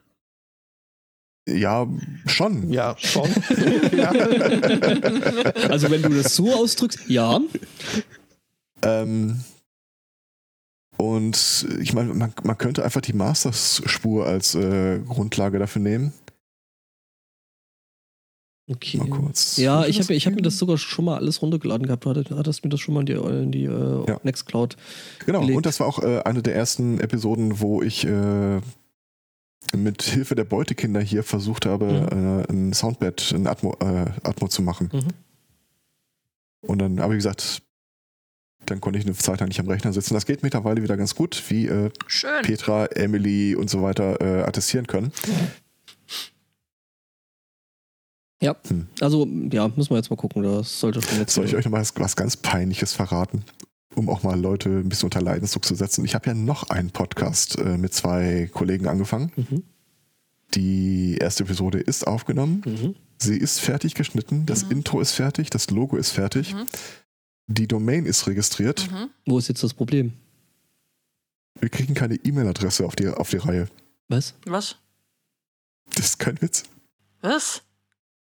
Ja, 1.48 1.88
schon. 2.26 2.72
Ja, 2.72 2.96
schon. 2.98 3.30
ja. 3.96 4.12
Also 5.70 5.90
wenn 5.90 6.02
du 6.02 6.10
das 6.10 6.36
so 6.36 6.54
ausdrückst, 6.54 7.08
ja. 7.08 7.40
Ähm, 8.82 9.42
und 10.98 11.68
ich 11.82 11.94
meine, 11.94 12.14
man, 12.14 12.34
man 12.44 12.58
könnte 12.58 12.84
einfach 12.84 13.02
die 13.02 13.14
Masters-Spur 13.14 14.26
als 14.26 14.56
äh, 14.56 15.00
Grundlage 15.00 15.60
dafür 15.60 15.82
nehmen. 15.82 16.14
Okay. 18.68 18.98
Mal 18.98 19.10
kurz. 19.10 19.58
Ja, 19.58 19.86
ich 19.86 20.00
habe 20.02 20.14
ich 20.16 20.26
hab 20.26 20.34
mir 20.34 20.42
das 20.42 20.58
sogar 20.58 20.78
schon 20.78 21.06
mal 21.06 21.18
alles 21.18 21.42
runtergeladen 21.42 21.86
gehabt. 21.86 22.06
Du 22.06 22.10
hattest, 22.10 22.32
hattest 22.32 22.64
mir 22.64 22.70
das 22.70 22.80
schon 22.80 22.96
mal 22.96 23.02
in 23.02 23.06
die, 23.06 23.14
in 23.14 23.52
die 23.52 23.66
äh, 23.66 24.06
Ja. 24.08 24.20
Nextcloud. 24.24 24.76
Genau, 25.26 25.42
gelegt. 25.42 25.58
und 25.58 25.66
das 25.68 25.80
war 25.80 25.88
auch 25.88 26.02
äh, 26.02 26.22
eine 26.24 26.42
der 26.42 26.56
ersten 26.56 27.00
Episoden, 27.00 27.60
wo 27.60 27.84
ich 27.84 28.06
äh, 28.06 28.62
mit 29.76 30.02
Hilfe 30.04 30.36
der 30.36 30.44
Beutekinder 30.44 31.02
hier 31.02 31.24
versucht 31.24 31.66
habe, 31.66 32.46
äh, 32.48 32.52
ein 32.52 32.74
Soundbed, 32.74 33.34
ein 33.34 33.48
Atmo, 33.48 33.76
äh, 33.80 34.06
Atmo 34.24 34.48
zu 34.48 34.62
machen. 34.62 34.90
Mhm. 34.94 35.08
Und 36.62 36.80
dann, 36.80 37.00
aber 37.00 37.14
wie 37.14 37.18
gesagt, 37.18 37.62
dann 38.66 38.82
konnte 38.82 38.98
ich 38.98 39.06
eine 39.06 39.16
Zeit 39.16 39.40
lang 39.40 39.50
nicht 39.50 39.60
am 39.60 39.68
Rechner 39.68 39.94
sitzen. 39.94 40.14
Das 40.14 40.26
geht 40.26 40.44
mittlerweile 40.44 40.82
wieder 40.82 40.98
ganz 40.98 41.14
gut, 41.16 41.42
wie 41.50 41.68
äh. 41.68 41.92
Petra, 42.42 42.86
Emily 42.88 43.56
und 43.56 43.70
so 43.70 43.82
weiter 43.82 44.20
äh, 44.22 44.44
attestieren 44.44 44.88
können. 44.88 45.12
Ja, 48.42 48.56
Hm. 48.68 48.88
also 49.02 49.26
ja, 49.52 49.68
müssen 49.70 49.92
wir 49.92 49.98
jetzt 49.98 50.10
mal 50.10 50.18
gucken. 50.18 50.44
Das 50.44 50.80
sollte 50.80 51.02
schon 51.02 51.20
jetzt. 51.20 51.34
Soll 51.34 51.46
ich 51.46 51.56
euch 51.56 51.66
noch 51.66 51.72
mal 51.72 51.82
was, 51.82 51.94
was 51.96 52.16
ganz 52.16 52.38
Peinliches 52.38 52.94
verraten, 52.94 53.44
um 53.96 54.10
auch 54.10 54.24
mal 54.24 54.40
Leute 54.40 54.70
ein 54.70 54.90
bisschen 54.90 55.08
unter 55.08 55.22
Leidensdruck 55.22 55.66
zu 55.66 55.76
setzen? 55.76 56.06
Ich 56.06 56.16
habe 56.16 56.28
ja 56.28 56.34
noch 56.34 56.70
einen 56.70 56.92
Podcast 56.92 57.58
äh, 57.58 57.78
mit 57.78 57.94
zwei 57.94 58.50
Kollegen 58.54 58.88
angefangen. 58.88 59.32
Mhm. 59.36 59.64
Die 60.54 61.18
erste 61.20 61.44
Episode 61.44 61.80
ist 61.80 62.06
aufgenommen. 62.08 62.62
Mhm. 62.66 62.96
Sie 63.18 63.38
ist 63.38 63.60
fertig 63.60 63.96
geschnitten. 63.96 64.46
Das 64.46 64.66
Mhm. 64.66 64.72
Intro 64.72 65.00
ist 65.02 65.12
fertig. 65.14 65.50
Das 65.50 65.70
Logo 65.72 65.98
ist 65.98 66.12
fertig. 66.12 66.54
Mhm. 66.54 66.66
Die 67.48 67.68
Domain 67.68 68.06
ist 68.06 68.28
registriert. 68.28 68.90
Mhm. 68.92 69.10
Wo 69.26 69.38
ist 69.38 69.48
jetzt 69.48 69.64
das 69.64 69.74
Problem? 69.74 70.14
Wir 71.60 71.70
kriegen 71.70 71.94
keine 71.94 72.16
E-Mail-Adresse 72.16 72.86
auf 72.86 72.96
die, 72.96 73.08
auf 73.08 73.30
die 73.30 73.38
Reihe. 73.38 73.68
Was? 74.08 74.34
Was? 74.46 74.76
Das 75.96 76.06
ist 76.06 76.20
kein 76.20 76.42
Witz. 76.42 76.64
Was? 77.22 77.62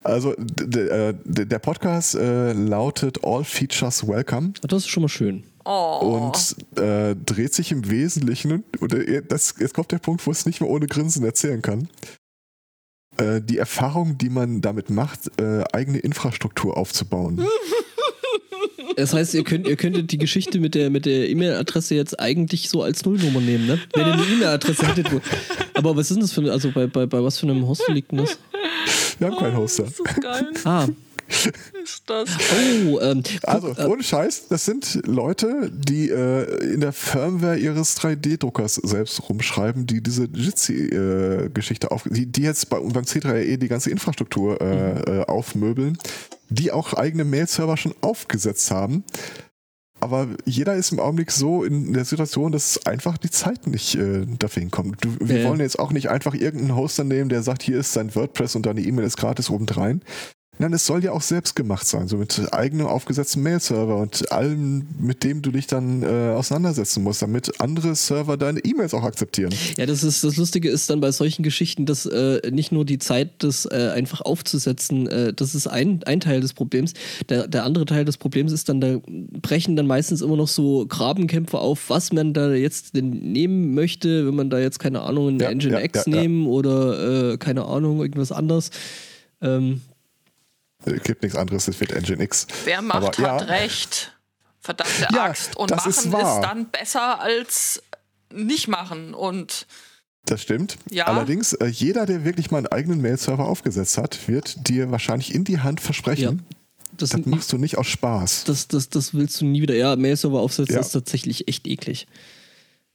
Also 0.03 0.35
äh, 0.35 1.15
der 1.25 1.59
Podcast 1.61 2.15
äh, 2.15 2.53
lautet 2.53 3.25
All 3.25 3.43
Features 3.43 4.07
Welcome 4.07 4.53
Das 4.61 4.83
ist 4.83 4.89
schon 4.89 5.03
mal 5.03 5.09
schön. 5.09 5.45
Oh. 5.65 6.29
und 6.29 6.57
äh, 6.79 7.17
dreht 7.17 7.55
sich 7.55 7.73
im 7.73 7.89
Wesentlichen, 7.91 8.65
und 8.81 8.93
äh, 8.93 9.23
das, 9.27 9.55
jetzt 9.59 9.75
kommt 9.75 9.93
der 9.93 9.99
Punkt, 9.99 10.27
wo 10.27 10.31
es 10.31 10.45
nicht 10.47 10.61
mehr 10.61 10.69
ohne 10.69 10.87
Grinsen 10.87 11.25
erzählen 11.25 11.63
kann, 11.63 11.89
äh, 13.17 13.41
die 13.41 13.59
Erfahrung, 13.59 14.19
die 14.19 14.29
man 14.29 14.61
damit 14.61 14.91
macht, 14.91 15.31
äh, 15.41 15.65
eigene 15.73 15.99
Infrastruktur 15.99 16.77
aufzubauen. 16.77 17.47
Das 18.97 19.13
heißt, 19.13 19.35
ihr 19.35 19.43
könnt, 19.43 19.67
ihr 19.67 19.75
könntet 19.75 20.13
die 20.13 20.19
Geschichte 20.19 20.61
mit 20.61 20.77
der 20.77 20.89
mit 20.89 21.05
der 21.05 21.29
E-Mail-Adresse 21.29 21.97
jetzt 21.97 22.21
eigentlich 22.21 22.69
so 22.69 22.83
als 22.83 23.05
Nullnummer 23.05 23.41
nehmen, 23.41 23.67
ne? 23.67 23.81
Wenn 23.93 24.07
ihr 24.07 24.13
eine 24.13 24.23
E-Mail-Adresse 24.23 24.87
hättet. 24.87 25.13
Wo, 25.13 25.21
aber 25.75 25.97
was 25.97 26.11
ist 26.11 26.17
denn 26.17 26.21
das 26.21 26.33
für 26.33 26.43
eine, 26.43 26.53
also 26.53 26.71
bei, 26.71 26.87
bei, 26.87 27.07
bei 27.07 27.23
was 27.23 27.39
für 27.39 27.47
einem 27.49 27.67
Hostel 27.67 27.95
liegt 27.95 28.13
denn 28.13 28.19
das? 28.19 28.39
Wir 29.19 29.29
haben 29.29 29.37
keinen 29.37 29.57
Hoster. 29.57 29.85
Das 29.85 29.99
ist 29.99 30.23
geil. 30.23 30.47
Ah, 30.65 30.87
ist 31.83 32.03
das? 32.07 32.29
oh, 32.87 33.01
ähm, 33.01 33.23
guck, 33.23 33.49
Also, 33.49 33.75
äh, 33.77 33.87
ohne 33.87 34.03
Scheiß, 34.03 34.49
das 34.49 34.65
sind 34.65 35.01
Leute, 35.07 35.71
die 35.73 36.11
äh, 36.11 36.73
in 36.73 36.81
der 36.81 36.93
Firmware 36.93 37.57
ihres 37.57 37.99
3D-Druckers 37.99 38.75
selbst 38.77 39.29
rumschreiben, 39.29 39.87
die 39.87 40.03
diese 40.03 40.25
Jitsi-Geschichte 40.25 41.91
auf, 41.91 42.05
die, 42.05 42.27
die 42.27 42.43
jetzt 42.43 42.71
bei, 42.71 42.79
beim 42.79 43.05
C3E 43.05 43.57
die 43.57 43.69
ganze 43.69 43.91
Infrastruktur 43.91 44.61
äh, 44.61 45.21
äh, 45.21 45.25
aufmöbeln, 45.27 45.99
die 46.49 46.73
auch 46.73 46.95
eigene 46.95 47.25
Mail-Server 47.25 47.77
schon 47.77 47.95
aufgesetzt 48.01 48.71
haben. 48.71 49.05
Aber 50.05 50.29
jeder 50.45 50.75
ist 50.75 50.93
im 50.93 51.01
Augenblick 51.01 51.31
so 51.31 51.65
in 51.65 51.95
der 51.95 52.05
Situation, 52.05 52.53
dass 52.53 52.85
einfach 52.85 53.17
die 53.17 53.31
Zeit 53.31 53.67
nicht 53.67 53.95
äh, 53.95 54.27
dafür 54.39 54.61
hinkommt. 54.61 55.03
Du, 55.03 55.17
wir 55.19 55.41
ja. 55.41 55.49
wollen 55.49 55.61
jetzt 55.61 55.79
auch 55.79 55.93
nicht 55.93 56.11
einfach 56.11 56.35
irgendeinen 56.35 56.77
Hoster 56.77 57.05
nehmen, 57.05 57.31
der 57.31 57.43
sagt, 57.43 57.63
hier 57.63 57.79
ist 57.79 57.95
sein 57.95 58.15
WordPress 58.15 58.55
und 58.55 58.67
deine 58.67 58.83
E-Mail 58.83 59.07
ist 59.07 59.17
gratis 59.17 59.49
obendrein. 59.49 60.03
Nein, 60.59 60.73
es 60.73 60.87
soll 60.87 61.03
ja 61.03 61.13
auch 61.13 61.23
selbst 61.23 61.57
gemacht 61.57 61.87
sein, 61.87 62.07
so 62.07 62.17
mit 62.17 62.41
eigenem 62.53 62.87
aufgesetzten 62.87 63.43
Mail-Server 63.43 63.97
und 63.97 64.31
allem, 64.31 64.87
mit 64.99 65.25
dem 65.25 65.43
du 65.43 65.51
dich 65.51 65.67
dann 65.67 66.03
äh, 66.03 66.33
auseinandersetzen 66.35 67.03
musst, 67.03 67.23
damit 67.23 67.61
andere 67.61 67.95
Server 67.97 68.37
deine 68.37 68.61
E-Mails 68.61 68.95
auch 68.95 69.03
akzeptieren. 69.03 69.53
Ja, 69.77 69.87
das 69.87 70.05
ist 70.05 70.23
das 70.23 70.37
Lustige 70.37 70.71
ist 70.71 70.89
dann 70.91 71.01
bei 71.01 71.11
solchen 71.11 71.43
Geschichten, 71.43 71.87
dass 71.87 72.07
äh, 72.07 72.41
nicht 72.51 72.71
nur 72.71 72.85
die 72.85 72.99
Zeit, 72.99 73.31
das 73.39 73.67
äh, 73.67 73.91
einfach 73.95 74.21
aufzusetzen, 74.21 75.09
äh, 75.09 75.33
das 75.33 75.55
ist 75.55 75.67
ein, 75.67 76.03
ein 76.05 76.21
Teil 76.21 76.41
des 76.41 76.53
Problems. 76.53 76.93
Der, 77.29 77.49
der 77.49 77.65
andere 77.65 77.85
Teil 77.85 78.05
des 78.05 78.17
Problems 78.17 78.53
ist 78.53 78.69
dann, 78.69 78.81
da 78.81 79.01
brechen 79.43 79.75
dann 79.75 79.87
meistens 79.87 80.23
immer 80.23 80.37
noch 80.37 80.49
so 80.49 80.87
Grabenkämpfe 80.87 81.59
auf, 81.59 81.91
was 81.91 82.13
man 82.13 82.33
da 82.33 82.53
jetzt 82.53 82.95
denn 82.95 83.11
nehmen 83.11 83.75
möchte, 83.75 84.27
wenn 84.27 84.35
man 84.37 84.51
da 84.51 84.59
jetzt 84.59 84.79
keine 84.79 85.03
Ahnung 85.03 85.29
ein 85.29 85.41
Ja, 85.41 85.51
Engine 85.51 85.75
ja, 85.75 85.81
X 85.81 86.05
ja, 86.07 86.13
nehmen 86.13 86.47
oder 86.47 87.33
äh, 87.33 87.39
keine 87.39 87.65
Ahnung 87.65 88.01
irgendwas 88.01 88.31
anderes. 88.31 88.71
Ähm, 89.41 89.81
gibt 91.03 91.23
nichts 91.23 91.37
anderes, 91.37 91.69
es 91.69 91.79
wird 91.81 91.93
Engine 91.93 92.23
X. 92.23 92.47
Wer 92.65 92.83
macht, 92.83 92.97
Aber, 92.97 93.07
hat 93.09 93.19
ja. 93.19 93.37
recht. 93.37 94.13
Verdammte 94.61 95.09
Ja, 95.13 95.25
Axt. 95.25 95.57
Und 95.57 95.71
das 95.71 95.79
machen 95.85 95.91
ist 95.91 96.05
ist, 96.07 96.41
dann 96.43 96.71
besser 96.71 97.21
als 97.21 97.83
nicht 98.33 98.67
machen. 98.69 99.13
Und 99.15 99.67
Das 100.25 100.41
stimmt. 100.41 100.79
Ja. 100.91 101.05
Allerdings, 101.07 101.53
äh, 101.53 101.67
jeder, 101.67 102.07
der 102.07 102.25
wirklich 102.25 102.51
mal 102.51 102.59
einen 102.59 102.69
eigenen 102.69 103.03
Mail-Server 103.03 103.45
aufgesetzt 103.47 103.99
hat, 103.99 104.27
wird 104.27 104.69
dir 104.69 104.91
wahrscheinlich 104.91 105.35
in 105.35 105.45
die 105.45 105.61
Hand 105.61 105.81
versprechen, 105.83 106.45
Das, 106.97 107.11
das 107.11 107.27
machst 107.27 107.53
du 107.53 107.59
nicht 107.59 107.77
aus 107.77 107.89
Spaß. 107.89 108.45
das, 108.45 108.67
das, 108.69 108.89
das 108.89 109.13
willst 109.13 109.39
du 109.41 109.45
nie 109.45 109.61
wieder. 109.61 109.75
Ja, 109.75 109.97
Mail-Server 109.97 110.41
aufsetzen 110.41 110.75
Ja. 110.77 110.81
ist 110.81 110.93
tatsächlich 110.93 111.47
echt 111.47 111.67
eklig. 111.67 112.07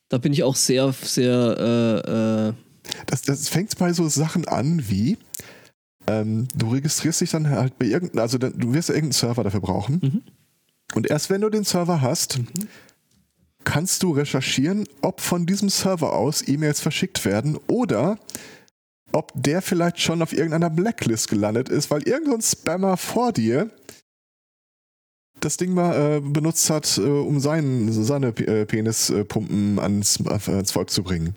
Da 0.10 0.18
bin 0.18 0.34
ich 0.34 0.42
auch 0.42 0.56
sehr, 0.56 0.92
sehr, 1.04 2.04
äh, 2.08 2.48
äh, 2.50 2.54
Das, 3.06 3.22
das 3.22 3.48
fängt 3.48 3.78
bei 3.78 3.94
so 3.94 4.10
Sachen 4.10 4.48
an 4.48 4.90
wie, 4.90 5.20
ähm, 6.10 6.48
du 6.56 6.70
registrierst 6.72 7.22
dich 7.22 7.32
dann 7.32 7.50
halt 7.50 7.78
bei 7.78 7.86
irgendeinem, 7.86 8.22
also 8.22 8.38
du 8.38 8.74
wirst 8.74 8.90
ja 8.90 8.96
irgendeinen 8.96 9.20
Server 9.20 9.44
dafür 9.44 9.62
brauchen. 9.62 10.00
Mhm. 10.02 10.22
Und 10.96 11.10
erst 11.10 11.30
wenn 11.30 11.42
du 11.42 11.50
den 11.50 11.64
Server 11.64 12.02
hast, 12.02 12.40
kannst 13.64 14.02
du 14.02 14.12
recherchieren, 14.12 14.88
ob 15.02 15.22
von 15.22 15.46
diesem 15.46 15.70
Server 15.70 16.14
aus 16.14 16.48
E-Mails 16.48 16.80
verschickt 16.80 17.26
werden 17.26 17.58
oder 17.68 18.18
ob 19.12 19.32
der 19.36 19.62
vielleicht 19.62 20.00
schon 20.00 20.22
auf 20.22 20.34
irgendeiner 20.34 20.70
Blacklist 20.70 21.30
gelandet 21.30 21.70
ist, 21.70 21.92
weil 21.92 22.04
irgendein 22.04 22.42
Spammer 22.42 22.98
vor 22.98 23.32
dir 23.32 23.70
das 25.40 25.58
Ding 25.58 25.74
mal 25.74 26.18
äh, 26.18 26.20
benutzt 26.20 26.70
hat, 26.70 26.98
äh, 26.98 27.02
um 27.02 27.40
seinen, 27.40 27.92
seine 28.04 28.28
äh, 28.28 28.66
Penispumpen 28.66 29.80
ans, 29.80 30.20
ans 30.28 30.72
Volk 30.72 30.90
zu 30.90 31.04
bringen. 31.04 31.36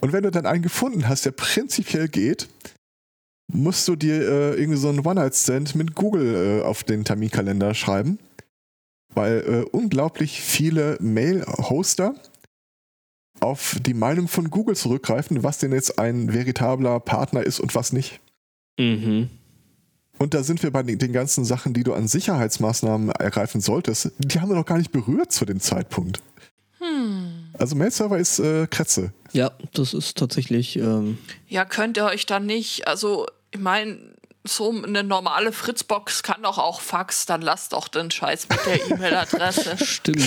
Und 0.00 0.12
wenn 0.12 0.22
du 0.22 0.30
dann 0.30 0.46
einen 0.46 0.62
gefunden 0.62 1.08
hast, 1.08 1.26
der 1.26 1.32
prinzipiell 1.32 2.08
geht, 2.08 2.48
musst 3.48 3.86
du 3.88 3.96
dir 3.96 4.20
äh, 4.20 4.60
irgendwie 4.60 4.78
so 4.78 4.88
einen 4.88 5.06
One-Night-Stand 5.06 5.74
mit 5.74 5.94
Google 5.94 6.60
äh, 6.60 6.64
auf 6.64 6.84
den 6.84 7.04
Terminkalender 7.04 7.74
schreiben, 7.74 8.18
weil 9.14 9.38
äh, 9.46 9.70
unglaublich 9.70 10.40
viele 10.40 10.98
Mail-Hoster 11.00 12.14
auf 13.40 13.76
die 13.80 13.94
Meinung 13.94 14.28
von 14.28 14.50
Google 14.50 14.76
zurückgreifen, 14.76 15.42
was 15.42 15.58
denn 15.58 15.72
jetzt 15.72 15.98
ein 15.98 16.32
veritabler 16.32 17.00
Partner 17.00 17.42
ist 17.42 17.60
und 17.60 17.74
was 17.74 17.92
nicht. 17.92 18.20
mhm. 18.78 19.30
Und 20.18 20.32
da 20.32 20.42
sind 20.42 20.62
wir 20.62 20.70
bei 20.70 20.82
den, 20.82 21.12
ganzen 21.12 21.44
Sachen, 21.44 21.74
die 21.74 21.82
du 21.82 21.92
an 21.92 22.08
Sicherheitsmaßnahmen 22.08 23.10
ergreifen 23.10 23.60
solltest, 23.60 24.12
die 24.18 24.40
haben 24.40 24.48
wir 24.48 24.56
noch 24.56 24.64
gar 24.64 24.78
nicht 24.78 24.92
berührt 24.92 25.30
zu 25.30 25.44
dem 25.44 25.60
Zeitpunkt. 25.60 26.22
Hm. 26.78 27.50
Also 27.58 27.76
Mail-Server 27.76 28.18
ist 28.18 28.38
äh, 28.38 28.66
Kretze. 28.66 29.12
Ja, 29.36 29.52
das 29.74 29.92
ist 29.92 30.16
tatsächlich, 30.16 30.76
ähm, 30.76 31.18
Ja, 31.46 31.64
könnt 31.66 31.98
ihr 31.98 32.04
euch 32.06 32.24
dann 32.24 32.46
nicht, 32.46 32.88
also 32.88 33.26
ich 33.50 33.60
meine, 33.60 33.98
so 34.44 34.70
eine 34.70 35.02
normale 35.04 35.52
Fritzbox 35.52 36.22
kann 36.22 36.42
doch 36.44 36.56
auch 36.56 36.80
Fax, 36.80 37.26
dann 37.26 37.42
lasst 37.42 37.72
doch 37.74 37.88
den 37.88 38.10
Scheiß 38.10 38.48
mit 38.48 38.64
der 38.64 38.86
E-Mail-Adresse. 38.90 39.76
stimmt. 39.84 40.24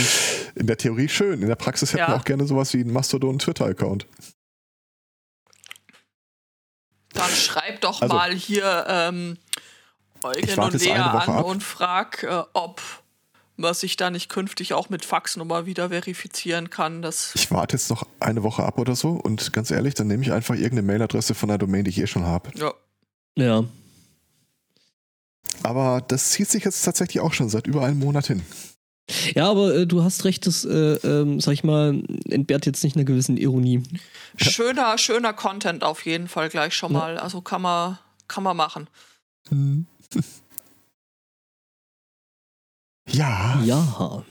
In 0.55 0.67
der 0.67 0.77
Theorie 0.77 1.09
schön, 1.09 1.41
in 1.41 1.47
der 1.47 1.55
Praxis 1.55 1.89
hätten 1.93 1.99
Ja. 2.01 2.07
wir 2.09 2.15
auch 2.17 2.25
gerne 2.25 2.45
sowas 2.45 2.71
wie 2.73 2.81
einen 2.81 2.93
Mastodon-Twitter-Account. 2.93 4.05
Dann 7.13 7.31
schreibt 7.31 7.83
doch 7.85 8.01
Also- 8.01 8.13
mal 8.13 8.31
hier 8.33 8.85
ähm, 8.87 9.37
Eugen 10.21 10.59
und 10.59 10.73
Lea 10.73 10.91
an 10.91 11.29
ab. 11.29 11.45
und 11.45 11.63
frag, 11.63 12.23
äh, 12.23 12.43
ob 12.53 12.81
man 13.59 13.73
sich 13.73 13.95
da 13.97 14.09
nicht 14.09 14.29
künftig 14.29 14.73
auch 14.73 14.89
mit 14.89 15.05
Faxnummer 15.05 15.65
wieder 15.65 15.89
verifizieren 15.89 16.69
kann. 16.69 17.01
Das 17.01 17.33
Ich 17.35 17.51
warte 17.51 17.75
jetzt 17.77 17.89
noch 17.89 18.07
eine 18.19 18.43
Woche 18.43 18.63
ab 18.63 18.77
oder 18.79 18.95
so 18.95 19.09
und 19.11 19.53
ganz 19.53 19.69
ehrlich, 19.71 19.93
dann 19.93 20.07
nehme 20.07 20.23
ich 20.23 20.31
einfach 20.31 20.55
irgendeine 20.55 20.83
Mailadresse 20.83 21.35
von 21.35 21.49
einer 21.49 21.57
Domain, 21.57 21.83
die 21.83 21.89
ich 21.91 21.99
eh 21.99 22.07
schon 22.07 22.25
habe. 22.25 22.49
ja. 22.55 22.73
Ja. 23.35 23.63
Aber 25.63 26.01
das 26.07 26.31
zieht 26.31 26.49
sich 26.49 26.63
jetzt 26.63 26.81
tatsächlich 26.83 27.19
auch 27.21 27.33
schon 27.33 27.49
seit 27.49 27.67
über 27.67 27.83
einem 27.85 27.99
Monat 27.99 28.27
hin. 28.27 28.41
Ja, 29.33 29.49
aber 29.49 29.73
äh, 29.75 29.87
du 29.87 30.03
hast 30.03 30.23
recht, 30.23 30.45
das, 30.45 30.63
äh, 30.65 30.93
ähm, 31.03 31.39
sag 31.41 31.53
ich 31.53 31.63
mal, 31.63 32.01
entbehrt 32.29 32.65
jetzt 32.65 32.83
nicht 32.83 32.95
einer 32.95 33.05
gewissen 33.05 33.37
Ironie. 33.37 33.83
schöner, 34.37 34.97
schöner 34.97 35.33
Content 35.33 35.83
auf 35.83 36.05
jeden 36.05 36.27
Fall 36.27 36.49
gleich 36.49 36.73
schon 36.75 36.93
Ja. 36.93 36.99
mal. 36.99 37.17
Also 37.17 37.41
kann 37.41 37.61
man, 37.61 37.97
kann 38.27 38.43
man 38.43 38.55
machen. 38.55 38.87
Ja, 43.11 43.61
Ja. 43.63 44.23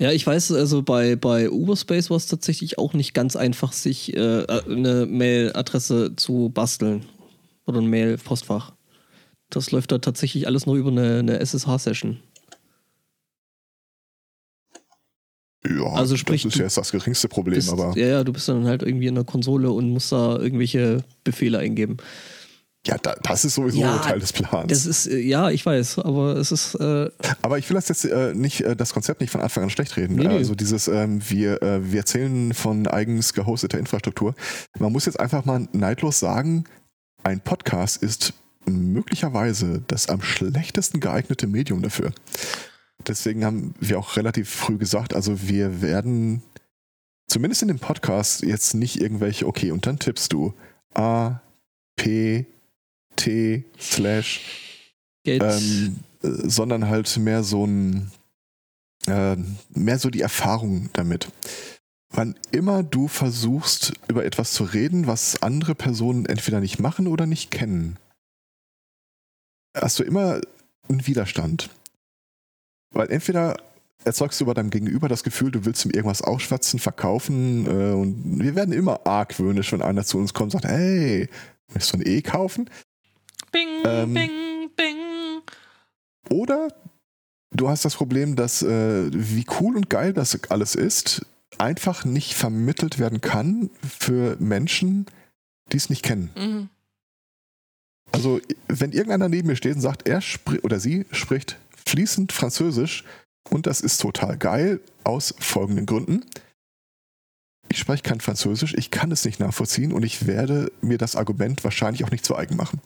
Ja, 0.00 0.10
ich 0.10 0.26
weiß, 0.26 0.52
also 0.52 0.82
bei, 0.82 1.14
bei 1.14 1.48
Uberspace 1.50 2.10
war 2.10 2.16
es 2.16 2.26
tatsächlich 2.26 2.78
auch 2.78 2.94
nicht 2.94 3.14
ganz 3.14 3.36
einfach, 3.36 3.72
sich 3.72 4.14
äh, 4.14 4.44
eine 4.46 5.06
Mailadresse 5.06 6.16
zu 6.16 6.50
basteln. 6.52 7.06
Oder 7.66 7.80
ein 7.80 7.86
Mail-Postfach. 7.86 8.72
Das 9.50 9.70
läuft 9.70 9.92
da 9.92 9.98
tatsächlich 9.98 10.46
alles 10.46 10.66
nur 10.66 10.74
über 10.76 10.90
eine, 10.90 11.20
eine 11.20 11.38
SSH-Session. 11.38 12.18
ja 15.66 15.84
Also 15.94 16.16
sprich, 16.16 16.42
das 16.42 16.52
ist 16.52 16.58
du 16.58 16.62
jetzt 16.64 16.76
das 16.76 16.90
geringste 16.92 17.28
Problem, 17.28 17.54
Bist, 17.54 17.70
aber 17.70 17.96
ja, 17.96 18.06
ja, 18.06 18.24
du 18.24 18.32
bist 18.32 18.48
dann 18.48 18.66
halt 18.66 18.82
irgendwie 18.82 19.06
in 19.06 19.14
der 19.14 19.24
Konsole 19.24 19.70
und 19.70 19.90
musst 19.90 20.12
da 20.12 20.38
irgendwelche 20.38 21.04
Befehle 21.22 21.58
eingeben. 21.58 21.96
Ja, 22.86 22.98
da, 22.98 23.14
das 23.22 23.44
ist 23.44 23.54
sowieso 23.54 23.80
Ja, 23.80 23.98
Teil 23.98 24.18
des 24.18 24.32
Plans. 24.32 24.68
Das 24.68 24.84
ist, 24.84 25.06
äh, 25.06 25.18
ja, 25.18 25.50
ich 25.50 25.64
weiß, 25.64 26.00
aber 26.00 26.36
es 26.36 26.52
ist, 26.52 26.74
äh, 26.74 27.10
Aber 27.40 27.58
ich 27.58 27.68
will 27.70 27.76
das 27.76 27.88
jetzt 27.88 28.04
äh, 28.04 28.34
nicht, 28.34 28.60
äh, 28.60 28.76
das 28.76 28.92
Konzept 28.92 29.20
nicht 29.20 29.30
von 29.30 29.40
Anfang 29.40 29.64
an 29.64 29.70
schlecht 29.70 29.96
reden. 29.96 30.16
Nee, 30.16 30.28
nee. 30.28 30.36
Also 30.36 30.54
dieses, 30.54 30.88
ähm, 30.88 31.20
wir, 31.28 31.62
äh, 31.62 31.90
wir 31.90 32.00
erzählen 32.00 32.52
von 32.52 32.86
eigens 32.86 33.32
gehosteter 33.32 33.78
Infrastruktur. 33.78 34.34
Man 34.78 34.92
muss 34.92 35.06
jetzt 35.06 35.18
einfach 35.18 35.44
mal 35.44 35.66
neidlos 35.72 36.20
sagen, 36.20 36.64
ein 37.22 37.40
Podcast 37.40 38.02
ist 38.02 38.34
möglicherweise 38.66 39.82
das 39.86 40.08
am 40.08 40.22
schlechtesten 40.22 41.00
geeignete 41.00 41.46
Medium 41.46 41.82
dafür. 41.82 42.12
Deswegen 43.06 43.44
haben 43.44 43.74
wir 43.80 43.98
auch 43.98 44.16
relativ 44.16 44.48
früh 44.50 44.78
gesagt, 44.78 45.14
also 45.14 45.48
wir 45.48 45.82
werden 45.82 46.42
zumindest 47.28 47.62
in 47.62 47.68
dem 47.68 47.78
Podcast 47.78 48.42
jetzt 48.42 48.74
nicht 48.74 49.00
irgendwelche, 49.00 49.46
okay, 49.46 49.70
und 49.70 49.86
dann 49.86 49.98
tippst 49.98 50.32
du 50.32 50.54
A, 50.94 51.40
P, 51.96 52.46
T, 53.16 53.64
Slash, 53.80 54.40
ähm, 55.24 55.96
äh, 56.22 56.28
sondern 56.48 56.88
halt 56.88 57.16
mehr 57.16 57.42
so 57.42 57.66
ein 57.66 58.10
äh, 59.06 59.36
mehr 59.74 59.98
so 59.98 60.10
die 60.10 60.20
Erfahrung 60.20 60.90
damit. 60.92 61.28
Wann 62.10 62.36
immer 62.52 62.82
du 62.82 63.08
versuchst, 63.08 63.92
über 64.08 64.24
etwas 64.24 64.52
zu 64.52 64.64
reden, 64.64 65.06
was 65.06 65.42
andere 65.42 65.74
Personen 65.74 66.26
entweder 66.26 66.60
nicht 66.60 66.78
machen 66.78 67.08
oder 67.08 67.26
nicht 67.26 67.50
kennen, 67.50 67.98
hast 69.76 69.98
du 69.98 70.04
immer 70.04 70.40
einen 70.88 71.06
Widerstand. 71.06 71.70
Weil 72.92 73.10
entweder 73.10 73.56
erzeugst 74.04 74.40
du 74.40 74.46
bei 74.46 74.54
deinem 74.54 74.70
Gegenüber 74.70 75.08
das 75.08 75.24
Gefühl, 75.24 75.50
du 75.50 75.64
willst 75.64 75.84
ihm 75.84 75.90
irgendwas 75.90 76.22
ausschwatzen, 76.22 76.78
verkaufen 76.78 77.66
äh, 77.66 77.94
und 77.94 78.40
wir 78.40 78.54
werden 78.54 78.72
immer 78.72 79.06
argwöhnisch, 79.06 79.72
wenn 79.72 79.82
einer 79.82 80.04
zu 80.04 80.18
uns 80.18 80.34
kommt 80.34 80.54
und 80.54 80.62
sagt, 80.62 80.72
hey, 80.72 81.28
willst 81.72 81.92
du 81.92 81.98
ein 81.98 82.06
E 82.06 82.22
kaufen? 82.22 82.70
Bing, 83.54 83.68
Ähm, 83.86 84.14
bing, 84.14 84.70
bing. 84.76 84.96
Oder 86.28 86.68
du 87.52 87.68
hast 87.68 87.84
das 87.84 87.94
Problem, 87.94 88.34
dass 88.34 88.62
äh, 88.62 89.10
wie 89.12 89.46
cool 89.60 89.76
und 89.76 89.88
geil 89.88 90.12
das 90.12 90.38
alles 90.50 90.74
ist, 90.74 91.24
einfach 91.58 92.04
nicht 92.04 92.34
vermittelt 92.34 92.98
werden 92.98 93.20
kann 93.20 93.70
für 93.80 94.36
Menschen, 94.40 95.06
die 95.72 95.76
es 95.76 95.88
nicht 95.88 96.02
kennen. 96.02 96.30
Mhm. 96.36 96.68
Also 98.10 98.40
wenn 98.68 98.92
irgendeiner 98.92 99.28
neben 99.28 99.48
mir 99.48 99.56
steht 99.56 99.76
und 99.76 99.80
sagt, 99.80 100.08
er 100.08 100.20
oder 100.62 100.80
sie 100.80 101.06
spricht 101.12 101.56
fließend 101.86 102.32
Französisch 102.32 103.04
und 103.50 103.66
das 103.66 103.80
ist 103.80 103.98
total 104.00 104.36
geil 104.36 104.80
aus 105.04 105.34
folgenden 105.38 105.86
Gründen. 105.86 106.24
Ich 107.68 107.78
spreche 107.78 108.02
kein 108.02 108.20
Französisch, 108.20 108.74
ich 108.74 108.90
kann 108.90 109.10
es 109.10 109.24
nicht 109.24 109.40
nachvollziehen 109.40 109.92
und 109.92 110.04
ich 110.04 110.26
werde 110.26 110.72
mir 110.80 110.98
das 110.98 111.16
Argument 111.16 111.64
wahrscheinlich 111.64 112.04
auch 112.04 112.10
nicht 112.10 112.24
zu 112.24 112.36
eigen 112.36 112.56
machen. 112.56 112.80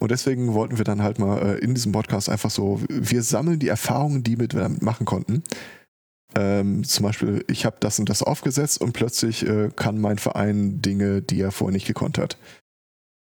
Und 0.00 0.10
deswegen 0.10 0.54
wollten 0.54 0.78
wir 0.78 0.84
dann 0.84 1.02
halt 1.02 1.18
mal 1.18 1.38
äh, 1.38 1.58
in 1.58 1.74
diesem 1.74 1.92
Podcast 1.92 2.28
einfach 2.28 2.50
so, 2.50 2.80
wir 2.88 3.22
sammeln 3.22 3.58
die 3.58 3.68
Erfahrungen, 3.68 4.22
die 4.22 4.38
wir 4.38 4.48
damit 4.48 4.82
machen 4.82 5.06
konnten. 5.06 5.42
Ähm, 6.36 6.82
zum 6.84 7.04
Beispiel, 7.04 7.44
ich 7.48 7.64
habe 7.64 7.76
das 7.80 7.98
und 7.98 8.08
das 8.08 8.22
aufgesetzt 8.22 8.80
und 8.80 8.92
plötzlich 8.92 9.46
äh, 9.46 9.70
kann 9.74 10.00
mein 10.00 10.18
Verein 10.18 10.82
Dinge, 10.82 11.22
die 11.22 11.40
er 11.40 11.52
vorher 11.52 11.72
nicht 11.72 11.86
gekonnt 11.86 12.18
hat. 12.18 12.38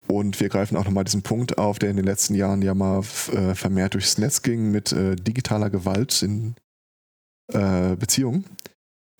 Und 0.08 0.40
wir 0.40 0.50
greifen 0.50 0.78
auch 0.78 0.86
nochmal 0.86 1.04
diesen 1.04 1.22
Punkt 1.22 1.58
auf, 1.58 1.80
der 1.80 1.90
in 1.90 1.98
den 1.98 2.06
letzten 2.06 2.34
Jahren 2.36 2.62
ja 2.62 2.74
mal 2.74 3.00
äh, 3.00 3.56
vermehrt 3.56 3.94
durchs 3.94 4.18
Netz 4.18 4.42
ging 4.42 4.72
mit 4.72 4.92
äh, 4.92 5.16
digitaler 5.16 5.70
Gewalt 5.70 6.22
in 6.22 6.56
äh, 7.52 7.96
Beziehungen, 7.96 8.46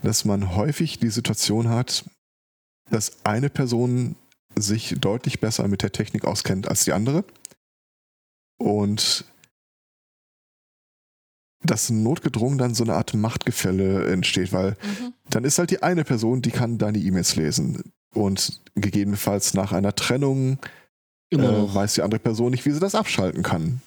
dass 0.02 0.26
man 0.26 0.56
häufig 0.56 1.00
die 1.00 1.10
Situation 1.10 1.70
hat, 1.70 2.06
dass 2.90 3.26
eine 3.26 3.50
Person 3.50 4.16
sich 4.62 4.96
deutlich 5.00 5.40
besser 5.40 5.68
mit 5.68 5.82
der 5.84 5.92
Technik 5.92 6.26
auskennt 6.26 6.68
als 6.68 6.84
die 6.86 6.94
andere 6.94 7.24
und 8.60 9.26
dass 11.64 11.90
notgedrungen 11.90 12.58
dann 12.58 12.74
so 12.76 12.84
eine 12.84 12.94
Art 12.94 13.14
Machtgefälle 13.14 14.10
entsteht, 14.12 14.54
weil 14.54 14.72
Mhm. 14.84 15.14
dann 15.30 15.44
ist 15.44 15.58
halt 15.60 15.72
die 15.72 15.84
eine 15.84 16.04
Person, 16.04 16.42
die 16.42 16.52
kann 16.52 16.78
deine 16.78 16.98
E-Mails 17.00 17.36
lesen 17.36 17.92
und 18.14 18.62
gegebenenfalls 18.76 19.54
nach 19.54 19.72
einer 19.72 19.94
Trennung 19.96 20.60
Immer 21.30 21.70
äh, 21.70 21.76
weiß 21.76 21.96
die 21.96 22.04
andere 22.04 22.20
Person 22.22 22.52
nicht, 22.52 22.66
wie 22.66 22.72
sie 22.72 22.80
das 22.80 22.96
abschalten 22.96 23.44
kann. 23.44 23.82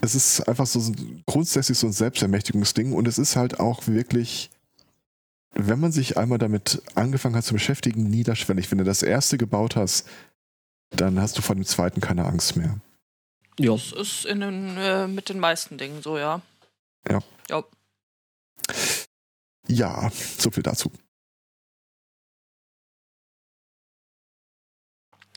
es 0.00 0.14
ist 0.14 0.40
einfach 0.48 0.66
so 0.66 0.78
ein- 0.78 1.22
grundsätzlich 1.26 1.76
so 1.76 1.88
ein 1.88 1.92
Selbstermächtigungsding 1.92 2.92
und 2.92 3.06
es 3.08 3.18
ist 3.18 3.34
halt 3.36 3.58
auch 3.60 3.88
wirklich, 3.88 4.48
wenn 5.58 5.80
man 5.80 5.90
sich 5.90 6.16
einmal 6.16 6.38
damit 6.38 6.82
angefangen 6.94 7.34
hat 7.34 7.44
zu 7.44 7.52
beschäftigen, 7.52 8.04
niederschwellig. 8.04 8.70
Wenn 8.70 8.78
du 8.78 8.84
das 8.84 9.02
erste 9.02 9.36
gebaut 9.36 9.74
hast, 9.74 10.08
dann 10.90 11.20
hast 11.20 11.36
du 11.36 11.42
vor 11.42 11.56
dem 11.56 11.64
zweiten 11.64 12.00
keine 12.00 12.24
Angst 12.24 12.56
mehr. 12.56 12.80
Ja. 13.58 13.72
Das 13.72 13.92
ist 13.92 14.24
in 14.24 14.40
den, 14.40 14.76
äh, 14.76 15.08
mit 15.08 15.28
den 15.28 15.40
meisten 15.40 15.76
Dingen 15.76 16.00
so, 16.00 16.16
ja. 16.16 16.42
Ja, 19.66 20.10
so 20.38 20.50
viel 20.50 20.62
dazu. 20.62 20.92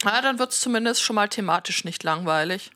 Na, 0.04 0.22
dann 0.22 0.40
wird 0.40 0.52
es 0.52 0.62
zumindest 0.62 1.02
schon 1.02 1.16
mal 1.16 1.30
thematisch 1.30 1.84
nicht 1.84 2.04
langweilig. 2.04 2.72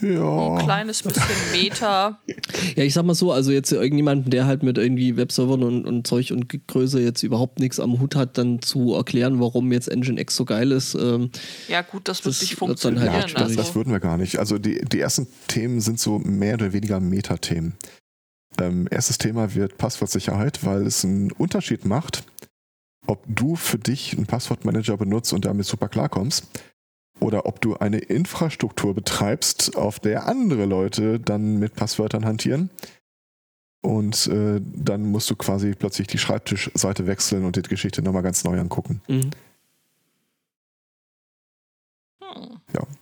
Ja. 0.00 0.56
Ein 0.56 0.64
kleines 0.64 1.02
bisschen 1.02 1.22
Meta. 1.52 2.20
Ja, 2.76 2.82
ich 2.82 2.94
sag 2.94 3.04
mal 3.04 3.14
so, 3.14 3.30
also 3.30 3.52
jetzt 3.52 3.70
irgendjemanden, 3.70 4.30
der 4.30 4.46
halt 4.46 4.64
mit 4.64 4.78
irgendwie 4.78 5.16
Webservern 5.16 5.62
und, 5.62 5.86
und 5.86 6.06
Zeug 6.06 6.32
und 6.32 6.48
Größe 6.66 7.00
jetzt 7.00 7.22
überhaupt 7.22 7.60
nichts 7.60 7.78
am 7.78 8.00
Hut 8.00 8.16
hat, 8.16 8.36
dann 8.36 8.62
zu 8.62 8.94
erklären, 8.94 9.38
warum 9.38 9.70
jetzt 9.70 9.88
Nginx 9.94 10.34
so 10.34 10.44
geil 10.44 10.72
ist. 10.72 10.94
Ähm, 10.94 11.30
Ja, 11.68 11.82
gut, 11.82 12.08
das 12.08 12.24
wird 12.24 12.34
Das 12.34 12.40
nicht 12.42 12.60
wird 12.60 12.84
dann 12.84 12.98
halt 12.98 13.10
funktionieren. 13.10 13.28
Ja, 13.28 13.34
das, 13.34 13.42
also, 13.42 13.56
das 13.56 13.74
würden 13.76 13.92
wir 13.92 14.00
gar 14.00 14.16
nicht. 14.16 14.38
Also 14.38 14.58
die, 14.58 14.80
die 14.84 14.98
ersten 14.98 15.28
Themen 15.46 15.80
sind 15.80 16.00
so 16.00 16.18
mehr 16.18 16.54
oder 16.54 16.72
weniger 16.72 16.98
Metathemen. 16.98 17.74
Ähm, 18.60 18.88
erstes 18.90 19.18
Thema 19.18 19.54
wird 19.54 19.78
Passwortsicherheit, 19.78 20.64
weil 20.64 20.84
es 20.86 21.04
einen 21.04 21.30
Unterschied 21.32 21.84
macht, 21.84 22.24
ob 23.06 23.22
du 23.28 23.54
für 23.54 23.78
dich 23.78 24.16
einen 24.16 24.26
Passwortmanager 24.26 24.96
benutzt 24.96 25.32
und 25.32 25.44
damit 25.44 25.66
super 25.66 25.88
klarkommst 25.88 26.48
oder 27.20 27.46
ob 27.46 27.60
du 27.60 27.76
eine 27.76 27.98
Infrastruktur 27.98 28.94
betreibst, 28.94 29.76
auf 29.76 30.00
der 30.00 30.26
andere 30.26 30.66
Leute 30.66 31.20
dann 31.20 31.58
mit 31.58 31.74
Passwörtern 31.74 32.24
hantieren. 32.24 32.70
Und 33.80 34.26
äh, 34.28 34.60
dann 34.62 35.10
musst 35.10 35.30
du 35.30 35.36
quasi 35.36 35.74
plötzlich 35.78 36.06
die 36.06 36.18
Schreibtischseite 36.18 37.06
wechseln 37.06 37.44
und 37.44 37.56
die 37.56 37.62
Geschichte 37.62 38.02
nochmal 38.02 38.22
ganz 38.22 38.42
neu 38.44 38.58
angucken. 38.58 39.02
mhm. 39.08 39.14
hm. 39.14 39.30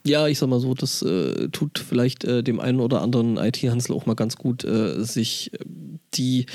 Ja, 0.05 0.27
ich 0.27 0.39
sag 0.39 0.49
mal 0.49 0.61
so, 0.61 0.75
das 0.75 1.03
äh, 1.03 1.49
tut 1.49 1.79
vielleicht 1.79 2.25
äh, 2.25 2.43
dem 2.43 2.61
einen 2.61 2.81
oder 2.81 3.03
anderen 3.03 3.37
IT-Hansel 3.37 3.95
auch 3.95 4.07
mal 4.07 4.15
ganz 4.15 4.37
gut, 4.37 4.65
äh, 4.65 5.03
sich 5.05 5.53
äh, 5.55 5.59
die 6.15 6.47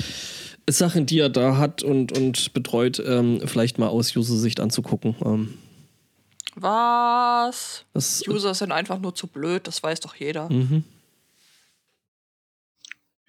Sachen, 0.68 1.06
die 1.06 1.18
er 1.18 1.30
da 1.30 1.56
hat 1.56 1.82
und, 1.82 2.16
und 2.16 2.52
betreut, 2.52 3.02
ähm, 3.04 3.40
vielleicht 3.46 3.78
mal 3.78 3.88
aus 3.88 4.14
User-Sicht 4.14 4.60
anzugucken. 4.60 5.16
Ähm, 5.24 5.54
Was? 6.60 7.84
das, 7.92 8.26
User 8.26 8.54
sind 8.54 8.72
einfach 8.72 8.98
nur 8.98 9.14
zu 9.14 9.26
blöd, 9.26 9.66
das 9.66 9.82
weiß 9.82 10.00
doch 10.00 10.14
jeder. 10.14 10.50
mhm. 10.50 10.84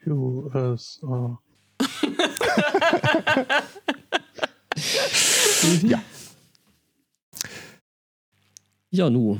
USA. 0.05 1.39
Ja. 5.83 6.01
Ja, 8.91 9.09
nu. 9.09 9.39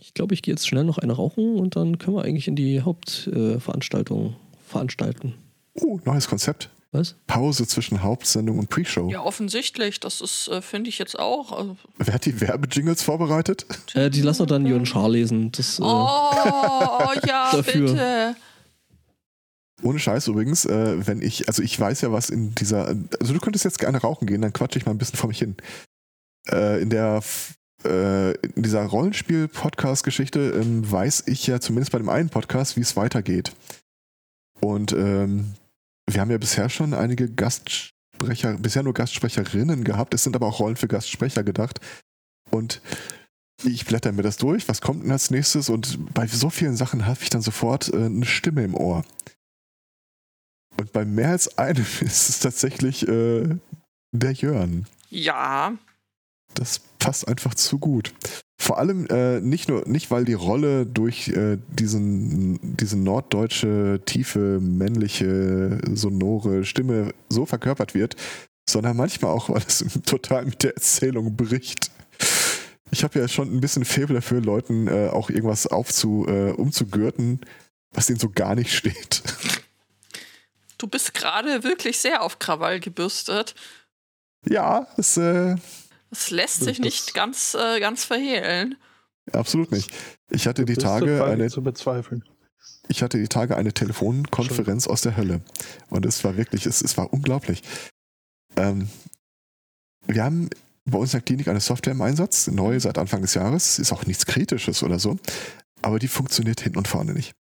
Ich 0.00 0.14
glaube, 0.14 0.34
ich 0.34 0.42
gehe 0.42 0.52
jetzt 0.52 0.66
schnell 0.66 0.84
noch 0.84 0.98
eine 0.98 1.12
rauchen 1.12 1.56
und 1.56 1.76
dann 1.76 1.98
können 1.98 2.16
wir 2.16 2.24
eigentlich 2.24 2.48
in 2.48 2.56
die 2.56 2.80
Hauptveranstaltung 2.80 4.30
äh, 4.30 4.68
veranstalten. 4.68 5.34
Oh, 5.74 6.00
neues 6.04 6.26
Konzept. 6.26 6.70
Was? 6.90 7.16
Pause 7.26 7.66
zwischen 7.66 8.02
Hauptsendung 8.02 8.58
und 8.58 8.70
Pre-Show. 8.70 9.10
Ja, 9.10 9.20
offensichtlich. 9.22 10.00
Das 10.00 10.22
ist, 10.22 10.48
äh, 10.48 10.62
finde 10.62 10.88
ich 10.88 10.98
jetzt 10.98 11.18
auch. 11.18 11.52
Also, 11.52 11.76
Wer 11.98 12.14
hat 12.14 12.24
die 12.24 12.40
Werbejingles 12.40 13.02
vorbereitet? 13.02 13.66
Äh, 13.94 14.08
die 14.08 14.22
lassen 14.22 14.40
wir 14.40 14.46
dann 14.46 14.64
Jörn 14.64 14.86
Schaar 14.86 15.10
lesen. 15.10 15.52
Das, 15.52 15.78
äh, 15.78 15.82
oh, 15.82 17.12
ja, 17.26 17.50
Dafür. 17.52 17.90
bitte. 17.90 18.36
Ohne 19.82 19.98
Scheiß 19.98 20.26
übrigens, 20.28 20.64
äh, 20.64 21.06
wenn 21.06 21.20
ich, 21.22 21.46
also 21.46 21.62
ich 21.62 21.78
weiß 21.78 22.00
ja, 22.00 22.10
was 22.10 22.30
in 22.30 22.54
dieser, 22.54 22.86
also 23.20 23.32
du 23.34 23.38
könntest 23.38 23.64
jetzt 23.64 23.78
gerne 23.78 23.98
rauchen 23.98 24.26
gehen, 24.26 24.40
dann 24.42 24.52
quatsche 24.52 24.78
ich 24.78 24.86
mal 24.86 24.92
ein 24.92 24.98
bisschen 24.98 25.18
vor 25.18 25.28
mich 25.28 25.38
hin. 25.38 25.56
Äh, 26.50 26.80
in 26.82 26.90
der, 26.90 27.22
äh, 27.84 28.32
in 28.32 28.62
dieser 28.62 28.84
Rollenspiel-Podcast-Geschichte 28.86 30.40
ähm, 30.60 30.90
weiß 30.90 31.24
ich 31.26 31.46
ja 31.46 31.60
zumindest 31.60 31.92
bei 31.92 31.98
dem 31.98 32.08
einen 32.08 32.30
Podcast, 32.30 32.76
wie 32.76 32.80
es 32.80 32.96
weitergeht. 32.96 33.52
Und 34.60 34.92
ähm, 34.92 35.54
wir 36.14 36.20
haben 36.20 36.30
ja 36.30 36.38
bisher 36.38 36.68
schon 36.68 36.94
einige 36.94 37.30
Gastsprecher, 37.30 38.54
bisher 38.58 38.82
nur 38.82 38.94
Gastsprecherinnen 38.94 39.84
gehabt, 39.84 40.14
es 40.14 40.24
sind 40.24 40.36
aber 40.36 40.46
auch 40.46 40.60
Rollen 40.60 40.76
für 40.76 40.88
Gastsprecher 40.88 41.44
gedacht. 41.44 41.80
Und 42.50 42.80
ich 43.64 43.84
blätter 43.86 44.12
mir 44.12 44.22
das 44.22 44.36
durch, 44.36 44.68
was 44.68 44.80
kommt 44.80 45.04
denn 45.04 45.10
als 45.10 45.30
nächstes? 45.30 45.68
Und 45.68 46.14
bei 46.14 46.26
so 46.26 46.50
vielen 46.50 46.76
Sachen 46.76 47.06
habe 47.06 47.18
ich 47.22 47.30
dann 47.30 47.42
sofort 47.42 47.92
äh, 47.92 48.06
eine 48.06 48.24
Stimme 48.24 48.64
im 48.64 48.74
Ohr. 48.74 49.04
Und 50.78 50.92
bei 50.92 51.04
mehr 51.04 51.30
als 51.30 51.58
einem 51.58 51.86
ist 52.00 52.28
es 52.28 52.40
tatsächlich 52.40 53.06
äh, 53.06 53.56
der 54.12 54.32
Jörn. 54.32 54.86
Ja, 55.10 55.76
Das 56.54 56.80
passt 56.98 57.28
einfach 57.28 57.54
zu 57.54 57.78
gut. 57.78 58.12
Vor 58.60 58.78
allem 58.78 59.06
äh, 59.06 59.40
nicht 59.40 59.68
nur, 59.68 59.88
nicht 59.88 60.10
weil 60.10 60.24
die 60.24 60.34
Rolle 60.34 60.84
durch 60.84 61.28
äh, 61.28 61.58
diesen, 61.68 62.58
diese 62.76 62.98
norddeutsche, 62.98 64.00
tiefe, 64.04 64.58
männliche, 64.60 65.80
sonore 65.94 66.64
Stimme 66.64 67.14
so 67.28 67.46
verkörpert 67.46 67.94
wird, 67.94 68.16
sondern 68.68 68.96
manchmal 68.96 69.30
auch, 69.30 69.48
weil 69.48 69.62
es 69.66 69.84
total 70.06 70.44
mit 70.44 70.64
der 70.64 70.74
Erzählung 70.74 71.36
bricht. 71.36 71.92
Ich 72.90 73.04
habe 73.04 73.18
ja 73.20 73.28
schon 73.28 73.54
ein 73.54 73.60
bisschen 73.60 73.84
Faible 73.84 74.16
dafür, 74.16 74.40
Leuten 74.40 74.88
äh, 74.88 75.08
auch 75.08 75.30
irgendwas 75.30 75.66
aufzu, 75.68 76.26
äh, 76.28 76.50
umzugürten, 76.50 77.40
was 77.92 78.06
denen 78.06 78.18
so 78.18 78.28
gar 78.28 78.56
nicht 78.56 78.74
steht. 78.74 79.22
du 80.78 80.88
bist 80.88 81.14
gerade 81.14 81.62
wirklich 81.62 81.98
sehr 81.98 82.22
auf 82.22 82.38
Krawall 82.38 82.80
gebürstet. 82.80 83.54
Ja, 84.48 84.86
das 84.96 85.16
äh, 85.16 85.56
Das 86.10 86.30
lässt 86.30 86.60
sich 86.60 86.78
Das- 86.78 86.84
nicht 86.84 87.14
ganz, 87.14 87.54
äh, 87.54 87.80
ganz 87.80 88.04
verhehlen. 88.04 88.76
absolut 89.32 89.72
nicht. 89.72 89.90
Ich 90.30 90.46
hatte 90.46 90.64
die 90.64 90.74
Tage 90.76 91.24
eine 91.24 91.48
zu 91.50 91.62
bezweifeln. 91.62 92.24
ich 92.88 93.02
hatte 93.02 93.18
die 93.18 93.28
Tage 93.28 93.56
eine 93.56 93.72
Telefonkonferenz 93.72 94.86
aus 94.86 95.02
der 95.02 95.16
Hölle. 95.16 95.42
Und 95.90 96.06
es 96.06 96.24
war 96.24 96.36
wirklich, 96.36 96.64
es, 96.66 96.80
es 96.82 96.96
war 96.96 97.12
unglaublich. 97.12 97.62
Ähm, 98.56 98.88
wir 100.06 100.24
haben 100.24 100.48
bei 100.86 100.98
uns 100.98 101.12
in 101.12 101.18
der 101.18 101.24
Klinik 101.24 101.48
eine 101.48 101.60
Software 101.60 101.92
im 101.92 102.00
Einsatz, 102.00 102.46
neu 102.46 102.80
seit 102.80 102.96
Anfang 102.96 103.20
des 103.20 103.34
Jahres, 103.34 103.78
ist 103.78 103.92
auch 103.92 104.06
nichts 104.06 104.24
Kritisches 104.24 104.82
oder 104.82 104.98
so, 104.98 105.18
aber 105.82 105.98
die 105.98 106.08
funktioniert 106.08 106.60
hinten 106.62 106.78
und 106.78 106.88
vorne 106.88 107.12
nicht. 107.12 107.32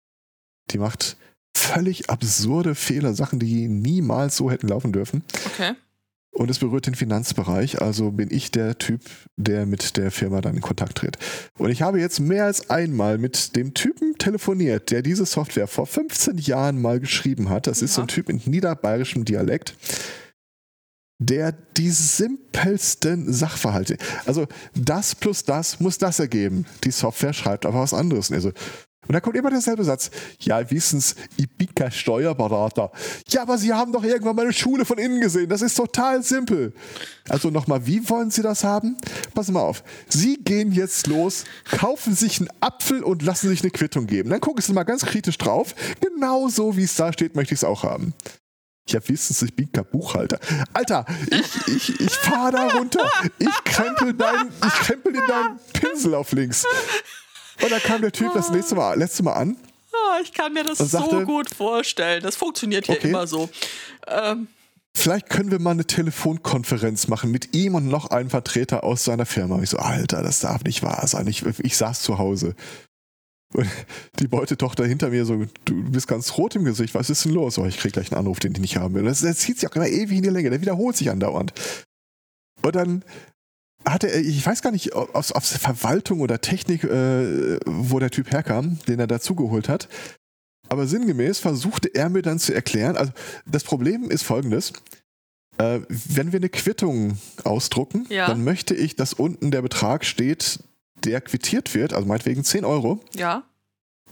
Die 0.73 0.79
macht 0.79 1.17
völlig 1.57 2.11
absurde 2.11 2.75
Fehler, 2.75 3.15
Sachen, 3.15 3.39
die 3.39 3.69
niemals 3.69 4.37
so 4.37 4.51
hätten 4.51 4.67
laufen 4.69 4.93
dürfen. 4.93 5.23
Okay. 5.47 5.75
Und 6.37 6.51
es 6.51 6.59
berührt 6.59 6.87
den 6.87 6.95
Finanzbereich, 6.95 7.81
also 7.81 8.11
bin 8.11 8.29
ich 8.31 8.51
der 8.51 8.77
Typ, 8.77 9.01
der 9.37 9.65
mit 9.65 9.97
der 9.97 10.11
Firma 10.11 10.43
dann 10.43 10.55
in 10.55 10.61
Kontakt 10.61 10.99
tritt. 10.99 11.17
Und 11.57 11.71
ich 11.71 11.81
habe 11.81 11.99
jetzt 11.99 12.21
mehr 12.21 12.45
als 12.45 12.69
einmal 12.69 13.17
mit 13.17 13.57
dem 13.57 13.73
Typen 13.73 14.19
telefoniert, 14.19 14.91
der 14.91 15.01
diese 15.01 15.25
Software 15.25 15.67
vor 15.67 15.87
15 15.87 16.37
Jahren 16.37 16.81
mal 16.81 17.01
geschrieben 17.01 17.49
hat. 17.49 17.67
Das 17.67 17.81
ist 17.81 17.95
so 17.95 18.03
ein 18.03 18.09
Ja. 18.09 18.15
Typ 18.15 18.29
in 18.29 18.43
niederbayerischem 18.45 19.25
Dialekt, 19.25 19.77
der 21.19 21.53
die 21.53 21.89
simpelsten 21.89 23.33
Sachverhalte, 23.33 23.97
also 24.27 24.47
das 24.75 25.15
plus 25.15 25.43
das 25.45 25.81
muss 25.81 25.97
das 25.97 26.19
ergeben. 26.19 26.67
Die 26.85 26.91
Software 26.91 27.33
schreibt 27.33 27.65
aber 27.65 27.81
was 27.81 27.95
anderes. 27.95 28.29
Und, 28.29 28.37
er 28.37 28.43
so, 28.43 28.53
und 29.09 29.13
dann 29.13 29.23
kommt 29.23 29.37
immer 29.37 29.51
derselbe 29.51 29.85
Satz. 29.85 30.11
Ja, 30.41 30.69
wissen's, 30.71 31.15
ich 31.37 31.49
bin 31.49 31.75
kein 31.75 31.93
Steuerberater. 31.93 32.91
Ja, 33.29 33.43
aber 33.43 33.59
Sie 33.59 33.73
haben 33.73 33.93
doch 33.93 34.05
irgendwann 34.05 34.37
meine 34.37 34.53
Schule 34.53 34.85
von 34.85 34.99
innen 34.99 35.21
gesehen. 35.21 35.49
Das 35.49 35.63
ist 35.63 35.77
total 35.77 36.23
simpel. 36.23 36.73
Also 37.29 37.51
nochmal, 37.51 37.87
wie 37.87 38.09
wollen 38.09 38.31
Sie 38.31 38.43
das 38.43 38.65
haben? 38.65 38.97
Sie 39.47 39.53
mal 39.53 39.61
auf. 39.61 39.85
Sie 40.09 40.39
gehen 40.39 40.73
jetzt 40.73 41.07
los, 41.07 41.45
kaufen 41.71 42.15
sich 42.15 42.41
einen 42.41 42.51
Apfel 42.61 43.03
und 43.03 43.23
lassen 43.23 43.49
sich 43.49 43.63
eine 43.63 43.71
Quittung 43.71 44.07
geben. 44.07 44.31
Dann 44.31 44.41
gucken 44.41 44.63
Sie 44.63 44.73
mal 44.73 44.85
ganz 44.85 45.05
kritisch 45.05 45.39
drauf. 45.39 45.75
Genau 46.01 46.49
so, 46.49 46.77
wie 46.77 46.85
es 46.85 46.97
da 46.97 47.13
steht, 47.13 47.37
möchte 47.37 47.55
ich 47.55 47.61
es 47.61 47.65
auch 47.65 47.85
haben. 47.85 48.15
Ja, 48.89 49.01
wissens, 49.09 49.43
ich 49.43 49.55
bin 49.55 49.71
kein 49.73 49.85
Buchhalter. 49.85 50.39
Alter, 50.73 51.05
ich, 51.29 51.69
ich, 51.69 52.01
ich 52.01 52.13
fahr 52.13 52.53
da 52.53 52.69
runter. 52.69 53.11
Ich 53.39 53.65
krempel, 53.65 54.15
dein, 54.15 54.49
ich 54.65 54.75
krempel 54.75 55.13
dir 55.13 55.27
deinen 55.27 55.59
Pinsel 55.73 56.15
auf 56.15 56.31
links. 56.33 56.65
Und 57.63 57.71
dann 57.73 57.81
kam 57.81 58.01
der 58.03 58.13
Typ 58.13 58.33
das 58.35 58.51
nächste 58.51 58.75
Mal, 58.75 58.99
letzte 58.99 59.23
Mal 59.23 59.33
an. 59.35 59.57
Ah, 59.93 60.19
ich 60.23 60.33
kann 60.33 60.53
mir 60.53 60.63
das 60.65 60.79
sagte- 60.79 61.11
so 61.11 61.25
gut 61.25 61.49
vorstellen. 61.55 62.23
Das 62.23 62.37
funktioniert 62.37 62.87
hier 62.87 62.97
Okay. 62.97 63.09
immer 63.09 63.27
so. 63.27 63.49
Ähm, 64.07 64.49
Vielleicht 64.95 65.29
können 65.29 65.51
wir 65.51 65.59
mal 65.59 65.73
eine 65.73 65.87
Telefonkonferenz 65.87 67.09
machen 67.09 67.31
mit 67.31 67.55
ihm 67.55 67.75
und 67.75 67.87
noch 67.87 68.07
einem 68.11 68.31
Vertreter 68.31 68.83
aus 68.83 69.05
seiner 69.05 69.27
Firma. 69.27 69.61
Ich 69.63 69.71
so, 69.71 69.77
Alter, 69.79 70.23
das 70.23 70.41
darf 70.41 70.65
nicht 70.65 70.83
wahr 70.83 71.07
sein. 71.07 71.27
Ich, 71.27 71.45
ich 71.45 71.77
saß 71.77 72.01
zu 72.03 72.17
Hause. 72.19 72.55
Und 73.53 73.69
die 74.19 74.27
Beutetochter 74.29 74.87
hinter 74.87 75.11
mir 75.11 75.25
so, 75.27 75.45
du 75.67 75.91
bist 75.91 76.09
ganz 76.09 76.37
rot 76.39 76.57
im 76.57 76.65
Gesicht, 76.65 76.95
was 76.95 77.11
ist 77.11 77.25
denn 77.27 77.33
los? 77.33 77.59
Oh, 77.59 77.67
ich 77.67 77.77
krieg 77.79 77.93
gleich 77.93 78.11
einen 78.11 78.21
Anruf, 78.21 78.39
den 78.39 78.53
ich 78.53 78.59
nicht 78.61 78.77
haben 78.79 78.95
will. 78.95 79.05
Das, 79.05 79.21
das 79.21 79.39
zieht 79.39 79.61
sich 79.61 79.69
auch 79.71 79.77
immer 79.77 79.87
ewig 79.87 80.17
in 80.17 80.23
die 80.23 80.31
Länge, 80.31 80.51
der 80.51 80.61
wiederholt 80.63 80.97
sich 80.97 81.11
andauernd. 81.11 81.53
Und 82.63 82.75
dann 82.75 83.05
hatte 83.85 84.09
er, 84.11 84.21
ich 84.21 84.45
weiß 84.45 84.63
gar 84.63 84.73
nicht, 84.73 84.95
aus, 84.95 85.33
aus 85.33 85.53
Verwaltung 85.57 86.21
oder 86.21 86.41
Technik, 86.41 86.85
äh, 86.85 87.59
wo 87.67 87.99
der 87.99 88.11
Typ 88.11 88.31
herkam, 88.33 88.79
den 88.89 88.99
er 89.01 89.07
dazugeholt 89.07 89.69
hat. 89.69 89.89
Aber 90.69 90.87
sinngemäß 90.87 91.39
versuchte 91.39 91.89
er 91.95 92.09
mir 92.09 92.23
dann 92.23 92.39
zu 92.39 92.53
erklären, 92.55 92.97
also 92.97 93.13
das 93.47 93.63
Problem 93.63 94.11
ist 94.11 94.25
folgendes. 94.25 94.73
Äh, 95.59 95.81
wenn 95.89 96.33
wir 96.33 96.41
eine 96.41 96.49
Quittung 96.49 97.19
ausdrucken, 97.45 98.07
Ja. 98.11 98.27
dann 98.27 98.43
möchte 98.45 98.75
ich, 98.75 98.97
dass 98.97 99.13
unten 99.13 99.51
der 99.51 99.63
Betrag 99.63 100.05
steht, 100.05 100.59
der 101.05 101.21
quittiert 101.21 101.75
wird, 101.75 101.93
also 101.93 102.07
meinetwegen 102.07 102.43
10 102.45 102.65
Euro. 102.65 103.01
Ja, 103.15 103.45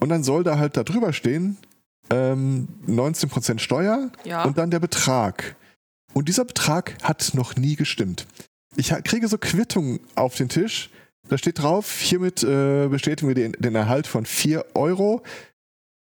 Und 0.01 0.09
dann 0.11 0.23
soll 0.25 0.45
da 0.45 0.59
halt 0.59 0.77
da 0.77 0.83
drüber 0.85 1.13
stehen, 1.13 1.57
ähm, 2.11 2.69
19% 2.87 3.59
Steuer 3.61 4.11
ja. 4.25 4.45
und 4.45 4.59
dann 4.59 4.71
der 4.71 4.81
Betrag. 4.81 5.57
Und 6.13 6.29
dieser 6.29 6.45
Betrag 6.45 6.97
hat 7.03 7.33
noch 7.35 7.57
nie 7.57 7.75
gestimmt. 7.77 8.27
Ich 8.77 8.89
kriege 9.05 9.29
so 9.29 9.39
Quittungen 9.39 10.01
auf 10.15 10.35
den 10.35 10.49
Tisch. 10.49 10.91
Da 11.29 11.39
steht 11.39 11.61
drauf, 11.61 12.01
hiermit 12.01 12.43
äh, 12.43 12.89
bestätigen 12.89 13.29
wir 13.29 13.35
den, 13.35 13.53
den 13.53 13.75
Erhalt 13.75 14.07
von 14.07 14.27
4 14.27 14.65
Euro. 14.75 15.23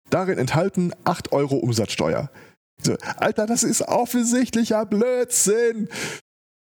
Darin 0.09 0.37
enthalten 0.37 0.93
8 1.03 1.31
Euro 1.31 1.57
Umsatzsteuer. 1.57 2.31
So, 2.81 2.95
Alter, 3.17 3.45
das 3.45 3.63
ist 3.63 3.81
offensichtlicher 3.81 4.85
Blödsinn. 4.85 5.89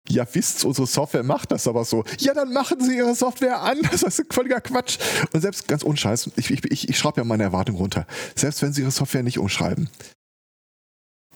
Ja, 0.09 0.27
wisst, 0.33 0.65
unsere 0.65 0.87
Software 0.87 1.25
macht 1.25 1.51
das 1.51 1.67
aber 1.67 1.85
so. 1.85 2.05
Ja, 2.19 2.33
dann 2.33 2.53
machen 2.53 2.81
Sie 2.81 2.97
Ihre 2.97 3.15
Software 3.15 3.61
an. 3.61 3.79
Das 3.91 4.03
ist 4.03 4.23
völliger 4.33 4.61
Quatsch. 4.61 4.99
Und 5.33 5.41
selbst 5.41 5.69
ganz 5.69 5.83
unscheiß, 5.83 6.31
ich, 6.37 6.51
ich, 6.51 6.89
ich 6.89 6.99
schraube 6.99 7.21
ja 7.21 7.25
meine 7.25 7.43
Erwartung 7.43 7.77
runter. 7.77 8.07
Selbst 8.35 8.63
wenn 8.63 8.73
Sie 8.73 8.83
Ihre 8.83 8.91
Software 8.91 9.23
nicht 9.23 9.39
umschreiben, 9.39 9.91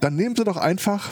dann 0.01 0.17
nehmen 0.17 0.37
Sie 0.37 0.45
doch 0.45 0.57
einfach 0.57 1.11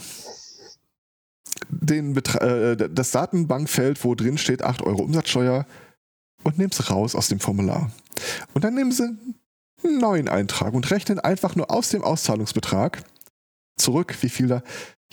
den 1.69 2.16
äh, 2.16 2.77
das 2.91 3.11
Datenbankfeld, 3.11 4.03
wo 4.05 4.14
drin 4.14 4.39
steht 4.39 4.62
8 4.62 4.83
Euro 4.83 5.03
Umsatzsteuer 5.03 5.66
und 6.45 6.59
nehmen 6.59 6.71
es 6.73 6.91
raus 6.91 7.14
aus 7.14 7.29
dem 7.29 7.41
Formular. 7.41 7.91
Und 8.55 8.64
dann 8.64 8.75
nehmen 8.75 8.93
Sie 8.93 9.16
einen 9.85 9.99
neuen 9.99 10.29
Eintrag 10.29 10.75
und 10.75 10.91
rechnen 10.91 11.21
einfach 11.21 11.57
nur 11.57 11.71
aus 11.71 11.91
dem 11.91 12.03
Auszahlungsbetrag 12.03 13.03
zurück, 13.77 14.16
wie 14.21 14.29
viel 14.29 14.49
da. 14.49 14.62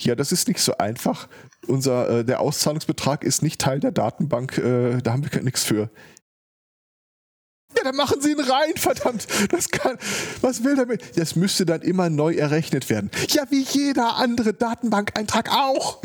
Ja, 0.00 0.14
das 0.14 0.32
ist 0.32 0.48
nicht 0.48 0.60
so 0.60 0.76
einfach. 0.76 1.28
Unser, 1.66 2.08
äh, 2.18 2.24
der 2.24 2.40
Auszahlungsbetrag 2.40 3.24
ist 3.24 3.42
nicht 3.42 3.60
Teil 3.60 3.80
der 3.80 3.92
Datenbank, 3.92 4.58
äh, 4.58 4.98
da 5.00 5.12
haben 5.12 5.24
wir 5.30 5.42
nichts 5.42 5.64
für. 5.64 5.90
Ja, 7.76 7.82
dann 7.82 7.96
machen 7.96 8.20
Sie 8.20 8.32
ihn 8.32 8.40
rein, 8.40 8.72
verdammt. 8.76 9.26
Das 9.50 9.70
kann. 9.70 9.98
Was 10.40 10.64
will 10.64 10.76
damit? 10.76 11.18
Das 11.18 11.36
müsste 11.36 11.66
dann 11.66 11.82
immer 11.82 12.10
neu 12.10 12.34
errechnet 12.34 12.90
werden. 12.90 13.10
Ja, 13.28 13.44
wie 13.50 13.62
jeder 13.62 14.16
andere 14.16 14.52
Datenbankeintrag 14.52 15.50
auch. 15.50 16.02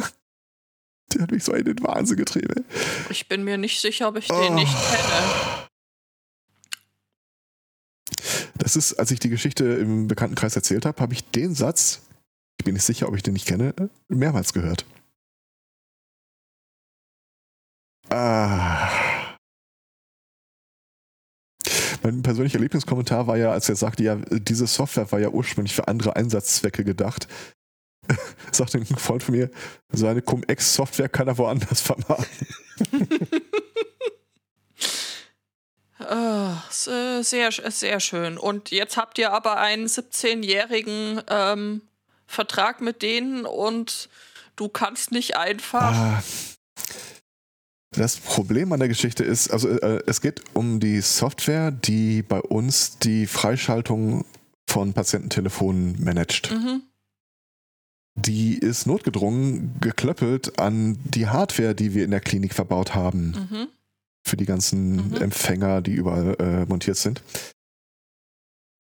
Der 1.14 1.24
hat 1.24 1.32
mich 1.32 1.43
so 1.43 1.53
in 1.53 1.66
den 1.66 1.82
Wahnsinn 1.84 2.18
getrieben. 2.18 2.66
Ich 3.09 3.28
bin 3.28 3.43
mir 3.43 3.57
nicht 3.57 3.82
sicher, 3.82 4.07
ob 4.07 4.18
ich 4.18 4.28
den 4.28 4.36
Oh. 4.36 4.53
nicht 4.53 4.74
kenne. 4.91 5.68
Das 8.55 8.76
ist, 8.76 8.93
als 8.93 9.12
ich 9.12 9.20
die 9.20 9.30
Geschichte 9.30 9.66
im 9.66 10.07
Bekanntenkreis 10.07 10.55
erzählt 10.55 10.86
habe, 10.86 11.01
habe 11.01 11.14
ich 11.14 11.24
den 11.32 11.55
Satz, 11.55 12.01
ich 12.59 12.66
bin 12.66 12.76
nicht 12.76 12.86
sicher, 12.86 13.07
ob 13.07 13.16
ich 13.16 13.24
den 13.24 13.34
nicht 13.34 13.47
kenne, 13.47 13.74
mehrmals 14.07 14.53
gehört. 14.53 14.86
Ah. 18.09 18.89
Mein 22.03 22.24
persönlicher 22.24 22.59
Lieblingskommentar 22.59 23.28
war 23.28 23.38
ja, 23.38 23.51
als 23.51 23.70
er 23.70 23.76
sagte, 23.76 24.03
ja, 24.03 24.16
diese 24.16 24.68
Software 24.68 25.12
war 25.12 25.20
ja 25.20 25.30
ursprünglich 25.30 25.74
für 25.76 25.88
andere 25.88 26.16
Einsatzzwecke 26.16 26.84
gedacht. 26.84 27.28
Sagte 28.52 28.78
ein 28.80 28.86
Freund 28.86 29.24
von 29.24 29.36
mir, 29.36 29.49
seine 29.91 30.22
Cum-Ex-Software 30.22 31.10
kann 31.10 31.28
er 31.28 31.38
woanders 31.38 31.82
vermarkten. 31.82 32.47
Ah, 35.99 36.64
äh, 36.88 37.22
sehr, 37.22 37.52
sch- 37.52 37.70
sehr 37.70 37.99
schön. 37.99 38.38
Und 38.38 38.72
jetzt 38.72 38.97
habt 38.97 39.18
ihr 39.20 39.32
aber 39.32 39.58
einen 39.58 39.86
17-jährigen 39.86 41.22
ähm, 41.30 41.82
Vertrag 42.26 42.82
mit 42.82 43.02
denen 43.04 43.45
und 43.45 44.10
du 44.56 44.68
kannst 44.68 45.12
nicht 45.12 45.38
einfach. 45.38 45.93
Ah. 45.95 46.24
Das 47.91 48.18
Problem 48.18 48.72
an 48.72 48.80
der 48.80 48.88
Geschichte 48.89 49.24
ist, 49.24 49.52
also 49.52 49.70
äh, 49.70 50.02
es 50.08 50.22
geht 50.22 50.41
um 50.54 50.80
die 50.80 51.02
Software, 51.02 51.72
die 51.72 52.24
bei 52.24 52.39
uns 52.41 52.97
die 52.97 53.28
Freischaltung 53.28 54.26
von 54.68 54.93
Patiententelefonen 54.93 56.04
managt. 56.04 56.52
Mhm. 56.52 56.82
Die 58.16 58.57
ist 58.57 58.86
notgedrungen 58.88 59.76
geklöppelt 59.80 60.59
an 60.59 60.99
die 61.05 61.28
Hardware, 61.28 61.74
die 61.74 61.93
wir 61.93 62.03
in 62.03 62.12
der 62.12 62.20
Klinik 62.20 62.53
verbaut 62.53 62.93
haben, 62.93 63.32
Mhm. 63.49 63.68
für 64.28 64.38
die 64.38 64.45
ganzen 64.45 65.09
Mhm. 65.12 65.16
Empfänger, 65.16 65.82
die 65.82 65.93
überall 65.93 66.36
äh, 66.39 66.66
montiert 66.66 66.97
sind. 66.97 67.22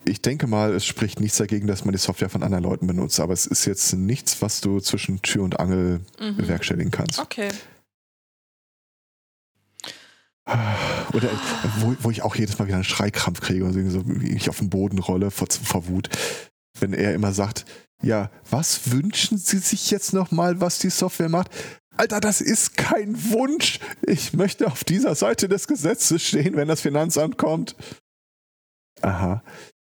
Ich 0.03 0.21
denke 0.21 0.47
mal, 0.47 0.73
es 0.73 0.85
spricht 0.85 1.19
nichts 1.19 1.37
dagegen, 1.37 1.67
dass 1.67 1.85
man 1.85 1.91
die 1.93 1.99
Software 1.99 2.29
von 2.29 2.41
anderen 2.43 2.63
Leuten 2.63 2.87
benutzt, 2.87 3.19
aber 3.19 3.33
es 3.33 3.45
ist 3.45 3.65
jetzt 3.65 3.93
nichts, 3.93 4.41
was 4.41 4.59
du 4.59 4.79
zwischen 4.79 5.21
Tür 5.21 5.43
und 5.43 5.59
Angel 5.59 6.01
Mhm. 6.19 6.37
bewerkstelligen 6.37 6.91
kannst. 6.91 7.19
Okay. 7.19 7.49
Oder 11.13 11.29
wo, 11.79 11.95
wo 11.99 12.11
ich 12.11 12.23
auch 12.23 12.35
jedes 12.35 12.57
Mal 12.59 12.65
wieder 12.65 12.75
einen 12.75 12.83
Schreikrampf 12.83 13.39
kriege 13.41 13.63
und 13.63 13.73
so 13.89 14.01
wie 14.05 14.35
ich 14.35 14.49
auf 14.49 14.57
den 14.57 14.69
Boden 14.69 14.97
rolle 14.99 15.31
vor, 15.31 15.47
vor 15.49 15.87
Wut. 15.87 16.09
Wenn 16.79 16.93
er 16.93 17.13
immer 17.13 17.31
sagt, 17.31 17.65
ja, 18.01 18.29
was 18.49 18.91
wünschen 18.91 19.37
Sie 19.37 19.59
sich 19.59 19.91
jetzt 19.91 20.13
nochmal, 20.13 20.59
was 20.61 20.79
die 20.79 20.89
Software 20.89 21.29
macht? 21.29 21.51
Alter, 21.97 22.19
das 22.19 22.41
ist 22.41 22.77
kein 22.77 23.31
Wunsch. 23.31 23.79
Ich 24.01 24.33
möchte 24.33 24.67
auf 24.67 24.83
dieser 24.83 25.13
Seite 25.13 25.47
des 25.47 25.67
Gesetzes 25.67 26.23
stehen, 26.23 26.55
wenn 26.55 26.67
das 26.67 26.81
Finanzamt 26.81 27.37
kommt. 27.37 27.75
Aha. 29.01 29.43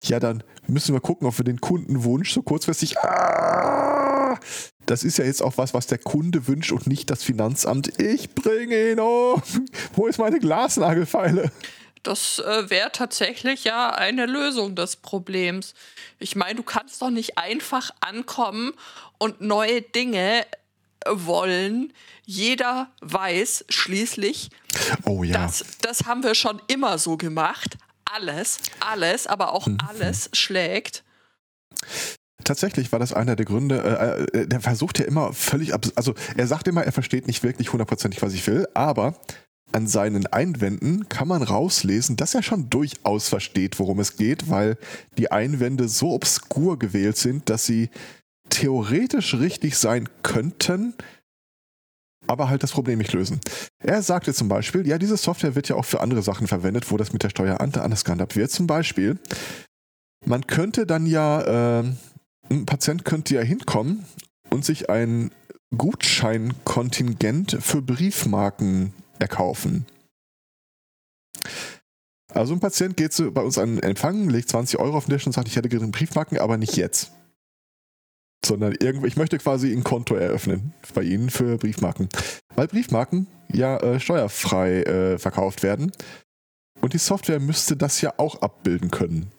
Ja, 0.04 0.20
dann 0.20 0.44
müssen 0.68 0.94
wir 0.94 1.00
gucken, 1.00 1.28
ob 1.28 1.38
wir 1.38 1.46
den 1.46 1.62
Kundenwunsch 1.62 2.34
so 2.34 2.42
kurzfristig. 2.42 2.98
Ah, 2.98 4.40
das 4.86 5.04
ist 5.04 5.18
ja 5.18 5.26
jetzt 5.26 5.42
auch 5.42 5.58
was, 5.58 5.74
was 5.74 5.88
der 5.88 6.00
Kunde 6.00 6.48
wünscht 6.48 6.72
und 6.72 6.88
nicht 6.88 7.10
das 7.10 7.24
Finanzamt. 7.24 8.00
Ich 8.02 8.34
bringe 8.34 8.92
ihn 8.92 9.00
um. 9.00 9.42
Wo 9.94 10.08
ist 10.08 10.18
meine 10.18 10.40
Glasnagelfeile? 10.40 11.52
Das 12.04 12.40
äh, 12.40 12.70
wäre 12.70 12.92
tatsächlich 12.92 13.64
ja 13.64 13.92
eine 13.92 14.26
Lösung 14.26 14.76
des 14.76 14.96
Problems. 14.96 15.74
Ich 16.20 16.36
meine, 16.36 16.56
du 16.56 16.64
kannst 16.64 17.02
doch 17.02 17.12
nicht 17.12 17.38
einfach 17.38 17.92
ankommen 18.00 18.74
und 19.20 19.42
neue 19.42 19.82
Dinge 19.84 20.42
äh, 20.42 20.46
wollen. 21.12 21.94
Jeder 22.26 22.90
weiß 23.02 23.66
schließlich, 23.70 24.50
Oh 25.06 25.24
ja. 25.24 25.34
das, 25.34 25.64
das 25.82 26.06
haben 26.06 26.24
wir 26.24 26.34
schon 26.34 26.62
immer 26.68 26.98
so 26.98 27.18
gemacht. 27.18 27.78
Alles, 28.12 28.58
alles, 28.80 29.28
aber 29.28 29.54
auch 29.54 29.68
Mhm. 29.68 29.78
alles 29.88 30.30
schlägt. 30.34 31.04
Tatsächlich 32.44 32.92
war 32.92 32.98
das 33.00 33.14
einer 33.14 33.36
der 33.36 33.46
Gründe. 33.46 34.28
Äh, 34.34 34.40
äh, 34.40 34.48
der 34.48 34.60
versucht 34.62 34.98
ja 35.00 35.06
immer 35.06 35.32
völlig. 35.34 35.74
Also, 35.96 36.16
er 36.36 36.48
sagt 36.48 36.68
immer, 36.68 36.84
er 36.84 36.92
versteht 36.92 37.28
nicht 37.28 37.44
wirklich 37.44 37.72
hundertprozentig, 37.72 38.22
was 38.22 38.34
ich 38.34 38.46
will, 38.48 38.68
aber 38.74 39.16
an 39.72 39.88
seinen 39.88 40.28
Einwänden 40.28 41.10
kann 41.10 41.28
man 41.28 41.44
rauslesen, 41.44 42.18
dass 42.18 42.36
er 42.36 42.44
schon 42.44 42.70
durchaus 42.70 43.30
versteht, 43.30 43.80
worum 43.80 44.00
es 44.00 44.18
geht, 44.18 44.50
weil 44.50 44.78
die 45.18 45.32
Einwände 45.32 45.88
so 45.88 46.12
obskur 46.12 46.78
gewählt 46.78 47.18
sind, 47.18 47.50
dass 47.50 47.66
sie 47.66 47.90
theoretisch 48.50 49.36
richtig 49.36 49.78
sein 49.78 50.10
könnten, 50.24 50.94
aber 52.28 52.50
halt 52.50 52.64
das 52.64 52.72
Problem 52.72 53.00
nicht 53.00 53.14
lösen. 53.14 53.40
Er 53.80 54.02
sagte 54.02 54.34
zum 54.34 54.48
Beispiel, 54.48 54.86
ja, 54.88 54.98
diese 54.98 55.18
Software 55.18 55.56
wird 55.56 55.70
ja 55.70 55.76
auch 55.76 55.86
für 55.86 56.02
andere 56.02 56.22
Sachen 56.22 56.48
verwendet, 56.48 56.92
wo 56.92 56.98
das 56.98 57.14
mit 57.14 57.24
der 57.24 57.30
Steuer 57.30 57.58
gehandhabt 57.58 58.36
wird. 58.36 58.52
Zum 58.52 58.68
Beispiel, 58.68 59.18
man 60.26 60.46
könnte 60.48 60.86
dann 60.86 61.06
ja, 61.06 61.80
ähm, 61.80 61.98
ein 62.50 62.66
Patient 62.66 63.06
könnte 63.06 63.36
ja 63.36 63.42
hinkommen 63.42 64.06
und 64.50 64.66
sich 64.66 64.90
ein 64.90 65.32
Gutscheinkontingent 65.76 67.58
für 67.62 67.82
Briefmarken 67.82 68.94
erkaufen. 69.22 69.86
Also 72.34 72.54
ein 72.54 72.60
Patient 72.60 72.96
geht 72.98 73.14
zu, 73.14 73.32
bei 73.32 73.42
uns 73.42 73.58
an 73.58 73.76
den 73.76 73.84
Empfang, 73.84 74.30
legt 74.30 74.50
20 74.50 74.80
Euro 74.80 74.98
auf 74.98 75.06
den 75.06 75.14
Tisch 75.14 75.26
und 75.26 75.34
sagt, 75.34 75.48
ich 75.48 75.56
hätte 75.56 75.70
gerne 75.70 75.88
Briefmarken, 75.88 76.38
aber 76.40 76.58
nicht 76.58 76.78
jetzt. 76.78 77.12
Sondern 78.46 78.74
irgendwo, 78.80 79.06
ich 79.06 79.18
möchte 79.18 79.38
quasi 79.38 79.72
ein 79.72 79.84
Konto 79.84 80.16
eröffnen 80.16 80.74
bei 80.94 81.04
Ihnen 81.04 81.30
für 81.30 81.58
Briefmarken. 81.58 82.10
Weil 82.56 82.68
Briefmarken 82.68 83.28
ja 83.52 83.78
äh, 83.78 84.00
steuerfrei 84.00 84.82
äh, 84.84 85.20
verkauft 85.20 85.62
werden. 85.62 85.92
Und 86.80 86.94
die 86.94 86.98
Software 86.98 87.40
müsste 87.40 87.76
das 87.76 88.02
ja 88.02 88.14
auch 88.18 88.42
abbilden 88.42 88.90
können. 88.90 89.32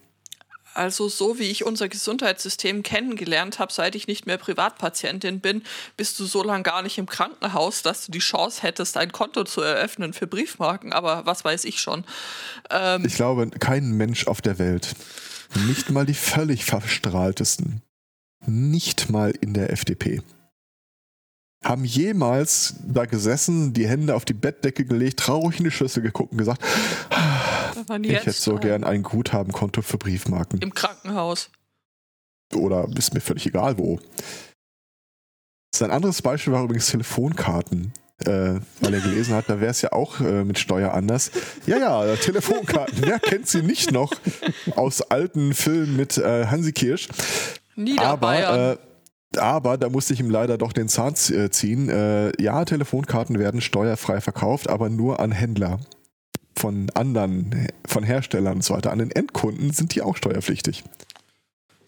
Also 0.75 1.09
so 1.09 1.39
wie 1.39 1.51
ich 1.51 1.65
unser 1.65 1.89
Gesundheitssystem 1.89 2.83
kennengelernt 2.83 3.59
habe, 3.59 3.73
seit 3.73 3.95
ich 3.95 4.07
nicht 4.07 4.27
mehr 4.27 4.39
Privatpatientin 4.39 5.41
bin, 5.41 5.63
bist 5.97 6.19
du 6.19 6.25
so 6.25 6.43
lange 6.43 6.63
gar 6.63 6.83
nicht 6.83 6.99
im 6.99 7.07
Krankenhaus, 7.07 7.83
dass 7.83 8.07
du 8.07 8.13
die 8.13 8.21
Chance 8.21 8.63
hättest, 8.63 8.97
ein 8.97 9.13
Konto 9.13 9.45
zu 9.45 9.61
eröffnen 9.61 10.13
für 10.13 10.27
Briefmarken. 10.27 10.93
Aber 10.93 11.27
was 11.27 11.45
weiß 11.45 11.65
ich 11.65 11.81
schon. 11.81 12.05
Ähm, 12.71 13.05
Ich 13.05 13.15
glaube, 13.15 13.51
kein 13.51 13.93
Mensch 13.93 14.27
auf 14.27 14.41
der 14.41 14.59
Welt, 14.59 14.95
nicht 15.67 15.91
mal 15.91 16.07
die 16.07 16.15
völlig 16.15 16.65
verstrahltesten, 16.65 17.83
nicht 18.47 19.11
mal 19.11 19.33
in 19.41 19.55
der 19.55 19.71
FDP, 19.71 20.23
haben 21.65 21.85
jemals 21.85 22.75
da 22.85 23.05
gesessen, 23.05 23.73
die 23.73 23.87
Hände 23.87 24.15
auf 24.15 24.25
die 24.25 24.33
Bettdecke 24.35 24.85
gelegt, 24.85 25.21
traurig 25.21 25.59
in 25.59 25.65
die 25.65 25.71
Schüssel 25.71 26.03
geguckt 26.03 26.33
und 26.33 26.39
gesagt, 26.39 26.63
Ich 27.89 28.11
jetzt 28.11 28.27
hätte 28.27 28.33
so 28.33 28.57
gern 28.57 28.85
ein 28.85 29.03
Guthabenkonto 29.03 29.83
für 29.83 29.99
Briefmarken. 29.99 30.61
Im 30.61 30.75
Krankenhaus. 30.75 31.51
Oder 32.55 32.89
ist 32.97 33.15
mir 33.15 33.21
völlig 33.21 33.47
egal 33.47 33.79
wo. 33.79 33.99
Sein 35.75 35.91
anderes 35.91 36.21
Beispiel 36.21 36.53
war 36.53 36.65
übrigens 36.65 36.89
Telefonkarten. 36.89 37.93
Äh, 38.27 38.61
weil 38.81 38.95
er 38.95 39.01
gelesen 39.01 39.35
hat, 39.35 39.49
da 39.49 39.61
wäre 39.61 39.73
es 39.73 39.83
ja 39.83 39.91
auch 39.93 40.21
äh, 40.21 40.45
mit 40.45 40.59
Steuer 40.59 40.95
anders. 40.95 41.33
Ja, 41.67 41.79
ja, 41.79 42.17
Telefonkarten. 42.17 42.99
Wer 43.01 43.19
kennt 43.19 43.49
sie 43.49 43.63
nicht 43.63 43.91
noch 43.91 44.13
aus 44.77 45.03
alten 45.03 45.55
Filmen 45.55 45.97
mit 45.97 46.19
äh, 46.19 46.47
Hansi 46.47 46.73
Kirsch? 46.73 47.09
Niederbayern. 47.75 48.53
Aber, 48.53 48.73
äh, 48.73 49.39
aber 49.39 49.79
da 49.79 49.89
musste 49.89 50.13
ich 50.15 50.21
ihm 50.21 50.31
leider 50.31 50.57
doch 50.57 50.73
den 50.73 50.89
Zahn 50.89 51.15
äh, 51.31 51.51
ziehen. 51.51 51.89
Äh, 51.89 52.31
ja, 52.41 52.65
Telefonkarten 52.65 53.41
werden 53.41 53.61
steuerfrei 53.61 54.21
verkauft, 54.21 54.71
aber 54.71 54.89
nur 54.89 55.19
an 55.19 55.33
Händler. 55.33 55.81
Von 56.55 56.91
anderen, 56.91 57.69
von 57.87 58.05
Herstellern 58.05 58.57
und 58.57 58.65
so 58.65 58.75
weiter. 58.75 58.93
An 58.93 58.99
den 58.99 59.11
Endkunden 59.11 59.73
sind 59.73 59.95
die 59.95 60.03
auch 60.03 60.17
steuerpflichtig. 60.17 60.85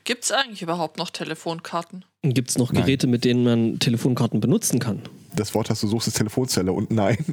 Gibt 0.05 0.25
es 0.25 0.33
eigentlich 0.33 0.63
überhaupt 0.63 0.99
noch 0.99 1.11
Telefonkarten? 1.11 2.05
Gibt 2.23 2.51
es 2.51 2.59
noch 2.59 2.73
Nein. 2.73 2.85
Geräte, 2.85 3.07
mit 3.07 3.25
denen 3.25 3.45
man 3.45 3.79
Telefonkarten 3.79 4.41
benutzen 4.41 4.79
kann? 4.79 5.03
Das 5.35 5.55
Wort, 5.55 5.71
das 5.71 5.81
du 5.81 5.89
suchst, 5.89 6.09
ist 6.09 6.17
Telefonzelle 6.17 6.73
und 6.73 6.91
nein. 6.91 7.25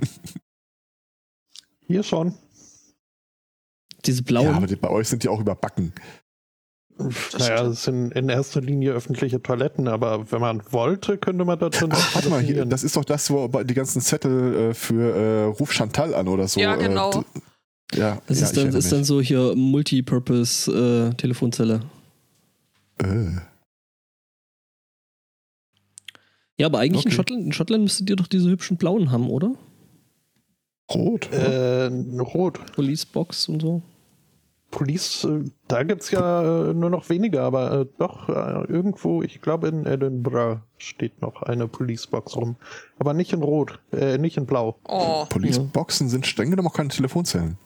Hier 1.87 2.03
schon. 2.03 2.33
Diese 4.05 4.23
blauen. 4.23 4.45
Ja, 4.47 4.53
aber 4.53 4.67
bei 4.67 4.89
euch 4.89 5.09
sind 5.09 5.23
die 5.23 5.29
auch 5.29 5.39
überbacken. 5.39 5.93
Naja, 7.37 7.57
stimmt. 7.57 7.73
es 7.73 7.83
sind 7.83 8.13
in 8.13 8.29
erster 8.29 8.61
Linie 8.61 8.93
öffentliche 8.93 9.41
Toiletten, 9.41 9.87
aber 9.87 10.31
wenn 10.31 10.41
man 10.41 10.61
wollte, 10.71 11.17
könnte 11.17 11.43
man 11.45 11.57
da 11.59 11.69
drin 11.69 11.89
Ach, 11.91 12.15
warte 12.15 12.29
mal, 12.29 12.41
hier, 12.41 12.65
das 12.65 12.83
ist 12.83 12.95
doch 12.95 13.05
das, 13.05 13.31
wo 13.31 13.47
die 13.47 13.73
ganzen 13.73 14.01
Zettel 14.01 14.71
äh, 14.71 14.73
für 14.73 15.15
äh, 15.15 15.43
Ruf 15.45 15.71
Chantal 15.73 16.13
an 16.13 16.27
oder 16.27 16.47
so. 16.47 16.59
Ja, 16.59 16.75
genau. 16.75 17.11
Äh, 17.11 17.23
ja, 17.97 18.21
das 18.27 18.39
ja, 18.39 18.45
ist, 18.45 18.55
dann, 18.57 18.73
ist 18.73 18.91
dann 18.91 19.03
so 19.03 19.19
hier 19.21 19.53
Multipurpose-Telefonzelle. 19.55 21.81
Äh, 23.01 23.05
ja, 26.57 26.65
aber 26.67 26.79
eigentlich 26.79 27.05
in, 27.05 27.11
Okay. 27.11 27.15
Schottland, 27.15 27.45
in 27.45 27.53
Schottland 27.53 27.83
müsstet 27.83 28.09
ihr 28.09 28.15
doch 28.15 28.27
diese 28.27 28.49
hübschen 28.49 28.77
blauen 28.77 29.11
haben, 29.11 29.29
oder? 29.29 29.53
rot. 30.93 31.31
Äh, 31.31 31.85
rot. 32.19 32.59
Police 32.73 33.05
Box 33.05 33.47
und 33.47 33.61
so. 33.61 33.81
Police, 34.71 35.25
äh, 35.25 35.43
da 35.67 35.83
gibt 35.83 36.01
es 36.01 36.11
ja 36.11 36.69
äh, 36.69 36.73
nur 36.73 36.89
noch 36.89 37.09
weniger, 37.09 37.43
aber 37.43 37.81
äh, 37.81 37.85
doch 37.99 38.29
äh, 38.29 38.65
irgendwo, 38.71 39.21
ich 39.21 39.41
glaube 39.41 39.67
in 39.67 39.85
Edinburgh 39.85 40.61
steht 40.77 41.21
noch 41.21 41.43
eine 41.43 41.67
Policebox 41.67 42.35
rum. 42.37 42.55
Aber 42.97 43.13
nicht 43.13 43.33
in 43.33 43.43
Rot, 43.43 43.79
äh, 43.91 44.17
nicht 44.17 44.37
in 44.37 44.45
Blau. 44.45 44.77
Oh, 44.85 45.25
Police-Boxen 45.25 46.09
sind 46.09 46.25
streng 46.25 46.49
genommen 46.49 46.69
auch 46.69 46.73
keine 46.73 46.89
Telefonzellen. 46.89 47.57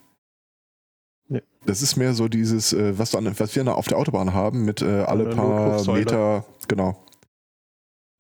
Nee. 1.28 1.43
Das 1.66 1.82
ist 1.82 1.95
mehr 1.95 2.14
so 2.14 2.28
dieses, 2.28 2.74
äh, 2.74 2.97
was, 2.97 3.12
du 3.12 3.18
an, 3.18 3.34
was 3.39 3.56
wir 3.56 3.76
auf 3.76 3.88
der 3.88 3.97
Autobahn 3.97 4.34
haben, 4.34 4.66
mit 4.66 4.82
äh, 4.82 5.01
alle 5.03 5.30
paar. 5.30 5.86
Meter, 5.93 6.45
genau. 6.68 6.97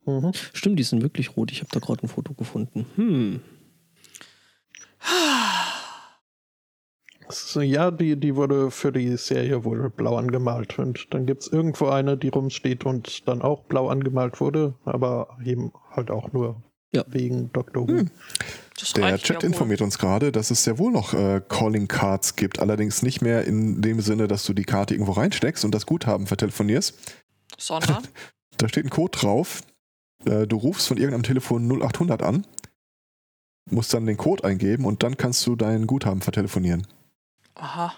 Mhm. 0.05 0.31
Stimmt, 0.53 0.79
die 0.79 0.83
sind 0.83 1.01
wirklich 1.01 1.35
rot. 1.35 1.51
Ich 1.51 1.59
habe 1.59 1.69
da 1.71 1.79
gerade 1.79 2.03
ein 2.03 2.09
Foto 2.09 2.33
gefunden. 2.33 2.85
Hm. 2.95 3.41
Äh, 7.55 7.63
Ja, 7.63 7.91
die, 7.91 8.15
die 8.19 8.35
wurde 8.35 8.71
für 8.71 8.91
die 8.91 9.17
Serie 9.17 9.63
wohl 9.63 9.89
blau 9.89 10.15
angemalt. 10.17 10.77
Und 10.79 11.07
dann 11.13 11.25
gibt 11.25 11.43
es 11.43 11.47
irgendwo 11.47 11.87
eine, 11.87 12.17
die 12.17 12.29
rumsteht 12.29 12.85
und 12.85 13.27
dann 13.27 13.41
auch 13.41 13.63
blau 13.63 13.89
angemalt 13.89 14.39
wurde, 14.39 14.75
aber 14.85 15.37
eben 15.43 15.71
halt 15.91 16.11
auch 16.11 16.31
nur 16.33 16.61
Ja. 16.93 17.03
wegen 17.07 17.51
Dr. 17.53 17.87
Who. 17.87 17.97
Hm. 17.99 18.11
Der 18.97 19.17
Chat 19.17 19.41
ja 19.43 19.47
informiert 19.47 19.81
uns 19.81 19.97
gerade, 19.97 20.33
dass 20.33 20.51
es 20.51 20.65
sehr 20.65 20.77
wohl 20.77 20.91
noch 20.91 21.13
äh, 21.13 21.41
Calling 21.47 21.87
Cards 21.87 22.35
gibt, 22.35 22.59
allerdings 22.59 23.03
nicht 23.03 23.21
mehr 23.21 23.45
in 23.45 23.81
dem 23.81 24.01
Sinne, 24.01 24.27
dass 24.27 24.43
du 24.45 24.53
die 24.53 24.65
Karte 24.65 24.93
irgendwo 24.93 25.13
reinsteckst 25.13 25.63
und 25.63 25.73
das 25.73 25.85
Guthaben 25.85 26.27
vertelefonierst. 26.27 26.93
Sondern? 27.57 28.03
Da 28.57 28.69
steht 28.69 28.85
ein 28.85 28.89
Code 28.89 29.17
drauf. 29.17 29.63
Äh, 30.25 30.47
du 30.47 30.55
rufst 30.55 30.87
von 30.87 30.95
irgendeinem 30.95 31.23
Telefon 31.23 31.67
0800 31.69 32.23
an, 32.23 32.47
musst 33.69 33.93
dann 33.93 34.05
den 34.05 34.15
Code 34.15 34.45
eingeben 34.45 34.85
und 34.85 35.03
dann 35.03 35.17
kannst 35.17 35.45
du 35.45 35.57
dein 35.57 35.87
Guthaben 35.87 36.21
vertelefonieren. 36.21 36.87
Aha. 37.55 37.93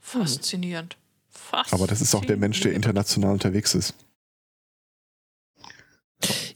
Faszinierend. 0.00 0.96
Faszinierend. 1.30 1.72
Aber 1.72 1.86
das 1.88 2.00
ist 2.00 2.14
auch 2.14 2.24
der 2.24 2.36
Mensch, 2.36 2.60
der 2.60 2.72
international 2.72 3.32
unterwegs 3.32 3.74
ist. 3.74 3.94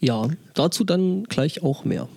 Ja, 0.01 0.29
dazu 0.55 0.85
dann 0.85 1.25
gleich 1.25 1.63
auch 1.63 1.85
mehr. 1.85 2.09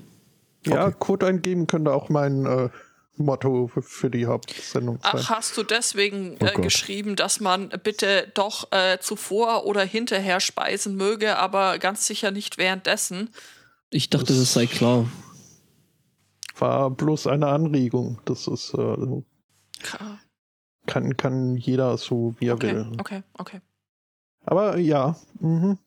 Ja, 0.66 0.86
Okay. 0.88 0.96
Code 1.00 1.28
eingeben 1.28 1.68
könnte 1.68 1.92
auch 1.94 2.10
mein 2.10 2.46
äh, 2.46 2.70
Motto 3.18 3.68
für- 3.68 3.82
für 3.82 4.10
die 4.12 4.26
Hauptsendung 4.28 5.00
sein. 5.02 5.12
Ach, 5.16 5.30
hast 5.30 5.58
du 5.58 5.64
deswegen 5.64 6.38
Oh 6.40 6.46
äh, 6.46 6.54
Gott. 6.54 6.64
geschrieben, 6.64 7.16
dass 7.16 7.40
man 7.40 7.70
bitte 7.84 8.32
doch 8.36 8.72
äh, 8.72 9.00
zuvor 9.00 9.66
oder 9.66 9.84
hinterher 9.84 10.40
speisen 10.40 10.96
möge, 10.96 11.38
aber 11.38 11.80
ganz 11.80 12.06
sicher 12.06 12.32
nicht 12.32 12.58
währenddessen? 12.58 13.30
Ich 13.90 14.10
dachte, 14.10 14.34
das 14.36 14.54
sei 14.54 14.68
klar. 14.68 15.10
War 16.58 16.92
bloß 16.92 17.26
eine 17.28 17.48
Anregung. 17.48 18.20
Das 18.26 18.48
ist, 18.48 18.74
äh, 18.76 19.22
kann, 20.86 21.16
kann 21.18 21.58
jeder 21.58 21.98
so, 21.98 22.36
wie 22.40 22.48
er 22.48 22.56
Okay, 22.56 22.76
will. 22.76 22.92
okay, 23.00 23.24
okay. 23.38 23.62
Aber 24.46 24.78
ja, 24.78 25.16
mhm. 25.40 25.78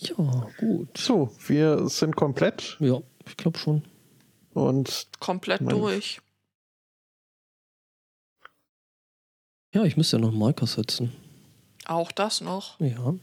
Ja, 0.00 0.14
gut. 0.58 0.96
so, 0.96 1.34
wir 1.46 1.88
sind 1.88 2.14
komplett 2.16 2.76
Ja, 2.80 3.00
ich 3.26 3.36
glaube 3.36 3.58
schon. 3.58 3.84
und 4.54 5.08
Komplett 5.20 5.60
Mensch. 5.60 5.72
durch. 5.74 6.20
Ja, 9.74 9.84
ich 9.84 9.96
müsste 9.96 10.16
ja 10.16 10.20
noch 10.22 10.30
einen 10.30 10.38
Marker 10.38 10.66
setzen. 10.66 11.12
Auch 11.84 12.10
das 12.12 12.40
noch. 12.40 12.78
Ja. 12.80 13.14